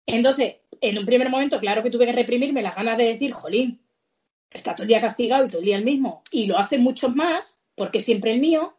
Entonces, 0.06 0.56
en 0.80 0.98
un 0.98 1.06
primer 1.06 1.30
momento, 1.30 1.60
claro 1.60 1.84
que 1.84 1.92
tuve 1.92 2.06
que 2.06 2.14
reprimirme 2.14 2.62
las 2.62 2.76
ganas 2.76 2.98
de 2.98 3.06
decir, 3.06 3.34
jolín, 3.34 3.82
está 4.50 4.74
todo 4.74 4.84
el 4.84 4.90
día 4.90 5.02
castigado 5.02 5.46
y 5.46 5.50
todo 5.50 5.60
el 5.60 5.66
día 5.66 5.78
el 5.78 5.86
mismo. 5.86 6.24
Y 6.32 6.48
lo 6.48 6.58
hace 6.58 6.78
muchos 6.78 7.16
más, 7.16 7.64
porque 7.76 8.00
siempre 8.00 8.34
el 8.34 8.40
mío 8.40 8.74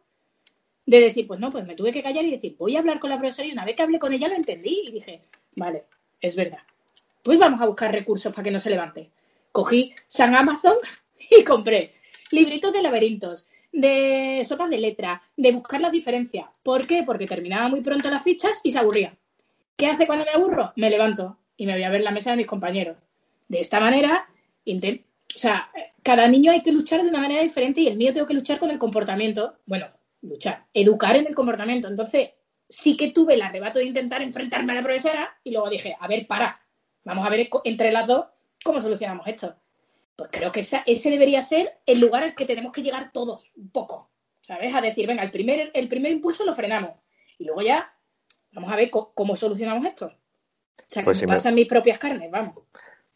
de 0.85 0.99
decir, 0.99 1.27
pues 1.27 1.39
no, 1.39 1.49
pues 1.49 1.65
me 1.65 1.75
tuve 1.75 1.91
que 1.91 2.03
callar 2.03 2.25
y 2.25 2.31
decir, 2.31 2.55
voy 2.57 2.75
a 2.75 2.79
hablar 2.79 2.99
con 2.99 3.09
la 3.09 3.17
profesora 3.17 3.47
y 3.47 3.51
una 3.51 3.65
vez 3.65 3.75
que 3.75 3.83
hablé 3.83 3.99
con 3.99 4.13
ella 4.13 4.27
lo 4.27 4.35
entendí 4.35 4.83
y 4.85 4.91
dije, 4.91 5.21
vale, 5.55 5.83
es 6.19 6.35
verdad. 6.35 6.59
Pues 7.21 7.39
vamos 7.39 7.61
a 7.61 7.65
buscar 7.65 7.91
recursos 7.91 8.33
para 8.33 8.43
que 8.43 8.51
no 8.51 8.59
se 8.59 8.69
levante. 8.69 9.09
Cogí 9.51 9.93
San 10.07 10.35
Amazon 10.35 10.75
y 11.29 11.43
compré 11.43 11.93
libritos 12.31 12.73
de 12.73 12.81
laberintos, 12.81 13.47
de 13.71 14.41
sopas 14.43 14.69
de 14.69 14.77
letra, 14.77 15.21
de 15.37 15.51
buscar 15.51 15.81
las 15.81 15.91
diferencias. 15.91 16.47
¿Por 16.63 16.85
qué? 16.85 17.03
Porque 17.03 17.25
terminaba 17.25 17.69
muy 17.69 17.81
pronto 17.81 18.09
las 18.09 18.23
fichas 18.23 18.59
y 18.63 18.71
se 18.71 18.79
aburría. 18.79 19.15
¿Qué 19.77 19.87
hace 19.87 20.05
cuando 20.05 20.25
me 20.25 20.31
aburro? 20.31 20.73
Me 20.75 20.89
levanto 20.89 21.37
y 21.57 21.65
me 21.65 21.73
voy 21.73 21.83
a 21.83 21.89
ver 21.89 22.01
la 22.01 22.11
mesa 22.11 22.31
de 22.31 22.37
mis 22.37 22.47
compañeros. 22.47 22.97
De 23.47 23.59
esta 23.59 23.79
manera, 23.79 24.27
o 24.65 25.39
sea, 25.39 25.69
cada 26.01 26.27
niño 26.27 26.51
hay 26.51 26.61
que 26.61 26.71
luchar 26.71 27.03
de 27.03 27.09
una 27.09 27.19
manera 27.19 27.41
diferente 27.41 27.81
y 27.81 27.87
el 27.87 27.97
mío 27.97 28.13
tengo 28.13 28.27
que 28.27 28.33
luchar 28.33 28.59
con 28.59 28.69
el 28.69 28.79
comportamiento. 28.79 29.55
Bueno, 29.65 29.87
luchar, 30.23 30.65
educar 30.73 31.15
en 31.15 31.27
el 31.27 31.35
comportamiento. 31.35 31.87
Entonces, 31.87 32.31
sí 32.67 32.97
que 32.97 33.11
tuve 33.11 33.35
el 33.35 33.41
arrebato 33.41 33.79
de 33.79 33.85
intentar 33.85 34.21
enfrentarme 34.21 34.73
a 34.73 34.77
la 34.77 34.81
profesora 34.81 35.37
y 35.43 35.51
luego 35.51 35.69
dije, 35.69 35.95
a 35.99 36.07
ver, 36.07 36.25
para, 36.27 36.59
vamos 37.03 37.25
a 37.25 37.29
ver 37.29 37.49
entre 37.65 37.91
las 37.91 38.07
dos 38.07 38.25
cómo 38.63 38.81
solucionamos 38.81 39.27
esto. 39.27 39.55
Pues 40.15 40.29
creo 40.31 40.51
que 40.51 40.61
ese 40.61 41.09
debería 41.09 41.41
ser 41.41 41.79
el 41.85 41.99
lugar 41.99 42.23
al 42.23 42.35
que 42.35 42.45
tenemos 42.45 42.71
que 42.71 42.83
llegar 42.83 43.11
todos, 43.11 43.51
un 43.55 43.69
poco, 43.69 44.11
¿sabes? 44.41 44.73
A 44.73 44.81
decir, 44.81 45.07
venga, 45.07 45.23
el 45.23 45.31
primer, 45.31 45.71
el 45.73 45.87
primer 45.87 46.11
impulso 46.11 46.45
lo 46.45 46.55
frenamos 46.55 46.95
y 47.37 47.45
luego 47.45 47.61
ya 47.61 47.93
vamos 48.51 48.71
a 48.71 48.75
ver 48.75 48.89
cómo, 48.89 49.35
solucionamos 49.35 49.85
esto. 49.85 50.05
O 50.05 50.85
sea, 50.87 51.01
que 51.01 51.05
pues 51.05 51.21
me 51.21 51.27
pasan 51.27 51.55
mis 51.55 51.67
propias 51.67 51.97
carnes, 51.97 52.29
vamos. 52.29 52.55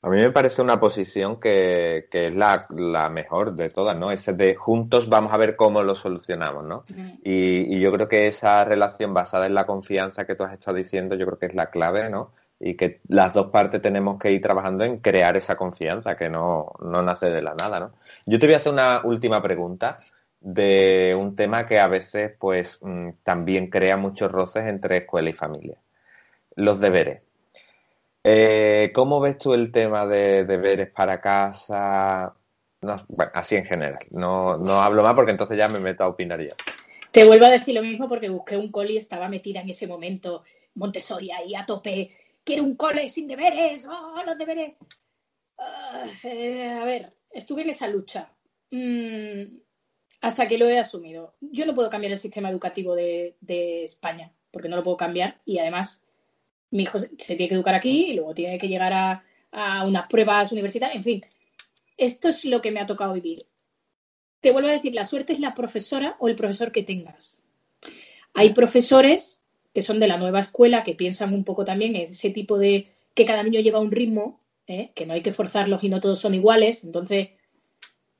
A 0.01 0.09
mí 0.09 0.17
me 0.17 0.31
parece 0.31 0.61
una 0.61 0.79
posición 0.79 1.39
que, 1.39 2.07
es 2.11 2.35
la, 2.35 3.09
mejor 3.09 3.55
de 3.55 3.69
todas, 3.69 3.97
¿no? 3.97 4.11
Ese 4.11 4.33
de 4.33 4.55
juntos 4.55 5.09
vamos 5.09 5.33
a 5.33 5.37
ver 5.37 5.55
cómo 5.55 5.81
lo 5.81 5.95
solucionamos, 5.95 6.67
¿no? 6.67 6.83
y, 7.23 7.79
yo 7.79 7.91
creo 7.91 8.07
que 8.07 8.27
esa 8.27 8.63
relación 8.63 9.13
basada 9.13 9.47
en 9.47 9.55
la 9.55 9.65
confianza 9.65 10.25
que 10.25 10.35
tú 10.35 10.43
has 10.43 10.53
estado 10.53 10.77
diciendo, 10.77 11.15
yo 11.15 11.25
creo 11.25 11.39
que 11.39 11.47
es 11.47 11.55
la 11.55 11.69
clave, 11.71 12.09
¿no? 12.09 12.31
Y 12.59 12.75
que 12.75 13.01
las 13.07 13.33
dos 13.33 13.47
partes 13.47 13.81
tenemos 13.81 14.19
que 14.19 14.31
ir 14.31 14.41
trabajando 14.41 14.83
en 14.83 14.99
crear 14.99 15.35
esa 15.35 15.55
confianza 15.57 16.15
que 16.15 16.29
no, 16.29 16.73
no 16.79 17.01
nace 17.01 17.29
de 17.29 17.41
la 17.41 17.55
nada, 17.55 17.79
¿no? 17.79 17.91
Yo 18.25 18.39
te 18.39 18.45
voy 18.45 18.53
a 18.53 18.57
hacer 18.57 18.73
una 18.73 19.01
última 19.03 19.41
pregunta 19.41 19.99
de 20.39 21.15
un 21.19 21.35
tema 21.35 21.65
que 21.67 21.79
a 21.79 21.87
veces, 21.87 22.33
pues, 22.39 22.79
mm, 22.81 23.09
también 23.23 23.69
crea 23.69 23.97
muchos 23.97 24.31
roces 24.31 24.65
entre 24.67 24.97
escuela 24.97 25.29
y 25.29 25.33
familia. 25.33 25.77
Los 26.55 26.79
deberes. 26.79 27.26
Eh, 28.29 28.91
¿Cómo 28.93 29.21
ves 29.21 29.37
tú 29.37 29.53
el 29.53 29.71
tema 29.71 30.05
de 30.05 30.43
deberes 30.43 30.89
para 30.91 31.21
casa? 31.21 32.35
bueno, 32.81 33.31
así 33.33 33.55
en 33.55 33.63
general. 33.63 33.99
No, 34.11 34.57
no 34.57 34.81
hablo 34.81 35.01
más 35.01 35.15
porque 35.15 35.31
entonces 35.31 35.57
ya 35.57 35.69
me 35.69 35.79
meto 35.79 36.03
a 36.03 36.09
opinar 36.09 36.41
yo. 36.41 36.49
Te 37.11 37.23
vuelvo 37.23 37.45
a 37.45 37.51
decir 37.51 37.73
lo 37.73 37.81
mismo 37.81 38.09
porque 38.09 38.27
busqué 38.27 38.57
un 38.57 38.69
cole 38.69 38.91
y 38.91 38.97
estaba 38.97 39.29
metida 39.29 39.61
en 39.61 39.69
ese 39.69 39.87
momento 39.87 40.43
Montessori 40.75 41.31
ahí 41.31 41.55
a 41.55 41.65
tope. 41.65 42.09
Quiero 42.43 42.63
un 42.63 42.75
cole 42.75 43.07
sin 43.07 43.29
deberes, 43.29 43.85
oh, 43.85 44.21
los 44.25 44.37
deberes. 44.37 44.73
Ah, 45.57 46.03
eh, 46.25 46.77
a 46.81 46.83
ver, 46.83 47.13
estuve 47.31 47.61
en 47.61 47.69
esa 47.69 47.87
lucha 47.87 48.33
mm, 48.71 49.57
hasta 50.19 50.49
que 50.49 50.57
lo 50.57 50.67
he 50.67 50.77
asumido. 50.77 51.33
Yo 51.39 51.65
no 51.65 51.73
puedo 51.73 51.89
cambiar 51.89 52.11
el 52.11 52.19
sistema 52.19 52.49
educativo 52.49 52.93
de 52.93 53.35
España 53.85 54.33
porque 54.51 54.67
no 54.67 54.75
lo 54.75 54.83
puedo 54.83 54.97
cambiar 54.97 55.39
y 55.45 55.59
además 55.59 56.06
mi 56.71 56.83
hijo 56.83 56.99
se, 56.99 57.09
tiene 57.09 57.47
que 57.47 57.55
educar 57.55 57.75
aquí 57.75 58.11
y 58.11 58.13
luego 58.13 58.33
tiene 58.33 58.57
que 58.57 58.67
llegar 58.67 58.93
a, 58.93 59.23
unas 59.85 60.07
pruebas 60.07 60.51
universitarias, 60.51 60.97
en 60.97 61.03
fin. 61.03 61.21
Esto 61.95 62.29
es 62.29 62.45
lo 62.45 62.61
que 62.61 62.71
me 62.71 62.79
ha 62.79 62.85
tocado 62.85 63.13
vivir. 63.13 63.47
Te 64.39 64.51
vuelvo 64.51 64.69
a 64.69 64.73
decir, 64.73 64.93
la 64.93 65.05
suerte 65.05 65.33
es 65.33 65.39
la 65.39 65.55
profesora 65.55 66.15
o 66.19 66.27
el 66.27 66.35
profesor 66.35 66.71
que 66.71 66.83
tengas. 66.83 67.43
Hay 68.35 68.53
profesores 68.53 69.41
que 69.73 69.81
son 69.81 69.99
de 69.99 70.07
la 70.07 70.17
nueva 70.17 70.41
escuela, 70.41 70.83
que 70.83 70.93
piensan 70.93 71.33
un 71.33 71.43
poco 71.43 71.65
también 71.65 71.95
en 71.95 72.03
ese 72.03 72.29
tipo 72.29 72.57
de 72.57 72.87
que 73.15 73.25
cada 73.25 73.41
niño 73.41 73.61
lleva 73.61 73.79
un 73.79 73.91
ritmo, 73.91 74.39
¿eh? 74.67 74.91
que 74.93 75.05
no 75.07 75.13
hay 75.13 75.21
que 75.21 75.33
forzarlos 75.33 75.83
y 75.83 75.89
no 75.89 76.01
todos 76.01 76.19
son 76.19 76.35
iguales. 76.35 76.83
Entonces, 76.83 77.29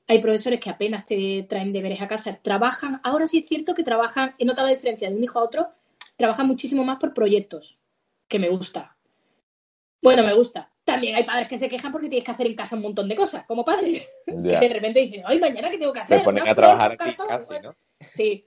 hay 0.08 0.20
profesores 0.20 0.58
que 0.58 0.70
apenas 0.70 1.04
te 1.06 1.44
traen 1.48 1.72
deberes 1.72 2.00
a 2.00 2.08
casa, 2.08 2.40
trabajan, 2.42 3.00
ahora 3.04 3.28
sí 3.28 3.38
es 3.38 3.46
cierto 3.46 3.74
que 3.74 3.84
trabajan, 3.84 4.34
he 4.38 4.44
notado 4.46 4.66
la 4.66 4.74
diferencia 4.74 5.08
de 5.08 5.14
un 5.14 5.22
hijo 5.22 5.38
a 5.38 5.44
otro, 5.44 5.68
trabajan 6.16 6.46
muchísimo 6.46 6.82
más 6.82 6.98
por 6.98 7.12
proyectos, 7.12 7.78
que 8.28 8.38
me 8.38 8.48
gusta. 8.48 8.96
Bueno, 10.02 10.22
me 10.22 10.34
gusta. 10.34 10.70
También 10.84 11.16
hay 11.16 11.24
padres 11.24 11.48
que 11.48 11.58
se 11.58 11.68
quejan 11.68 11.92
porque 11.92 12.08
tienes 12.08 12.24
que 12.24 12.30
hacer 12.30 12.46
en 12.46 12.54
casa 12.54 12.76
un 12.76 12.82
montón 12.82 13.08
de 13.08 13.16
cosas, 13.16 13.44
como 13.46 13.64
padre. 13.64 14.06
Que 14.26 14.32
de 14.32 14.68
repente 14.68 15.00
dicen, 15.00 15.22
ay, 15.26 15.38
mañana 15.38 15.70
qué 15.70 15.78
tengo 15.78 15.92
que 15.92 16.00
hacer. 16.00 16.20
Se 16.20 16.24
ponen 16.24 16.48
a 16.48 16.54
trabajar 16.54 16.92
aquí 16.92 17.16
casi, 17.16 17.54
¿no? 17.62 17.74
Sí. 18.08 18.46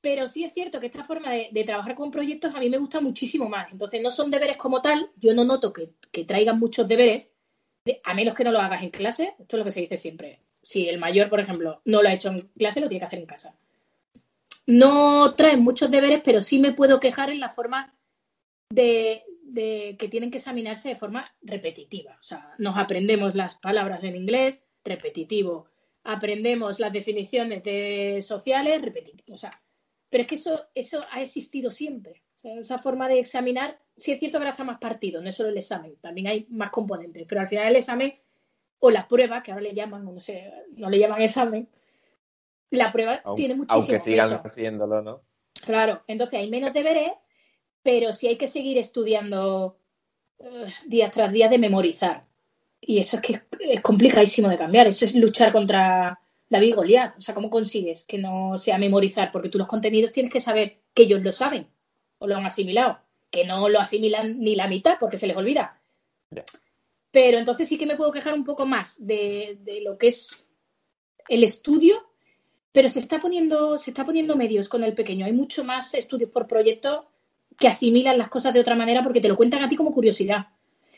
Pero 0.00 0.28
sí 0.28 0.44
es 0.44 0.52
cierto 0.52 0.80
que 0.80 0.86
esta 0.86 1.02
forma 1.02 1.30
de, 1.32 1.64
trabajar 1.64 1.94
con 1.94 2.10
proyectos 2.10 2.54
a 2.54 2.60
mí 2.60 2.68
me 2.68 2.78
gusta 2.78 3.00
muchísimo 3.00 3.48
más. 3.48 3.72
Entonces, 3.72 4.02
no 4.02 4.10
son 4.10 4.30
deberes 4.30 4.56
como 4.56 4.82
tal, 4.82 5.10
yo 5.16 5.32
no 5.32 5.44
noto 5.44 5.72
que, 5.72 6.24
traigan 6.24 6.58
muchos 6.58 6.86
deberes, 6.86 7.32
a 8.02 8.14
menos 8.14 8.34
que 8.34 8.44
no 8.44 8.52
lo 8.52 8.60
hagas 8.60 8.82
en 8.82 8.90
clase, 8.90 9.34
esto 9.38 9.56
es 9.56 9.58
lo 9.58 9.64
que 9.64 9.70
se 9.70 9.80
dice 9.80 9.96
siempre. 9.96 10.40
Si 10.60 10.88
el 10.88 10.98
mayor, 10.98 11.28
por 11.28 11.40
ejemplo, 11.40 11.80
no 11.84 12.02
lo 12.02 12.08
ha 12.08 12.12
hecho 12.12 12.28
en 12.28 12.38
clase, 12.58 12.80
lo 12.80 12.88
tiene 12.88 13.00
que 13.00 13.06
hacer 13.06 13.18
en 13.18 13.26
casa. 13.26 13.56
No 14.66 15.34
traen 15.34 15.62
muchos 15.62 15.90
deberes, 15.90 16.20
pero 16.24 16.40
sí 16.42 16.58
me 16.58 16.72
puedo 16.72 17.00
quejar 17.00 17.30
en 17.30 17.40
la 17.40 17.48
forma 17.48 17.94
de, 18.70 19.24
de 19.42 19.96
que 19.98 20.08
tienen 20.08 20.30
que 20.30 20.38
examinarse 20.38 20.88
de 20.88 20.96
forma 20.96 21.34
repetitiva. 21.42 22.16
O 22.18 22.22
sea, 22.22 22.54
nos 22.58 22.76
aprendemos 22.76 23.34
las 23.34 23.56
palabras 23.56 24.04
en 24.04 24.16
inglés, 24.16 24.64
repetitivo. 24.84 25.66
Aprendemos 26.02 26.80
las 26.80 26.92
definiciones 26.92 27.62
de 27.62 28.20
sociales, 28.20 28.82
repetitivo. 28.82 29.34
O 29.34 29.38
sea, 29.38 29.50
pero 30.14 30.22
es 30.22 30.28
que 30.28 30.34
eso, 30.36 30.68
eso 30.74 31.04
ha 31.10 31.22
existido 31.22 31.70
siempre. 31.70 32.22
O 32.36 32.38
sea, 32.38 32.54
esa 32.58 32.78
forma 32.78 33.08
de 33.08 33.18
examinar, 33.18 33.80
sí 33.96 34.12
es 34.12 34.18
cierto 34.18 34.38
que 34.38 34.42
ahora 34.42 34.52
está 34.52 34.64
más 34.64 34.78
partido, 34.78 35.20
no 35.20 35.28
es 35.28 35.36
solo 35.36 35.48
el 35.48 35.58
examen, 35.58 35.96
también 36.00 36.28
hay 36.28 36.46
más 36.50 36.70
componentes, 36.70 37.24
pero 37.28 37.40
al 37.40 37.48
final 37.48 37.66
el 37.66 37.76
examen 37.76 38.14
o 38.78 38.90
la 38.90 39.08
prueba, 39.08 39.42
que 39.42 39.50
ahora 39.50 39.62
le 39.62 39.74
llaman, 39.74 40.04
no 40.04 40.20
sé, 40.20 40.52
no 40.76 40.88
le 40.90 40.98
llaman 40.98 41.22
examen, 41.22 41.68
la 42.70 42.92
prueba 42.92 43.22
tiene 43.34 43.54
muchísimo 43.54 43.80
Aunque 43.80 43.98
sigan 43.98 44.40
haciéndolo, 44.44 45.02
¿no? 45.02 45.22
Claro, 45.64 46.02
entonces 46.06 46.38
hay 46.38 46.50
menos 46.50 46.72
deberes 46.72 47.10
pero 47.84 48.12
sí 48.12 48.26
hay 48.26 48.36
que 48.36 48.48
seguir 48.48 48.78
estudiando 48.78 49.76
uh, 50.38 50.66
día 50.86 51.10
tras 51.10 51.30
día 51.30 51.48
de 51.48 51.58
memorizar. 51.58 52.24
Y 52.80 52.98
eso 52.98 53.16
es 53.16 53.22
que 53.22 53.42
es, 53.60 53.80
complicadísimo 53.82 54.48
de 54.48 54.56
cambiar. 54.56 54.86
Eso 54.88 55.04
es 55.04 55.14
luchar 55.14 55.52
contra 55.52 56.18
David 56.48 56.68
y 56.68 56.72
Goliat. 56.72 57.18
O 57.18 57.20
sea, 57.20 57.34
¿cómo 57.34 57.50
consigues 57.50 58.04
que 58.04 58.18
no 58.18 58.56
sea 58.56 58.78
memorizar? 58.78 59.30
Porque 59.30 59.50
tú 59.50 59.58
los 59.58 59.68
contenidos 59.68 60.12
tienes 60.12 60.32
que 60.32 60.40
saber 60.40 60.80
que 60.94 61.02
ellos 61.02 61.22
lo 61.22 61.30
saben 61.30 61.68
o 62.18 62.26
lo 62.26 62.36
han 62.36 62.46
asimilado. 62.46 62.98
Que 63.30 63.44
no 63.44 63.68
lo 63.68 63.78
asimilan 63.78 64.40
ni 64.40 64.56
la 64.56 64.66
mitad 64.66 64.96
porque 64.98 65.18
se 65.18 65.26
les 65.26 65.36
olvida. 65.36 65.78
Pero 67.10 67.38
entonces 67.38 67.68
sí 67.68 67.76
que 67.76 67.86
me 67.86 67.96
puedo 67.96 68.12
quejar 68.12 68.32
un 68.32 68.44
poco 68.44 68.64
más 68.64 69.06
de, 69.06 69.58
de 69.60 69.82
lo 69.82 69.98
que 69.98 70.08
es 70.08 70.48
el 71.28 71.44
estudio 71.44 72.02
pero 72.72 72.88
se 72.88 72.98
está 72.98 73.18
poniendo 73.18 73.78
se 73.78 73.92
está 73.92 74.04
poniendo 74.04 74.36
medios 74.36 74.68
con 74.68 74.84
el 74.84 74.92
pequeño 74.94 75.24
hay 75.24 75.32
mucho 75.32 75.64
más 75.64 75.94
estudios 75.94 76.28
por 76.28 76.46
proyecto 76.46 77.08
que 77.58 77.68
asimilan 77.68 78.18
las 78.18 78.28
cosas 78.28 78.52
de 78.52 78.60
otra 78.60 78.74
manera 78.74 79.02
porque 79.02 79.20
te 79.20 79.28
lo 79.28 79.36
cuentan 79.36 79.62
a 79.62 79.68
ti 79.68 79.76
como 79.76 79.92
curiosidad. 79.92 80.48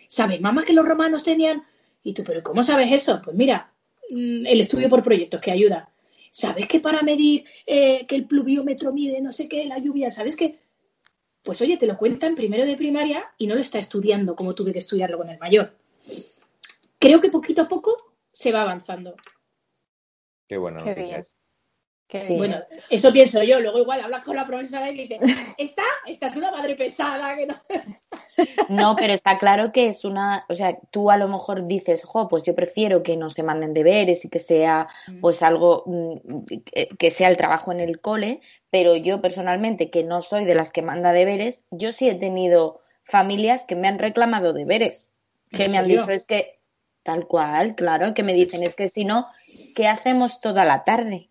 ¿Sabes, 0.09 0.40
mamá, 0.40 0.64
que 0.64 0.73
los 0.73 0.87
romanos 0.87 1.23
tenían? 1.23 1.64
Y 2.03 2.14
tú, 2.14 2.23
pero 2.25 2.42
¿cómo 2.42 2.62
sabes 2.62 2.92
eso? 2.92 3.21
Pues 3.25 3.37
mira, 3.37 3.73
mm, 4.11 4.47
el 4.47 4.61
estudio 4.61 4.88
por 4.88 5.03
proyectos 5.03 5.40
que 5.40 5.51
ayuda. 5.51 5.90
¿Sabes 6.31 6.69
que 6.69 6.81
para 6.81 7.03
medir 7.03 7.45
eh, 7.66 8.05
que 8.07 8.14
el 8.14 8.27
pluviómetro 8.27 8.92
mide 8.92 9.21
no 9.21 9.33
sé 9.33 9.49
qué, 9.49 9.64
la 9.64 9.79
lluvia, 9.79 10.11
¿sabes 10.11 10.37
qué? 10.37 10.59
Pues 11.42 11.61
oye, 11.62 11.77
te 11.77 11.87
lo 11.87 11.97
cuentan 11.97 12.35
primero 12.35 12.64
de 12.64 12.77
primaria 12.77 13.25
y 13.38 13.47
no 13.47 13.55
lo 13.55 13.61
está 13.61 13.79
estudiando 13.79 14.37
como 14.37 14.55
tuve 14.55 14.73
que 14.73 14.81
estudiarlo 14.81 15.19
con 15.19 15.31
el 15.31 15.38
mayor. 15.38 15.75
Creo 16.99 17.21
que 17.21 17.31
poquito 17.31 17.62
a 17.62 17.69
poco 17.69 18.14
se 18.33 18.53
va 18.53 18.62
avanzando. 18.62 19.14
Qué 20.49 20.57
bueno. 20.57 20.85
Qué 20.85 21.25
bueno, 22.29 22.62
eso 22.88 23.12
pienso 23.12 23.42
yo. 23.42 23.61
Luego 23.61 23.79
igual 23.79 24.01
hablas 24.01 24.25
con 24.25 24.37
la 24.37 24.45
profesora 24.45 24.90
y 24.90 24.97
dices, 24.97 25.19
esta, 25.59 25.83
esta 26.07 26.27
es 26.27 26.37
una 26.37 26.51
madre 26.51 26.75
pesada. 26.77 27.37
Que 27.37 27.47
no... 27.47 27.55
no, 28.69 28.97
pero 28.97 29.12
está 29.12 29.38
claro 29.38 29.73
que 29.73 29.88
es 29.88 30.05
una, 30.05 30.45
o 30.49 30.55
sea, 30.55 30.79
tú 30.90 31.11
a 31.11 31.16
lo 31.16 31.29
mejor 31.29 31.66
dices, 31.66 32.05
jo, 32.05 32.29
pues 32.29 32.42
yo 32.45 32.55
prefiero 32.55 33.03
que 33.03 33.16
no 33.16 33.31
se 33.31 33.42
manden 33.42 33.75
deberes 33.75 34.25
y 34.25 34.29
que 34.29 34.38
sea 34.38 34.87
mm. 35.09 35.21
pues 35.21 35.42
algo, 35.42 35.83
mm, 35.87 36.16
que 36.99 37.11
sea 37.11 37.29
el 37.29 37.37
trabajo 37.37 37.73
en 37.73 37.81
el 37.81 38.01
cole, 38.01 38.40
pero 38.71 38.97
yo 38.97 39.21
personalmente, 39.21 39.90
que 39.90 40.05
no 40.05 40.21
soy 40.21 40.45
de 40.45 40.55
las 40.55 40.71
que 40.71 40.83
manda 40.83 41.12
deberes, 41.12 41.62
yo 41.71 41.92
sí 41.92 42.09
he 42.09 42.14
tenido 42.14 42.81
familias 43.05 43.64
que 43.64 43.77
me 43.77 43.88
han 43.88 43.99
reclamado 43.99 44.53
deberes, 44.53 45.11
que 45.51 45.69
me 45.69 45.79
han 45.79 45.88
dicho, 45.88 46.11
es 46.11 46.27
que 46.27 46.59
tal 47.03 47.27
cual, 47.29 47.77
claro, 47.77 48.14
que 48.14 48.25
me 48.25 48.35
dicen, 48.35 48.64
es 48.64 48.75
que 48.75 48.88
si 48.88 49.05
no, 49.05 49.29
¿qué 49.77 49.87
hacemos 49.87 50.40
toda 50.40 50.64
la 50.64 50.83
tarde? 50.83 51.31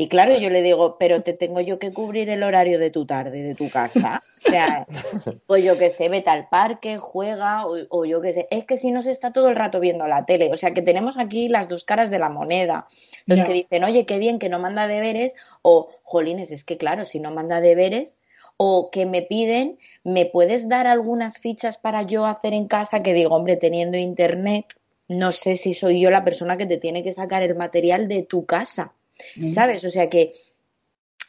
Y 0.00 0.08
claro, 0.08 0.34
yo 0.38 0.48
le 0.48 0.62
digo, 0.62 0.96
pero 0.98 1.22
te 1.22 1.34
tengo 1.34 1.60
yo 1.60 1.78
que 1.78 1.92
cubrir 1.92 2.30
el 2.30 2.42
horario 2.42 2.78
de 2.78 2.90
tu 2.90 3.04
tarde, 3.04 3.42
de 3.42 3.54
tu 3.54 3.68
casa. 3.68 4.22
O 4.46 4.48
sea, 4.48 4.86
pues 5.46 5.62
yo 5.62 5.76
que 5.76 5.90
sé, 5.90 6.08
vete 6.08 6.30
al 6.30 6.48
parque, 6.48 6.96
juega, 6.96 7.66
o, 7.66 8.06
yo 8.06 8.22
que 8.22 8.32
sé. 8.32 8.48
Es 8.50 8.64
que 8.64 8.78
si 8.78 8.92
no 8.92 9.02
se 9.02 9.10
está 9.10 9.30
todo 9.30 9.50
el 9.50 9.56
rato 9.56 9.78
viendo 9.78 10.08
la 10.08 10.24
tele. 10.24 10.50
O 10.50 10.56
sea, 10.56 10.72
que 10.72 10.80
tenemos 10.80 11.18
aquí 11.18 11.50
las 11.50 11.68
dos 11.68 11.84
caras 11.84 12.08
de 12.08 12.18
la 12.18 12.30
moneda. 12.30 12.86
Los 13.26 13.42
que 13.42 13.52
dicen, 13.52 13.84
oye, 13.84 14.06
qué 14.06 14.16
bien 14.16 14.38
que 14.38 14.48
no 14.48 14.58
manda 14.58 14.86
deberes, 14.86 15.34
o, 15.60 15.90
jolines, 16.02 16.50
es 16.50 16.64
que 16.64 16.78
claro, 16.78 17.04
si 17.04 17.20
no 17.20 17.30
manda 17.30 17.60
deberes, 17.60 18.16
o 18.56 18.90
que 18.90 19.04
me 19.04 19.20
piden, 19.20 19.78
¿me 20.02 20.24
puedes 20.24 20.66
dar 20.66 20.86
algunas 20.86 21.40
fichas 21.40 21.76
para 21.76 22.04
yo 22.04 22.24
hacer 22.24 22.54
en 22.54 22.68
casa? 22.68 23.02
Que 23.02 23.12
digo, 23.12 23.34
hombre, 23.34 23.58
teniendo 23.58 23.98
internet, 23.98 24.64
no 25.08 25.30
sé 25.30 25.56
si 25.56 25.74
soy 25.74 26.00
yo 26.00 26.10
la 26.10 26.24
persona 26.24 26.56
que 26.56 26.64
te 26.64 26.78
tiene 26.78 27.02
que 27.02 27.12
sacar 27.12 27.42
el 27.42 27.54
material 27.54 28.08
de 28.08 28.22
tu 28.22 28.46
casa. 28.46 28.94
¿Sabes? 29.46 29.84
O 29.84 29.90
sea 29.90 30.08
que 30.08 30.32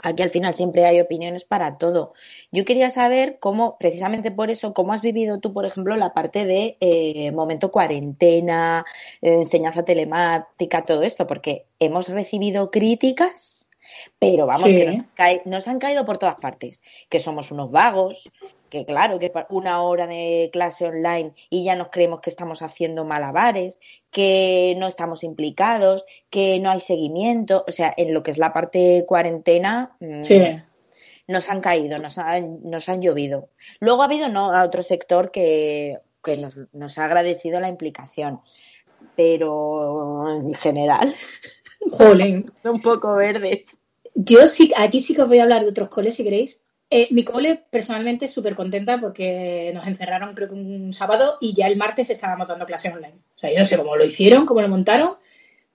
aquí 0.03 0.23
al 0.23 0.29
final 0.29 0.55
siempre 0.55 0.85
hay 0.85 0.99
opiniones 0.99 1.43
para 1.43 1.77
todo. 1.77 2.13
Yo 2.51 2.65
quería 2.65 2.89
saber 2.89 3.37
cómo, 3.39 3.77
precisamente 3.77 4.31
por 4.31 4.49
eso, 4.49 4.73
cómo 4.73 4.93
has 4.93 5.01
vivido 5.01 5.39
tú, 5.39 5.53
por 5.53 5.65
ejemplo, 5.65 5.95
la 5.95 6.13
parte 6.13 6.45
de 6.45 6.77
eh, 6.79 7.31
momento 7.31 7.71
cuarentena, 7.71 8.85
enseñanza 9.21 9.83
telemática, 9.83 10.85
todo 10.85 11.03
esto, 11.03 11.27
porque 11.27 11.65
hemos 11.79 12.09
recibido 12.09 12.71
críticas, 12.71 13.69
pero 14.19 14.45
vamos, 14.45 14.65
que 14.65 15.41
nos 15.45 15.67
han 15.67 15.79
caído 15.79 16.05
por 16.05 16.17
todas 16.17 16.35
partes, 16.35 16.81
que 17.09 17.19
somos 17.19 17.51
unos 17.51 17.71
vagos, 17.71 18.31
que 18.71 18.85
claro, 18.85 19.19
que 19.19 19.31
una 19.49 19.83
hora 19.83 20.07
de 20.07 20.49
clase 20.51 20.87
online 20.87 21.33
y 21.49 21.65
ya 21.65 21.75
nos 21.75 21.89
creemos 21.89 22.21
que 22.21 22.29
estamos 22.29 22.61
haciendo 22.61 23.03
malabares, 23.03 23.77
que 24.09 24.73
no 24.77 24.87
estamos 24.87 25.23
implicados, 25.23 26.05
que 26.29 26.57
no 26.59 26.71
hay 26.71 26.79
seguimiento, 26.79 27.65
o 27.67 27.71
sea, 27.71 27.93
en 27.95 28.13
lo 28.13 28.23
que 28.23 28.31
es 28.31 28.37
la 28.37 28.53
parte 28.53 29.03
cuarentena, 29.05 29.97
mm, 29.99 30.21
nos 31.27 31.49
han 31.49 31.59
caído, 31.59 31.97
nos 31.97 32.17
han, 32.17 32.63
nos 32.63 32.87
han 32.87 33.01
llovido. 33.01 33.49
Luego 33.81 34.01
ha 34.01 34.05
habido 34.05 34.29
¿no? 34.29 34.51
a 34.51 34.63
otro 34.63 34.83
sector 34.83 35.31
que, 35.31 35.99
nos, 36.25 36.57
nos 36.71 36.97
ha 36.97 37.05
agradecido 37.05 37.59
la 37.59 37.67
implicación, 37.67 38.39
pero 39.17 40.33
en 40.39 40.53
general, 40.53 41.13
Jolín. 41.91 42.49
son 42.63 42.75
un 42.75 42.81
poco 42.81 43.15
verdes. 43.15 43.77
Yo 44.15 44.47
sí, 44.47 44.71
aquí 44.77 45.01
sí 45.01 45.13
que 45.13 45.23
os 45.23 45.27
voy 45.27 45.39
a 45.39 45.43
hablar 45.43 45.63
de 45.63 45.69
otros 45.69 45.89
coles 45.89 46.15
si 46.15 46.23
queréis, 46.23 46.63
eh, 46.93 47.07
mi 47.11 47.23
cole, 47.23 47.63
personalmente, 47.69 48.27
súper 48.27 48.53
contenta 48.53 48.99
porque 48.99 49.71
nos 49.73 49.87
encerraron, 49.87 50.35
creo 50.35 50.49
que 50.49 50.55
un 50.55 50.91
sábado, 50.91 51.37
y 51.39 51.53
ya 51.53 51.67
el 51.67 51.77
martes 51.77 52.09
estábamos 52.09 52.49
dando 52.49 52.65
clases 52.65 52.93
online. 52.93 53.15
O 53.33 53.39
sea, 53.39 53.49
yo 53.49 53.59
no 53.59 53.65
sé 53.65 53.77
cómo 53.77 53.95
lo 53.95 54.03
hicieron, 54.03 54.45
cómo 54.45 54.61
lo 54.61 54.67
montaron, 54.67 55.15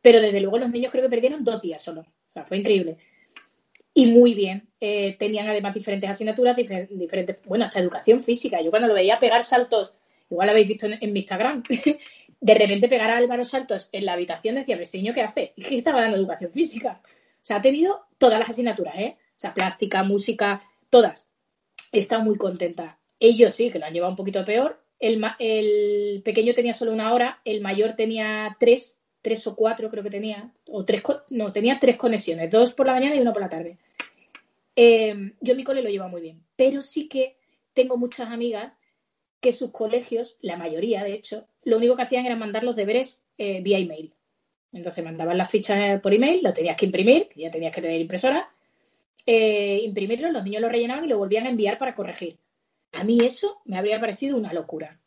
pero 0.03 0.21
desde 0.21 0.41
luego 0.41 0.59
los 0.59 0.69
niños 0.69 0.93
creo 0.93 1.05
que 1.05 1.09
perdieron 1.09 1.43
dos 1.43 1.63
días 1.63 1.81
solo. 1.83 2.03
O 2.03 2.33
sea, 2.35 2.45
fue 2.45 2.59
increíble. 2.59 2.99
Y 3.95 4.11
muy 4.13 4.35
bien. 4.35 4.69
Eh, 4.79 5.17
tenían 5.19 5.49
además 5.49 5.73
diferentes 5.73 6.11
asignaturas, 6.11 6.55
diferentes, 6.55 7.39
bueno, 7.47 7.65
hasta 7.65 7.81
educación 7.81 8.21
física. 8.21 8.61
Yo 8.61 8.69
cuando 8.69 8.87
lo 8.87 8.93
veía 8.93 9.19
pegar 9.19 9.43
saltos, 9.43 9.95
igual 10.29 10.49
lo 10.49 10.51
habéis 10.51 10.69
visto 10.69 10.87
en, 10.87 11.13
mi 11.15 11.21
Instagram, 11.21 11.63
de 12.41 12.55
repente 12.55 12.89
pegar 12.89 13.11
a 13.11 13.17
Álvaro 13.17 13.47
saltos 13.47 13.89
en 13.93 14.05
la 14.05 14.13
habitación, 14.13 14.57
decía, 14.57 14.77
este 14.77 14.99
niño 14.99 15.15
qué 15.15 15.23
hace? 15.23 15.55
Y 15.57 15.63
que 15.63 15.79
estaba 15.79 16.03
dando 16.03 16.19
educación 16.19 16.53
física. 16.53 17.01
O 17.03 17.41
sea, 17.41 17.57
ha 17.57 17.63
tenido 17.63 18.05
todas 18.19 18.39
las 18.39 18.51
asignaturas, 18.51 18.99
¿eh? 18.99 19.17
O 19.19 19.41
sea, 19.41 19.55
plástica, 19.55 20.03
música, 20.03 20.61
todas. 20.90 21.31
Está 21.93 22.18
muy 22.18 22.37
contenta. 22.37 22.99
Ellos 23.20 23.55
sí, 23.55 23.70
que 23.70 23.78
lo 23.78 23.87
han 23.87 23.93
llevado 23.93 24.12
un 24.12 24.16
poquito 24.16 24.45
peor. 24.45 24.82
El, 24.99 25.22
el, 25.39 26.22
pequeño 26.22 26.55
tenía 26.55 26.72
solo 26.72 26.93
una 26.93 27.12
hora, 27.12 27.41
el 27.45 27.61
mayor 27.61 27.95
tenía 27.95 28.57
tres, 28.59 28.99
tres 29.20 29.47
o 29.47 29.55
cuatro 29.55 29.91
creo 29.91 30.03
que 30.03 30.11
tenía, 30.11 30.53
o 30.70 30.84
tres, 30.84 31.03
no, 31.30 31.53
tenía 31.53 31.78
tres 31.78 31.97
conexiones, 31.97 32.51
dos 32.51 32.72
por 32.72 32.87
la 32.87 32.95
mañana 32.95 33.14
y 33.14 33.20
uno 33.20 33.32
por 33.32 33.43
la 33.43 33.51
tarde. 33.51 33.78
Eh, 34.74 35.32
yo 35.41 35.55
mi 35.55 35.64
cole 35.64 35.82
lo 35.82 35.91
lleva 35.91 36.09
muy 36.09 36.22
bien, 36.22 36.43
pero 36.57 36.82
sí 36.82 37.09
que 37.09 37.37
tengo 37.74 37.99
muchas 37.99 38.30
amigas 38.30 38.78
que 39.41 39.53
sus 39.53 39.70
colegios, 39.70 40.39
la 40.41 40.57
mayoría 40.57 41.05
de 41.05 41.12
hecho, 41.12 41.47
lo 41.62 41.76
único 41.76 41.95
que 41.95 42.03
hacían 42.03 42.26
era 42.26 42.37
mandar 42.37 42.64
los 42.64 42.76
deberes 42.76 43.24
eh, 43.39 43.61
vía 43.61 43.78
email. 43.78 44.14
Entonces 44.72 45.05
mandaban 45.05 45.39
las 45.39 45.51
fichas 45.51 46.01
por 46.01 46.12
email, 46.14 46.43
lo 46.43 46.53
tenías 46.53 46.76
que 46.76 46.87
imprimir, 46.87 47.28
ya 47.37 47.51
tenías 47.51 47.74
que 47.74 47.82
tener 47.82 48.01
impresora, 48.01 48.51
eh, 49.25 49.81
imprimirlo, 49.83 50.31
los 50.31 50.45
niños 50.45 50.62
lo 50.62 50.69
rellenaban 50.69 51.05
y 51.05 51.09
lo 51.09 51.19
volvían 51.19 51.47
a 51.47 51.51
enviar 51.51 51.79
para 51.79 51.95
corregir. 51.95 52.39
A 52.93 53.05
mí 53.05 53.21
eso 53.21 53.61
me 53.64 53.79
habría 53.79 53.99
parecido 53.99 54.37
una 54.37 54.53
locura. 54.53 55.01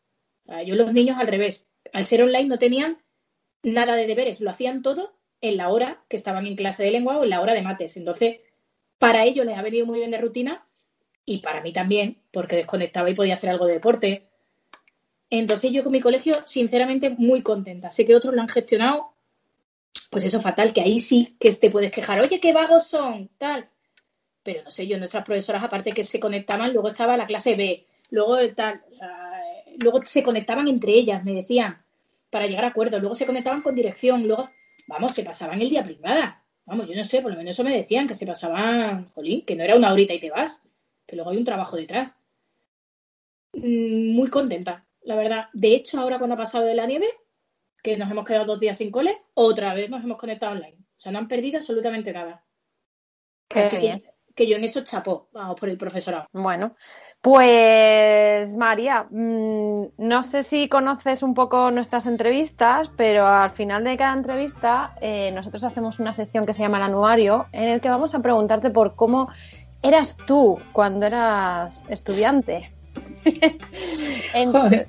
Yo 0.65 0.73
los 0.75 0.93
niños 0.93 1.17
al 1.19 1.27
revés, 1.27 1.69
al 1.93 2.05
ser 2.05 2.23
online 2.23 2.47
no 2.47 2.57
tenían 2.57 2.97
nada 3.61 3.95
de 3.95 4.07
deberes, 4.07 4.41
lo 4.41 4.49
hacían 4.49 4.81
todo 4.81 5.13
en 5.41 5.57
la 5.57 5.69
hora 5.69 6.03
que 6.09 6.17
estaban 6.17 6.47
en 6.47 6.55
clase 6.55 6.83
de 6.83 6.91
lengua 6.91 7.17
o 7.17 7.23
en 7.23 7.29
la 7.29 7.41
hora 7.41 7.53
de 7.53 7.61
mates. 7.61 7.97
Entonces, 7.97 8.39
para 8.97 9.25
ellos 9.25 9.45
les 9.45 9.57
ha 9.57 9.61
venido 9.61 9.85
muy 9.85 9.99
bien 9.99 10.11
de 10.11 10.17
rutina 10.17 10.65
y 11.25 11.39
para 11.39 11.61
mí 11.61 11.71
también, 11.71 12.21
porque 12.31 12.57
desconectaba 12.57 13.09
y 13.09 13.15
podía 13.15 13.35
hacer 13.35 13.51
algo 13.51 13.67
de 13.67 13.73
deporte. 13.73 14.29
Entonces 15.29 15.71
yo 15.71 15.83
con 15.83 15.91
mi 15.91 16.01
colegio, 16.01 16.41
sinceramente, 16.45 17.11
muy 17.11 17.41
contenta. 17.43 17.91
Sé 17.91 18.05
que 18.05 18.15
otros 18.15 18.33
lo 18.33 18.41
han 18.41 18.49
gestionado, 18.49 19.13
pues 20.09 20.25
eso 20.25 20.41
fatal, 20.41 20.73
que 20.73 20.81
ahí 20.81 20.99
sí 20.99 21.37
que 21.39 21.53
te 21.53 21.69
puedes 21.69 21.91
quejar, 21.91 22.19
oye, 22.19 22.39
qué 22.39 22.51
vagos 22.51 22.87
son, 22.87 23.29
tal. 23.37 23.69
Pero 24.51 24.63
no 24.63 24.71
sé, 24.71 24.87
yo, 24.87 24.97
nuestras 24.97 25.23
profesoras, 25.23 25.63
aparte 25.63 25.91
que 25.91 26.03
se 26.03 26.19
conectaban, 26.19 26.73
luego 26.73 26.87
estaba 26.87 27.15
la 27.15 27.27
clase 27.27 27.55
B, 27.55 27.85
luego 28.09 28.35
tal, 28.55 28.81
o 28.89 28.93
sea, 28.95 29.43
luego 29.79 30.01
se 30.03 30.23
conectaban 30.23 30.67
entre 30.67 30.93
ellas, 30.93 31.23
me 31.23 31.33
decían, 31.33 31.83
para 32.31 32.47
llegar 32.47 32.65
a 32.65 32.69
acuerdos, 32.69 32.99
luego 32.99 33.13
se 33.13 33.27
conectaban 33.27 33.61
con 33.61 33.75
dirección, 33.75 34.27
luego, 34.27 34.49
vamos, 34.87 35.13
se 35.13 35.23
pasaban 35.23 35.61
el 35.61 35.69
día 35.69 35.83
privada. 35.83 36.43
Vamos, 36.65 36.87
yo 36.87 36.95
no 36.95 37.03
sé, 37.03 37.21
por 37.21 37.29
lo 37.29 37.37
menos 37.37 37.51
eso 37.53 37.63
me 37.63 37.77
decían, 37.77 38.07
que 38.07 38.15
se 38.15 38.25
pasaban, 38.25 39.05
jolín, 39.09 39.45
que 39.45 39.55
no 39.55 39.63
era 39.63 39.75
una 39.75 39.93
horita 39.93 40.15
y 40.15 40.19
te 40.19 40.31
vas, 40.31 40.63
que 41.05 41.15
luego 41.15 41.29
hay 41.29 41.37
un 41.37 41.45
trabajo 41.45 41.77
detrás. 41.77 42.17
Mm, 43.53 44.15
muy 44.15 44.31
contenta, 44.31 44.83
la 45.03 45.15
verdad. 45.15 45.49
De 45.53 45.75
hecho, 45.75 46.01
ahora 46.01 46.17
cuando 46.17 46.33
ha 46.33 46.39
pasado 46.39 46.65
de 46.65 46.73
la 46.73 46.87
nieve, 46.87 47.07
que 47.83 47.97
nos 47.97 48.09
hemos 48.09 48.25
quedado 48.25 48.45
dos 48.45 48.59
días 48.59 48.79
sin 48.79 48.89
cole, 48.89 49.15
otra 49.35 49.75
vez 49.75 49.91
nos 49.91 50.03
hemos 50.03 50.17
conectado 50.17 50.53
online. 50.53 50.77
O 50.97 50.99
sea, 50.99 51.11
no 51.11 51.19
han 51.19 51.27
perdido 51.27 51.57
absolutamente 51.57 52.11
nada. 52.11 52.43
Así 53.49 53.77
que, 53.79 53.97
que, 54.39 54.47
yo 54.47 54.55
en 54.55 54.63
eso 54.63 54.81
chapó, 54.81 55.27
vamos, 55.33 55.59
por 55.59 55.69
el 55.69 55.77
profesorado. 55.77 56.27
Bueno, 56.31 56.73
pues 57.21 58.55
María, 58.55 59.05
mm, 59.09 59.83
no 59.97 60.23
sé 60.23 60.43
si 60.43 60.69
conoces 60.69 61.21
un 61.23 61.33
poco 61.33 61.69
nuestras 61.71 62.05
entrevistas, 62.05 62.89
pero 62.95 63.27
al 63.27 63.51
final 63.51 63.83
de 63.83 63.97
cada 63.97 64.13
entrevista 64.13 64.95
eh, 65.01 65.31
nosotros 65.33 65.65
hacemos 65.65 65.99
una 65.99 66.13
sección 66.13 66.45
que 66.45 66.53
se 66.53 66.61
llama 66.61 66.77
el 66.77 66.83
anuario, 66.83 67.47
en 67.51 67.65
el 67.65 67.81
que 67.81 67.89
vamos 67.89 68.15
a 68.15 68.19
preguntarte 68.19 68.69
por 68.69 68.95
cómo 68.95 69.29
eras 69.81 70.15
tú 70.25 70.57
cuando 70.71 71.05
eras 71.05 71.83
estudiante. 71.89 72.71
Joder. 74.33 74.87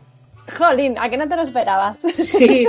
Jolín, 0.56 0.96
¿a 0.98 1.08
qué 1.10 1.16
no 1.16 1.28
te 1.28 1.36
lo 1.36 1.42
esperabas? 1.42 1.98
Sí. 1.98 2.66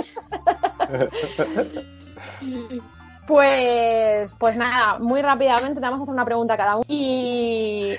pues, 3.28 4.34
pues 4.34 4.58
nada, 4.58 5.00
muy 5.00 5.22
rápidamente 5.22 5.76
te 5.76 5.82
vamos 5.82 6.00
a 6.00 6.04
hacer 6.04 6.14
una 6.14 6.26
pregunta 6.26 6.56
a 6.56 6.58
cada 6.58 6.76
uno. 6.78 6.86
Y 6.88 7.96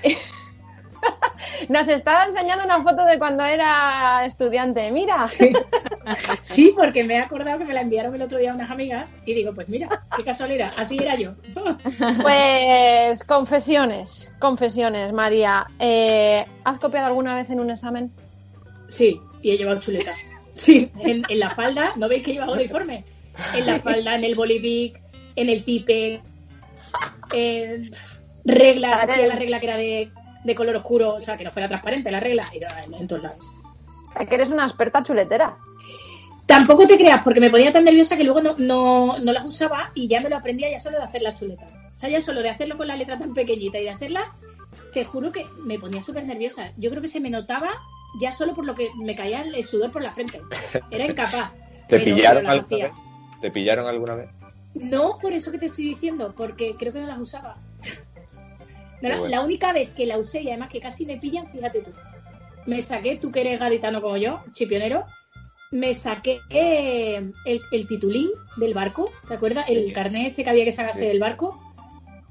nos 1.68 1.88
estaba 1.88 2.24
enseñando 2.24 2.64
una 2.64 2.82
foto 2.82 3.04
de 3.04 3.18
cuando 3.18 3.44
era 3.44 4.24
estudiante. 4.24 4.90
Mira. 4.90 5.24
Sí. 6.40 6.74
porque 6.76 7.04
me 7.04 7.14
he 7.14 7.18
acordado 7.18 7.58
que 7.58 7.64
me 7.64 7.72
la 7.72 7.80
enviaron 7.80 8.12
el 8.14 8.22
otro 8.22 8.38
día 8.38 8.52
unas 8.52 8.70
amigas 8.70 9.16
y 9.24 9.34
digo, 9.34 9.54
pues 9.54 9.68
mira, 9.68 10.02
qué 10.16 10.24
casualidad, 10.24 10.72
así 10.76 10.98
era 10.98 11.16
yo. 11.16 11.34
Pues 12.22 13.22
confesiones, 13.22 14.32
confesiones, 14.40 15.12
María. 15.12 15.66
Eh, 15.78 16.44
¿Has 16.64 16.80
copiado 16.80 17.06
alguna 17.06 17.36
vez 17.36 17.50
en 17.50 17.60
un 17.60 17.70
examen? 17.70 18.10
Sí, 18.88 19.20
y 19.42 19.52
he 19.52 19.58
llevado 19.58 19.80
chuleta. 19.80 20.12
Sí, 20.54 20.90
en, 21.00 21.24
la 21.38 21.50
falda, 21.50 21.92
¿no 21.96 22.08
veis 22.08 22.22
que 22.22 22.32
he 22.32 22.34
llevado 22.34 22.52
uniforme? 22.52 23.04
En 23.54 23.64
la 23.64 23.78
falda, 23.78 24.16
en 24.16 24.24
el 24.24 24.34
bolivic, 24.34 25.00
en 25.36 25.48
el 25.48 25.64
tipe, 25.64 26.20
en 27.32 27.90
regla, 28.44 29.06
la 29.06 29.36
regla 29.36 29.60
que 29.60 29.66
era 29.66 29.76
de 29.76 30.12
de 30.44 30.54
color 30.54 30.76
oscuro, 30.76 31.14
o 31.14 31.20
sea, 31.20 31.36
que 31.36 31.44
no 31.44 31.50
fuera 31.50 31.68
transparente 31.68 32.10
la 32.10 32.20
regla, 32.20 32.42
y 32.52 32.94
en, 32.94 33.06
todos 33.06 33.22
lados. 33.22 33.48
Es 34.18 34.28
que 34.28 34.34
eres 34.34 34.50
una 34.50 34.64
experta 34.64 35.02
chuletera. 35.02 35.56
Tampoco 36.46 36.86
te 36.86 36.98
creas, 36.98 37.22
porque 37.22 37.40
me 37.40 37.50
ponía 37.50 37.72
tan 37.72 37.84
nerviosa 37.84 38.16
que 38.16 38.24
luego 38.24 38.42
no, 38.42 38.56
no, 38.58 39.18
no, 39.18 39.32
las 39.32 39.44
usaba 39.44 39.90
y 39.94 40.08
ya 40.08 40.20
me 40.20 40.28
lo 40.28 40.36
aprendía 40.36 40.70
ya 40.70 40.78
solo 40.78 40.98
de 40.98 41.04
hacer 41.04 41.22
la 41.22 41.32
chuleta. 41.32 41.66
O 41.96 41.98
sea, 41.98 42.08
ya 42.08 42.20
solo 42.20 42.42
de 42.42 42.50
hacerlo 42.50 42.76
con 42.76 42.88
la 42.88 42.96
letra 42.96 43.16
tan 43.16 43.32
pequeñita 43.32 43.78
y 43.78 43.84
de 43.84 43.90
hacerla, 43.90 44.32
te 44.92 45.04
juro 45.04 45.30
que 45.30 45.46
me 45.64 45.78
ponía 45.78 46.02
súper 46.02 46.24
nerviosa. 46.24 46.72
Yo 46.76 46.90
creo 46.90 47.00
que 47.00 47.08
se 47.08 47.20
me 47.20 47.30
notaba 47.30 47.70
ya 48.20 48.32
solo 48.32 48.54
por 48.54 48.66
lo 48.66 48.74
que 48.74 48.90
me 48.96 49.14
caía 49.14 49.42
el 49.42 49.64
sudor 49.64 49.92
por 49.92 50.02
la 50.02 50.10
frente. 50.10 50.40
Era 50.90 51.06
incapaz. 51.06 51.54
¿Te 51.88 52.00
pillaron 52.00 52.46
alguna 52.46 52.76
vez? 52.76 52.92
¿Te 53.40 53.50
pillaron 53.50 53.86
alguna 53.86 54.14
vez? 54.16 54.28
No, 54.74 55.18
por 55.18 55.32
eso 55.32 55.50
que 55.52 55.58
te 55.58 55.66
estoy 55.66 55.84
diciendo, 55.84 56.34
porque 56.36 56.74
creo 56.78 56.92
que 56.92 57.00
no 57.00 57.06
las 57.06 57.20
usaba. 57.20 57.58
La 59.00 59.42
única 59.42 59.72
vez 59.72 59.90
que 59.90 60.06
la 60.06 60.16
usé 60.16 60.42
y 60.42 60.48
además 60.48 60.68
que 60.68 60.80
casi 60.80 61.04
me 61.04 61.18
pillan, 61.18 61.50
fíjate 61.50 61.80
tú. 61.80 61.90
Me 62.66 62.80
saqué, 62.82 63.16
tú 63.16 63.32
que 63.32 63.40
eres 63.40 63.58
gaditano 63.58 64.00
como 64.00 64.16
yo, 64.16 64.40
chipionero, 64.52 65.04
me 65.72 65.94
saqué 65.94 66.38
el, 66.50 67.32
el 67.44 67.86
titulín 67.88 68.30
del 68.56 68.74
barco, 68.74 69.10
¿te 69.26 69.34
acuerdas? 69.34 69.68
El 69.68 69.92
carnet 69.92 70.28
este 70.28 70.44
que 70.44 70.50
había 70.50 70.64
que 70.64 70.70
sacarse 70.70 71.06
del 71.08 71.18
barco. 71.18 71.71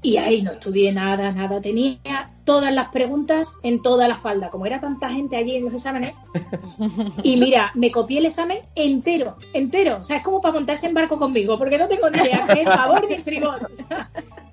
Y 0.04 0.16
ahí 0.16 0.42
no 0.42 0.50
estudié 0.50 0.92
nada, 0.92 1.30
nada. 1.30 1.60
Tenía 1.60 2.30
todas 2.44 2.72
las 2.72 2.88
preguntas 2.88 3.56
en 3.62 3.82
toda 3.82 4.08
la 4.08 4.16
falda. 4.16 4.50
Como 4.50 4.66
era 4.66 4.80
tanta 4.80 5.10
gente 5.10 5.36
allí 5.36 5.56
en 5.56 5.64
los 5.64 5.74
exámenes. 5.74 6.14
Y 7.22 7.36
mira, 7.36 7.70
me 7.74 7.90
copié 7.92 8.18
el 8.18 8.26
examen 8.26 8.58
entero, 8.74 9.36
entero. 9.52 9.98
O 9.98 10.02
sea, 10.02 10.16
es 10.16 10.22
como 10.24 10.40
para 10.40 10.54
montarse 10.54 10.86
en 10.86 10.94
barco 10.94 11.18
conmigo, 11.18 11.56
porque 11.56 11.78
no 11.78 11.86
tengo 11.86 12.10
ni 12.10 12.18
idea 12.18 12.46
qué 12.52 12.64
favor 12.64 13.08
ni 13.08 13.18
frigor. 13.18 13.70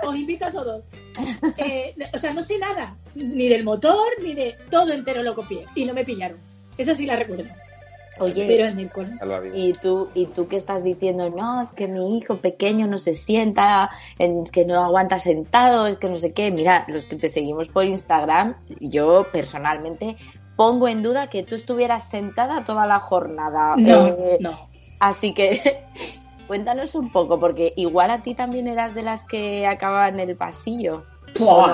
os 0.05 0.15
invito 0.15 0.45
a 0.45 0.51
todos. 0.51 0.83
Eh, 1.57 1.95
o 2.13 2.17
sea, 2.19 2.33
no 2.33 2.43
sé 2.43 2.59
nada, 2.59 2.95
ni 3.15 3.47
del 3.47 3.63
motor, 3.63 4.07
ni 4.21 4.35
de 4.35 4.55
todo 4.69 4.91
entero 4.91 5.23
lo 5.23 5.33
copié. 5.33 5.65
Y 5.73 5.85
no 5.85 5.93
me 5.93 6.05
pillaron. 6.05 6.37
Esa 6.77 6.93
sí 6.93 7.05
la 7.05 7.15
recuerdo. 7.15 7.49
Oye, 8.19 8.45
pero 8.47 8.65
en 8.65 8.79
el 8.79 8.89
y 9.53 9.73
tú, 9.73 10.09
y 10.13 10.25
tú 10.25 10.47
que 10.47 10.57
estás 10.57 10.83
diciendo, 10.83 11.29
no, 11.29 11.61
es 11.61 11.73
que 11.73 11.87
mi 11.87 12.17
hijo 12.17 12.37
pequeño 12.37 12.87
no 12.87 12.97
se 12.97 13.13
sienta, 13.13 13.89
es 14.17 14.51
que 14.51 14.65
no 14.65 14.83
aguanta 14.83 15.19
sentado, 15.19 15.87
es 15.87 15.97
que 15.97 16.09
no 16.09 16.15
sé 16.17 16.33
qué. 16.33 16.51
Mira, 16.51 16.85
los 16.87 17.05
que 17.05 17.15
te 17.15 17.29
seguimos 17.29 17.69
por 17.69 17.85
Instagram, 17.85 18.55
yo 18.79 19.25
personalmente 19.31 20.17
pongo 20.55 20.89
en 20.89 21.01
duda 21.01 21.29
que 21.29 21.43
tú 21.43 21.55
estuvieras 21.55 22.09
sentada 22.09 22.65
toda 22.65 22.85
la 22.85 22.99
jornada. 22.99 23.75
No, 23.77 24.07
eh, 24.07 24.37
no. 24.41 24.69
Así 24.99 25.33
que 25.33 25.85
cuéntanos 26.47 26.95
un 26.95 27.11
poco, 27.11 27.39
porque 27.39 27.73
igual 27.77 28.11
a 28.11 28.21
ti 28.21 28.35
también 28.35 28.67
eras 28.67 28.93
de 28.93 29.03
las 29.03 29.23
que 29.23 29.65
acababan 29.65 30.19
en 30.19 30.29
el 30.29 30.35
pasillo. 30.35 31.05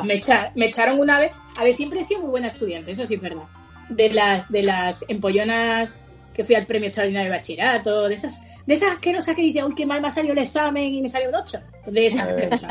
me, 0.03 0.21
me 0.53 0.65
echaron 0.65 0.99
una 0.99 1.17
vez. 1.17 1.31
A 1.57 1.63
ver, 1.63 1.73
siempre 1.73 2.01
he 2.01 2.03
sido 2.03 2.21
muy 2.21 2.29
buena 2.29 2.49
estudiante, 2.49 2.91
eso 2.91 3.07
sí 3.07 3.15
es 3.15 3.21
verdad. 3.21 3.45
De 3.89 4.09
las, 4.09 4.51
de 4.51 4.63
las 4.63 5.03
empollonas 5.07 5.99
que 6.35 6.43
fui 6.43 6.55
al 6.55 6.65
premio 6.65 6.87
extraordinario 6.87 7.31
de 7.31 7.37
bachillerato, 7.37 8.07
de 8.09 8.15
esas, 8.15 8.41
de 8.65 8.73
esas 8.73 8.91
asquerosas 8.91 9.35
que 9.35 9.41
dice, 9.41 9.63
uy, 9.63 9.73
qué 9.73 9.85
mal 9.85 10.01
me 10.01 10.09
ha 10.09 10.11
salido 10.11 10.33
el 10.33 10.39
examen 10.39 10.93
y 10.93 11.01
me 11.01 11.07
salió 11.07 11.29
un 11.29 11.35
8. 11.35 11.59
De 11.87 12.07
esas 12.07 12.27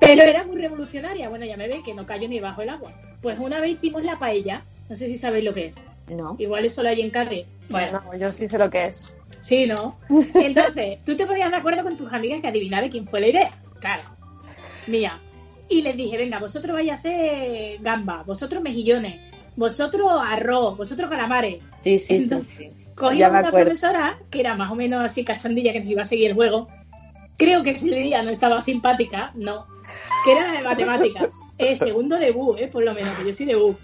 Pero 0.00 0.22
era 0.22 0.44
muy 0.44 0.60
revolucionaria. 0.60 1.28
Bueno, 1.28 1.44
ya 1.44 1.56
me 1.56 1.66
ve 1.66 1.82
que 1.84 1.94
no 1.94 2.06
cayó 2.06 2.28
ni 2.28 2.38
bajo 2.38 2.62
el 2.62 2.68
agua. 2.68 2.92
Pues 3.20 3.38
una 3.38 3.60
vez 3.60 3.72
hicimos 3.72 4.04
la 4.04 4.18
paella, 4.18 4.62
no 4.88 4.94
sé 4.94 5.08
si 5.08 5.16
sabéis 5.16 5.44
lo 5.44 5.52
que 5.52 5.66
es. 5.66 5.74
No. 6.14 6.36
Igual 6.38 6.64
eso 6.64 6.82
lo 6.82 6.88
hay 6.88 7.00
en 7.00 7.10
Cádiz. 7.10 7.46
Bueno, 7.68 8.02
yo 8.18 8.32
sí 8.32 8.48
sé 8.48 8.58
lo 8.58 8.70
que 8.70 8.84
es. 8.84 9.12
Sí, 9.40 9.66
¿no? 9.66 9.96
Entonces, 10.34 11.04
tú 11.04 11.16
te 11.16 11.26
ponías 11.26 11.50
de 11.50 11.56
acuerdo 11.56 11.82
con 11.82 11.96
tus 11.96 12.12
amigas 12.12 12.40
que 12.40 12.48
adivinar 12.48 12.88
quién 12.90 13.06
fue 13.06 13.20
la 13.20 13.28
idea. 13.28 13.58
Claro. 13.80 14.02
Mía. 14.86 15.20
Y 15.68 15.82
les 15.82 15.96
dije, 15.96 16.18
venga, 16.18 16.38
vosotros 16.38 16.74
vais 16.74 16.90
a 16.90 16.96
ser 16.96 17.80
gamba, 17.80 18.24
vosotros 18.24 18.60
mejillones, 18.60 19.20
vosotros 19.56 20.10
arroz, 20.20 20.76
vosotros 20.76 21.08
calamares. 21.08 21.62
Sí, 21.84 21.98
sí, 21.98 22.28
sí. 22.28 22.70
Cogimos 22.94 23.30
una 23.30 23.50
profesora 23.50 24.18
que 24.30 24.40
era 24.40 24.54
más 24.54 24.70
o 24.70 24.74
menos 24.74 25.00
así 25.00 25.24
cachondilla 25.24 25.72
que 25.72 25.80
nos 25.80 25.90
iba 25.90 26.02
a 26.02 26.04
seguir 26.04 26.30
el 26.30 26.34
juego. 26.34 26.68
Creo 27.38 27.62
que 27.62 27.72
día 27.72 28.22
no 28.22 28.30
estaba 28.30 28.60
simpática, 28.60 29.32
no. 29.34 29.66
Que 30.24 30.32
era 30.32 30.52
de 30.52 30.62
matemáticas. 30.62 31.34
Eh, 31.62 31.76
segundo 31.76 32.16
de 32.16 32.32
Bu, 32.32 32.56
eh, 32.56 32.68
por 32.68 32.82
lo 32.82 32.94
menos, 32.94 33.18
que 33.18 33.26
yo 33.26 33.34
soy 33.34 33.44
de 33.44 33.54
Bu. 33.54 33.76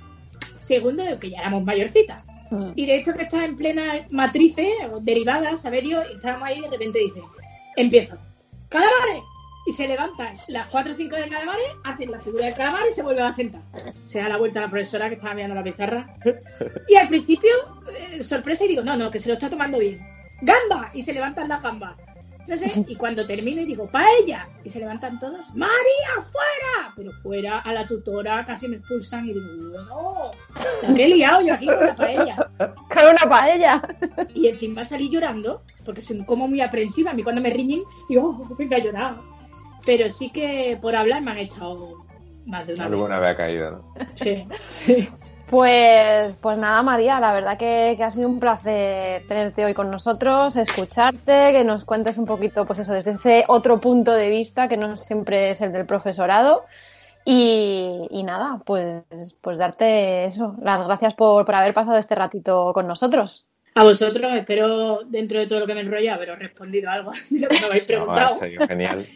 Segundo 0.61 1.05
de 1.05 1.19
que 1.19 1.29
ya 1.29 1.41
éramos 1.41 1.63
mayorcitas. 1.63 2.25
Mm. 2.51 2.71
Y 2.75 2.87
de 2.87 2.97
hecho 2.97 3.13
que 3.13 3.25
está 3.25 3.45
en 3.45 3.55
plena 3.55 4.07
matrices, 4.09 4.73
derivadas, 5.03 5.61
sabe 5.61 5.83
Dios, 5.83 6.03
y 6.11 6.15
estábamos 6.15 6.49
ahí 6.49 6.61
y 6.61 6.63
de 6.63 6.71
repente 6.71 7.01
dice, 7.01 7.21
empiezo. 7.77 8.17
¡Calamares! 8.71 9.23
Y 9.67 9.73
se 9.73 9.89
levantan 9.89 10.35
las 10.47 10.69
cuatro 10.69 10.93
o 10.93 10.97
cinco 10.97 11.17
de 11.17 11.29
calamares, 11.29 11.67
hacen 11.83 12.11
la 12.11 12.21
figura 12.21 12.47
del 12.47 12.55
calamar 12.55 12.87
y 12.89 12.93
se 12.93 13.03
vuelven 13.03 13.25
a 13.25 13.33
sentar. 13.33 13.63
Se 14.05 14.21
da 14.21 14.29
la 14.29 14.37
vuelta 14.37 14.61
a 14.61 14.63
la 14.63 14.71
profesora 14.71 15.09
que 15.09 15.17
estaba 15.17 15.35
mirando 15.35 15.57
la 15.57 15.65
pizarra. 15.65 16.15
Y 16.89 16.95
al 16.95 17.09
principio, 17.09 17.51
eh, 17.91 18.23
sorpresa, 18.23 18.65
y 18.65 18.69
digo, 18.69 18.83
no, 18.83 18.97
no, 18.97 19.11
que 19.11 19.19
se 19.19 19.29
lo 19.29 19.35
está 19.35 19.51
tomando 19.51 19.79
bien. 19.79 20.01
¡Gamba! 20.41 20.91
Y 20.95 21.03
se 21.03 21.13
levantan 21.13 21.49
las 21.49 21.63
gambas. 21.63 21.97
No 22.47 22.57
sé, 22.57 22.85
y 22.87 22.95
cuando 22.95 23.27
termino 23.27 23.61
y 23.61 23.65
digo, 23.65 23.89
¡paella! 23.91 24.49
Y 24.63 24.71
se 24.71 24.79
levantan 24.79 25.19
todos, 25.19 25.53
¡María, 25.53 26.21
fuera! 26.21 26.93
Pero 26.95 27.11
fuera 27.11 27.59
a 27.59 27.73
la 27.73 27.89
tutora 27.89 28.45
casi 28.45 28.69
me 28.69 28.77
expulsan 28.77 29.29
y 29.29 29.33
digo, 29.33 29.47
no, 29.73 30.31
¿qué 30.95 31.05
he 31.07 31.09
liado 31.09 31.45
yo 31.45 31.55
aquí 31.55 31.67
con 31.67 31.81
la 31.81 31.97
paella? 31.97 32.51
Con 32.57 33.05
una 33.05 33.29
paella. 33.29 33.83
Y 34.33 34.47
encima 34.47 34.85
salí 34.85 35.11
llorando, 35.11 35.63
porque 35.85 36.01
soy 36.01 36.25
como 36.25 36.47
muy 36.47 36.61
aprensiva. 36.61 37.11
A 37.11 37.15
mí 37.15 37.25
cuando 37.25 37.43
me 37.43 37.51
riñen, 37.51 37.83
digo, 38.09 38.39
oh, 38.49 38.55
venga 38.55 38.77
a 38.77 38.81
llorar 38.81 39.36
pero 39.87 40.11
sí 40.11 40.31
que 40.31 40.77
por 40.81 40.95
hablar 40.97 41.23
me 41.23 41.31
han 41.31 41.39
echado 41.39 42.05
más 42.45 42.67
de 42.67 42.75
una 42.75 42.85
Alguna 42.85 43.19
vez 43.21 43.31
ha 43.31 43.37
caído, 43.37 43.71
¿no? 43.71 43.95
Sí, 44.15 44.45
sí. 44.69 45.09
Pues, 45.49 46.35
pues 46.41 46.59
nada, 46.59 46.83
María, 46.83 47.21
la 47.21 47.33
verdad 47.33 47.57
que, 47.57 47.97
ha 48.03 48.11
sido 48.11 48.29
un 48.29 48.41
placer 48.41 49.27
tenerte 49.29 49.65
hoy 49.65 49.75
con 49.75 49.91
nosotros, 49.91 50.57
escucharte, 50.57 51.53
que 51.53 51.63
nos 51.63 51.85
cuentes 51.85 52.19
un 52.19 52.27
poquito, 52.27 52.67
pues 52.67 52.81
eso, 52.81 52.93
desde 52.93 53.13
ese 53.13 53.45
otro 53.47 53.81
punto 53.81 54.13
de 54.13 54.29
vista 54.29 54.67
que 54.67 54.77
no 54.77 54.97
siempre 54.97 55.51
es 55.51 55.61
el 55.61 55.73
del 55.73 55.87
profesorado. 55.87 56.65
Y, 57.25 58.23
nada, 58.25 58.61
pues, 58.65 59.05
pues 59.41 59.59
darte 59.59 60.27
eso, 60.27 60.55
las 60.63 60.85
gracias 60.87 61.15
por, 61.15 61.45
por 61.45 61.55
haber 61.55 61.75
pasado 61.75 61.99
este 61.99 62.15
ratito 62.15 62.73
con 62.73 62.87
nosotros. 62.87 63.47
A 63.75 63.83
vosotros, 63.83 64.33
espero, 64.35 65.01
dentro 65.05 65.39
de 65.39 65.47
todo 65.47 65.61
lo 65.61 65.67
que 65.67 65.75
me 65.75 65.81
enrolla, 65.81 66.15
haberos 66.15 66.39
respondido 66.39 66.91
algo 66.91 67.11
de 67.31 67.41
lo 67.41 67.49
que 67.49 67.61
me 67.61 67.67
habéis 67.67 67.85
preguntado. 67.85 68.37
genial. 68.69 69.07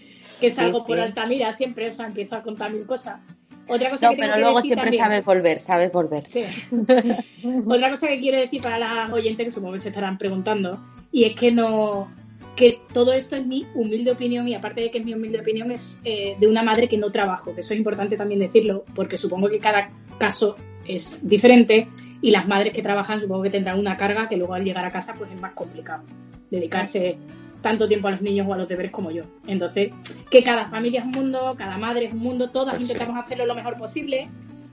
Que 0.41 0.51
salgo 0.51 0.85
por 0.85 0.99
Altamira 0.99 1.53
siempre, 1.53 1.89
o 1.89 1.93
sea, 1.93 2.07
empiezo 2.07 2.37
a 2.37 2.43
contar 2.43 2.73
mil 2.73 2.87
cosas. 2.87 3.21
Otra 3.69 3.91
cosa 3.91 4.11
que 4.11 4.17
pero 4.17 4.37
luego 4.39 4.61
siempre 4.63 4.93
sabes 4.97 5.25
volver, 5.25 5.61
sabes 5.61 5.93
volver. 5.93 6.27
Sí. 6.27 6.43
Otra 7.67 7.91
cosa 7.91 8.09
que 8.09 8.19
quiero 8.19 8.39
decir 8.39 8.61
para 8.61 8.79
las 8.79 9.11
oyentes 9.13 9.47
que 9.47 9.51
supongo 9.53 9.75
que 9.75 9.79
se 9.79 9.91
estarán 9.91 10.19
preguntando, 10.19 10.81
y 11.13 11.25
es 11.25 11.35
que 11.35 11.53
no 11.53 12.09
que 12.57 12.81
todo 12.93 13.13
esto 13.13 13.37
es 13.37 13.47
mi 13.47 13.67
humilde 13.75 14.11
opinión 14.11 14.47
y 14.49 14.55
aparte 14.55 14.81
de 14.81 14.91
que 14.91 14.99
es 14.99 15.05
mi 15.05 15.15
humilde 15.15 15.41
opinión 15.41 15.71
es 15.71 16.01
eh, 16.05 16.37
de 16.39 16.47
una 16.47 16.63
madre 16.63 16.89
que 16.89 16.99
no 16.99 17.11
trabajo, 17.11 17.55
que 17.55 17.61
eso 17.61 17.73
es 17.73 17.79
importante 17.79 18.17
también 18.17 18.41
decirlo, 18.41 18.85
porque 18.95 19.17
supongo 19.17 19.49
que 19.49 19.61
cada 19.61 19.91
caso 20.19 20.57
es 20.87 21.27
diferente 21.27 21.89
y 22.21 22.33
las 22.33 22.49
madres 22.49 22.73
que 22.73 22.83
trabajan 22.83 23.21
supongo 23.21 23.45
que 23.45 23.51
tendrán 23.51 23.79
una 23.79 23.97
carga 23.97 24.29
que 24.29 24.37
luego 24.37 24.55
al 24.55 24.65
llegar 24.65 24.85
a 24.85 24.91
casa 24.91 25.15
pues 25.17 25.31
es 25.33 25.41
más 25.41 25.53
complicado 25.53 26.03
dedicarse 26.51 27.17
tanto 27.61 27.89
tiempo 27.89 28.09
a 28.09 28.13
los 28.13 28.23
niños 28.23 28.47
o 28.49 28.55
a 28.55 28.57
los 28.57 28.69
deberes 28.69 28.91
como 28.91 29.11
yo. 29.11 29.23
Entonces, 29.47 29.93
que 30.31 30.43
cada 30.43 30.67
familia 30.67 31.01
es 31.01 31.07
un 31.07 31.13
mundo, 31.13 31.55
cada 31.57 31.79
madre 31.79 32.07
es 32.07 32.13
un 32.13 32.21
mundo, 32.21 32.51
todas 32.51 32.75
pues 32.75 32.83
intentamos 32.83 33.19
hacerlo 33.19 33.47
lo 33.47 33.55
mejor 33.55 33.77
posible. 33.77 34.29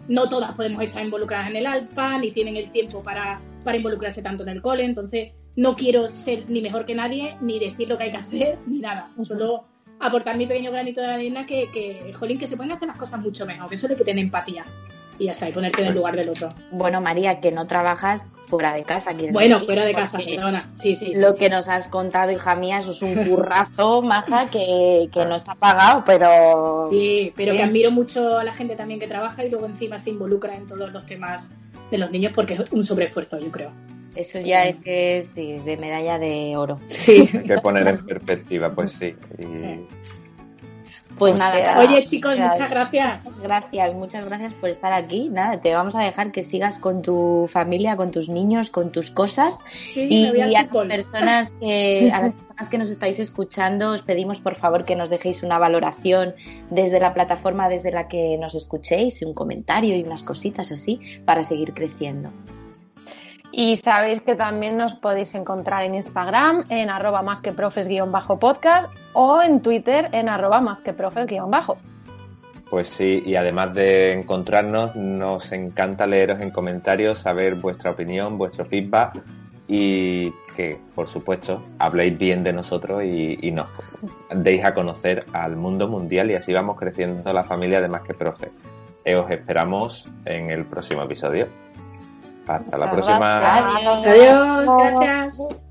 No 0.08 0.30
todas 0.30 0.54
podemos 0.56 0.82
estar 0.82 1.04
involucradas 1.04 1.50
en 1.50 1.58
el 1.58 1.68
ALPA, 1.68 2.18
ni 2.18 2.32
tienen 2.32 2.56
el 2.56 2.72
tiempo 2.72 3.04
para, 3.04 3.42
para 3.64 3.78
involucrarse 3.78 4.22
tanto 4.22 4.44
en 4.44 4.50
el 4.50 4.62
cole. 4.62 4.86
Entonces, 4.86 5.34
no 5.56 5.76
quiero 5.76 6.08
ser 6.08 6.50
ni 6.50 6.62
mejor 6.62 6.86
que 6.86 6.96
nadie, 6.96 7.38
ni 7.42 7.60
decir 7.60 7.90
lo 7.90 7.98
que 7.98 8.06
hay 8.06 8.12
que 8.12 8.18
hacer, 8.18 8.60
ni 8.66 8.80
nada. 8.80 9.10
Solo 9.20 9.66
aportar 10.00 10.38
mi 10.38 10.46
pequeño 10.46 10.72
granito 10.72 11.02
de 11.02 11.08
arena 11.08 11.46
que, 11.46 11.68
que, 11.74 12.14
jolín, 12.14 12.38
que 12.38 12.48
se 12.48 12.56
pueden 12.56 12.72
hacer 12.72 12.88
las 12.88 12.98
cosas 12.98 13.20
mucho 13.20 13.46
mejor, 13.46 13.68
que 13.68 13.76
eso 13.76 13.88
es 13.88 13.98
que 13.98 14.04
tener 14.04 14.24
empatía 14.24 14.64
y 15.20 15.26
ya 15.26 15.32
está, 15.32 15.50
y 15.50 15.52
ponerte 15.52 15.82
en 15.82 15.90
el 15.90 15.96
lugar 15.96 16.16
del 16.16 16.30
otro. 16.30 16.50
Bueno, 16.72 17.02
María, 17.02 17.40
que 17.40 17.52
no 17.52 17.68
trabajas 17.68 18.26
fuera 18.48 18.74
de 18.74 18.84
casa. 18.84 19.12
Bueno, 19.32 19.60
fuera 19.60 19.86
de 19.86 19.94
casa, 19.94 20.18
perdona. 20.18 20.68
Sí, 20.76 20.96
sí, 20.96 21.14
lo 21.16 21.36
que 21.36 21.50
nos 21.50 21.68
has 21.70 21.88
contado, 21.88 22.32
hija 22.32 22.56
mía, 22.56 22.80
eso 22.80 22.92
es 22.92 23.02
un 23.02 23.26
currazo, 23.30 24.02
maja, 24.02 24.50
que, 24.50 25.10
que 25.12 25.26
no 25.26 25.36
está 25.36 25.56
pagado, 25.56 26.04
pero... 26.06 26.88
Sí, 26.90 27.34
pero 27.36 27.54
que 27.54 27.64
admiro 27.64 27.92
mucho 27.92 28.38
a 28.38 28.44
la 28.44 28.54
gente 28.54 28.76
también 28.76 29.00
que 29.00 29.08
trabaja 29.08 29.44
y 29.44 29.50
luego 29.50 29.66
encima 29.66 30.00
se 30.00 30.12
involucra 30.12 30.56
en 30.56 30.68
todos 30.68 30.92
los 30.92 31.06
temas 31.06 31.52
de 31.92 31.98
los 31.98 32.12
niños 32.12 32.32
porque 32.34 32.56
es 32.56 32.72
un 32.72 32.84
sobreesfuerzo, 32.84 33.40
yo 33.40 33.52
creo. 33.52 33.72
Eso 34.16 34.40
ya 34.40 34.64
es 34.64 34.78
que 34.78 35.18
es 35.18 35.36
de 35.36 35.78
medalla 35.80 36.18
de 36.18 36.58
oro. 36.58 36.80
Sí. 36.88 37.30
Hay 37.34 37.44
que 37.44 37.58
poner 37.60 37.88
en 37.88 37.98
perspectiva, 38.06 38.74
pues 38.74 38.94
sí. 38.94 39.16
Y... 39.38 40.07
Pues 41.18 41.36
nada. 41.36 41.80
Oye, 41.80 42.04
chicos, 42.04 42.38
muchas 42.38 42.70
gracias. 42.70 43.42
Gracias, 43.42 43.94
muchas 43.96 44.26
gracias 44.26 44.54
por 44.54 44.70
estar 44.70 44.94
aquí. 44.94 45.30
Nada, 45.30 45.60
te 45.60 45.74
vamos 45.74 45.96
a 45.96 46.02
dejar 46.02 46.32
que 46.32 46.44
sigas 46.44 46.78
con 46.78 47.02
tu 47.02 47.48
familia, 47.50 47.96
con 47.96 48.12
tus 48.12 48.30
niños, 48.30 48.70
con 48.70 48.92
tus 48.92 49.10
cosas. 49.10 49.60
y, 49.96 50.28
a, 50.40 50.48
las 50.48 50.68
personas 50.68 51.56
que 51.60 52.12
a 52.14 52.22
las 52.22 52.34
personas 52.34 52.70
que 52.70 52.78
nos 52.78 52.90
estáis 52.90 53.20
escuchando, 53.20 53.92
os 53.92 54.04
pedimos 54.04 54.40
por 54.40 54.56
favor 54.56 54.86
que 54.86 54.96
nos 54.96 55.10
dejéis 55.10 55.44
una 55.44 55.58
valoración 55.58 56.36
desde 56.70 57.00
la 57.00 57.14
plataforma 57.14 57.68
desde 57.70 57.92
la 57.92 58.08
que 58.08 58.38
nos 58.38 58.54
escuchéis, 58.54 59.22
un 59.24 59.34
comentario 59.34 59.96
y 59.96 60.04
unas 60.04 60.24
cositas 60.24 60.72
así 60.72 61.00
para 61.26 61.44
seguir 61.44 61.74
creciendo. 61.74 62.32
Y 63.52 63.78
sabéis 63.78 64.22
que 64.22 64.36
también 64.36 64.78
nos 64.78 64.94
podéis 64.94 65.34
encontrar 65.36 65.84
en 65.84 65.96
Instagram 65.96 66.66
en 66.70 66.90
arroba 66.90 67.22
más 67.22 67.42
que 67.42 67.54
profes 67.54 67.88
guion 67.88 68.12
bajo 68.12 68.40
podcast 68.40 68.90
o 69.14 69.42
en 69.42 69.62
Twitter 69.62 70.10
en 70.12 70.30
arroba 70.30 70.62
más 70.62 70.82
que 70.82 70.94
profes 70.94 71.28
guion 71.28 71.50
bajo. 71.50 71.78
Pues 72.70 72.88
sí, 72.90 73.24
y 73.26 73.36
además 73.36 73.74
de 73.74 74.12
encontrarnos, 74.12 74.96
nos 74.96 75.52
encanta 75.54 76.06
leeros 76.06 76.42
en 76.42 76.52
comentarios, 76.52 77.20
saber 77.20 77.56
vuestra 77.56 77.92
opinión, 77.92 78.38
vuestro 78.38 78.66
feedback 78.66 79.22
y 79.70 80.32
que, 80.58 80.78
por 80.94 81.08
supuesto, 81.08 81.64
habléis 81.80 82.18
bien 82.18 82.44
de 82.44 82.52
nosotros 82.52 83.04
y, 83.04 83.38
y 83.42 83.52
nos 83.52 83.68
deis 84.36 84.66
a 84.66 84.74
conocer 84.74 85.26
al 85.32 85.56
mundo 85.56 85.88
mundial 85.88 86.30
y 86.30 86.36
así 86.36 86.52
vamos 86.52 86.78
creciendo 86.78 87.32
la 87.32 87.44
familia 87.46 87.80
de 87.80 87.88
Más 87.88 88.02
que 88.02 88.14
Profes. 88.14 88.50
Os 89.06 89.32
esperamos 89.32 90.10
en 90.26 90.52
el 90.52 90.66
próximo 90.66 91.04
episodio. 91.04 91.48
Hasta 92.48 92.78
la 92.78 92.92
próxima. 92.92 93.40
Adiós, 94.06 94.78
gracias. 94.78 95.67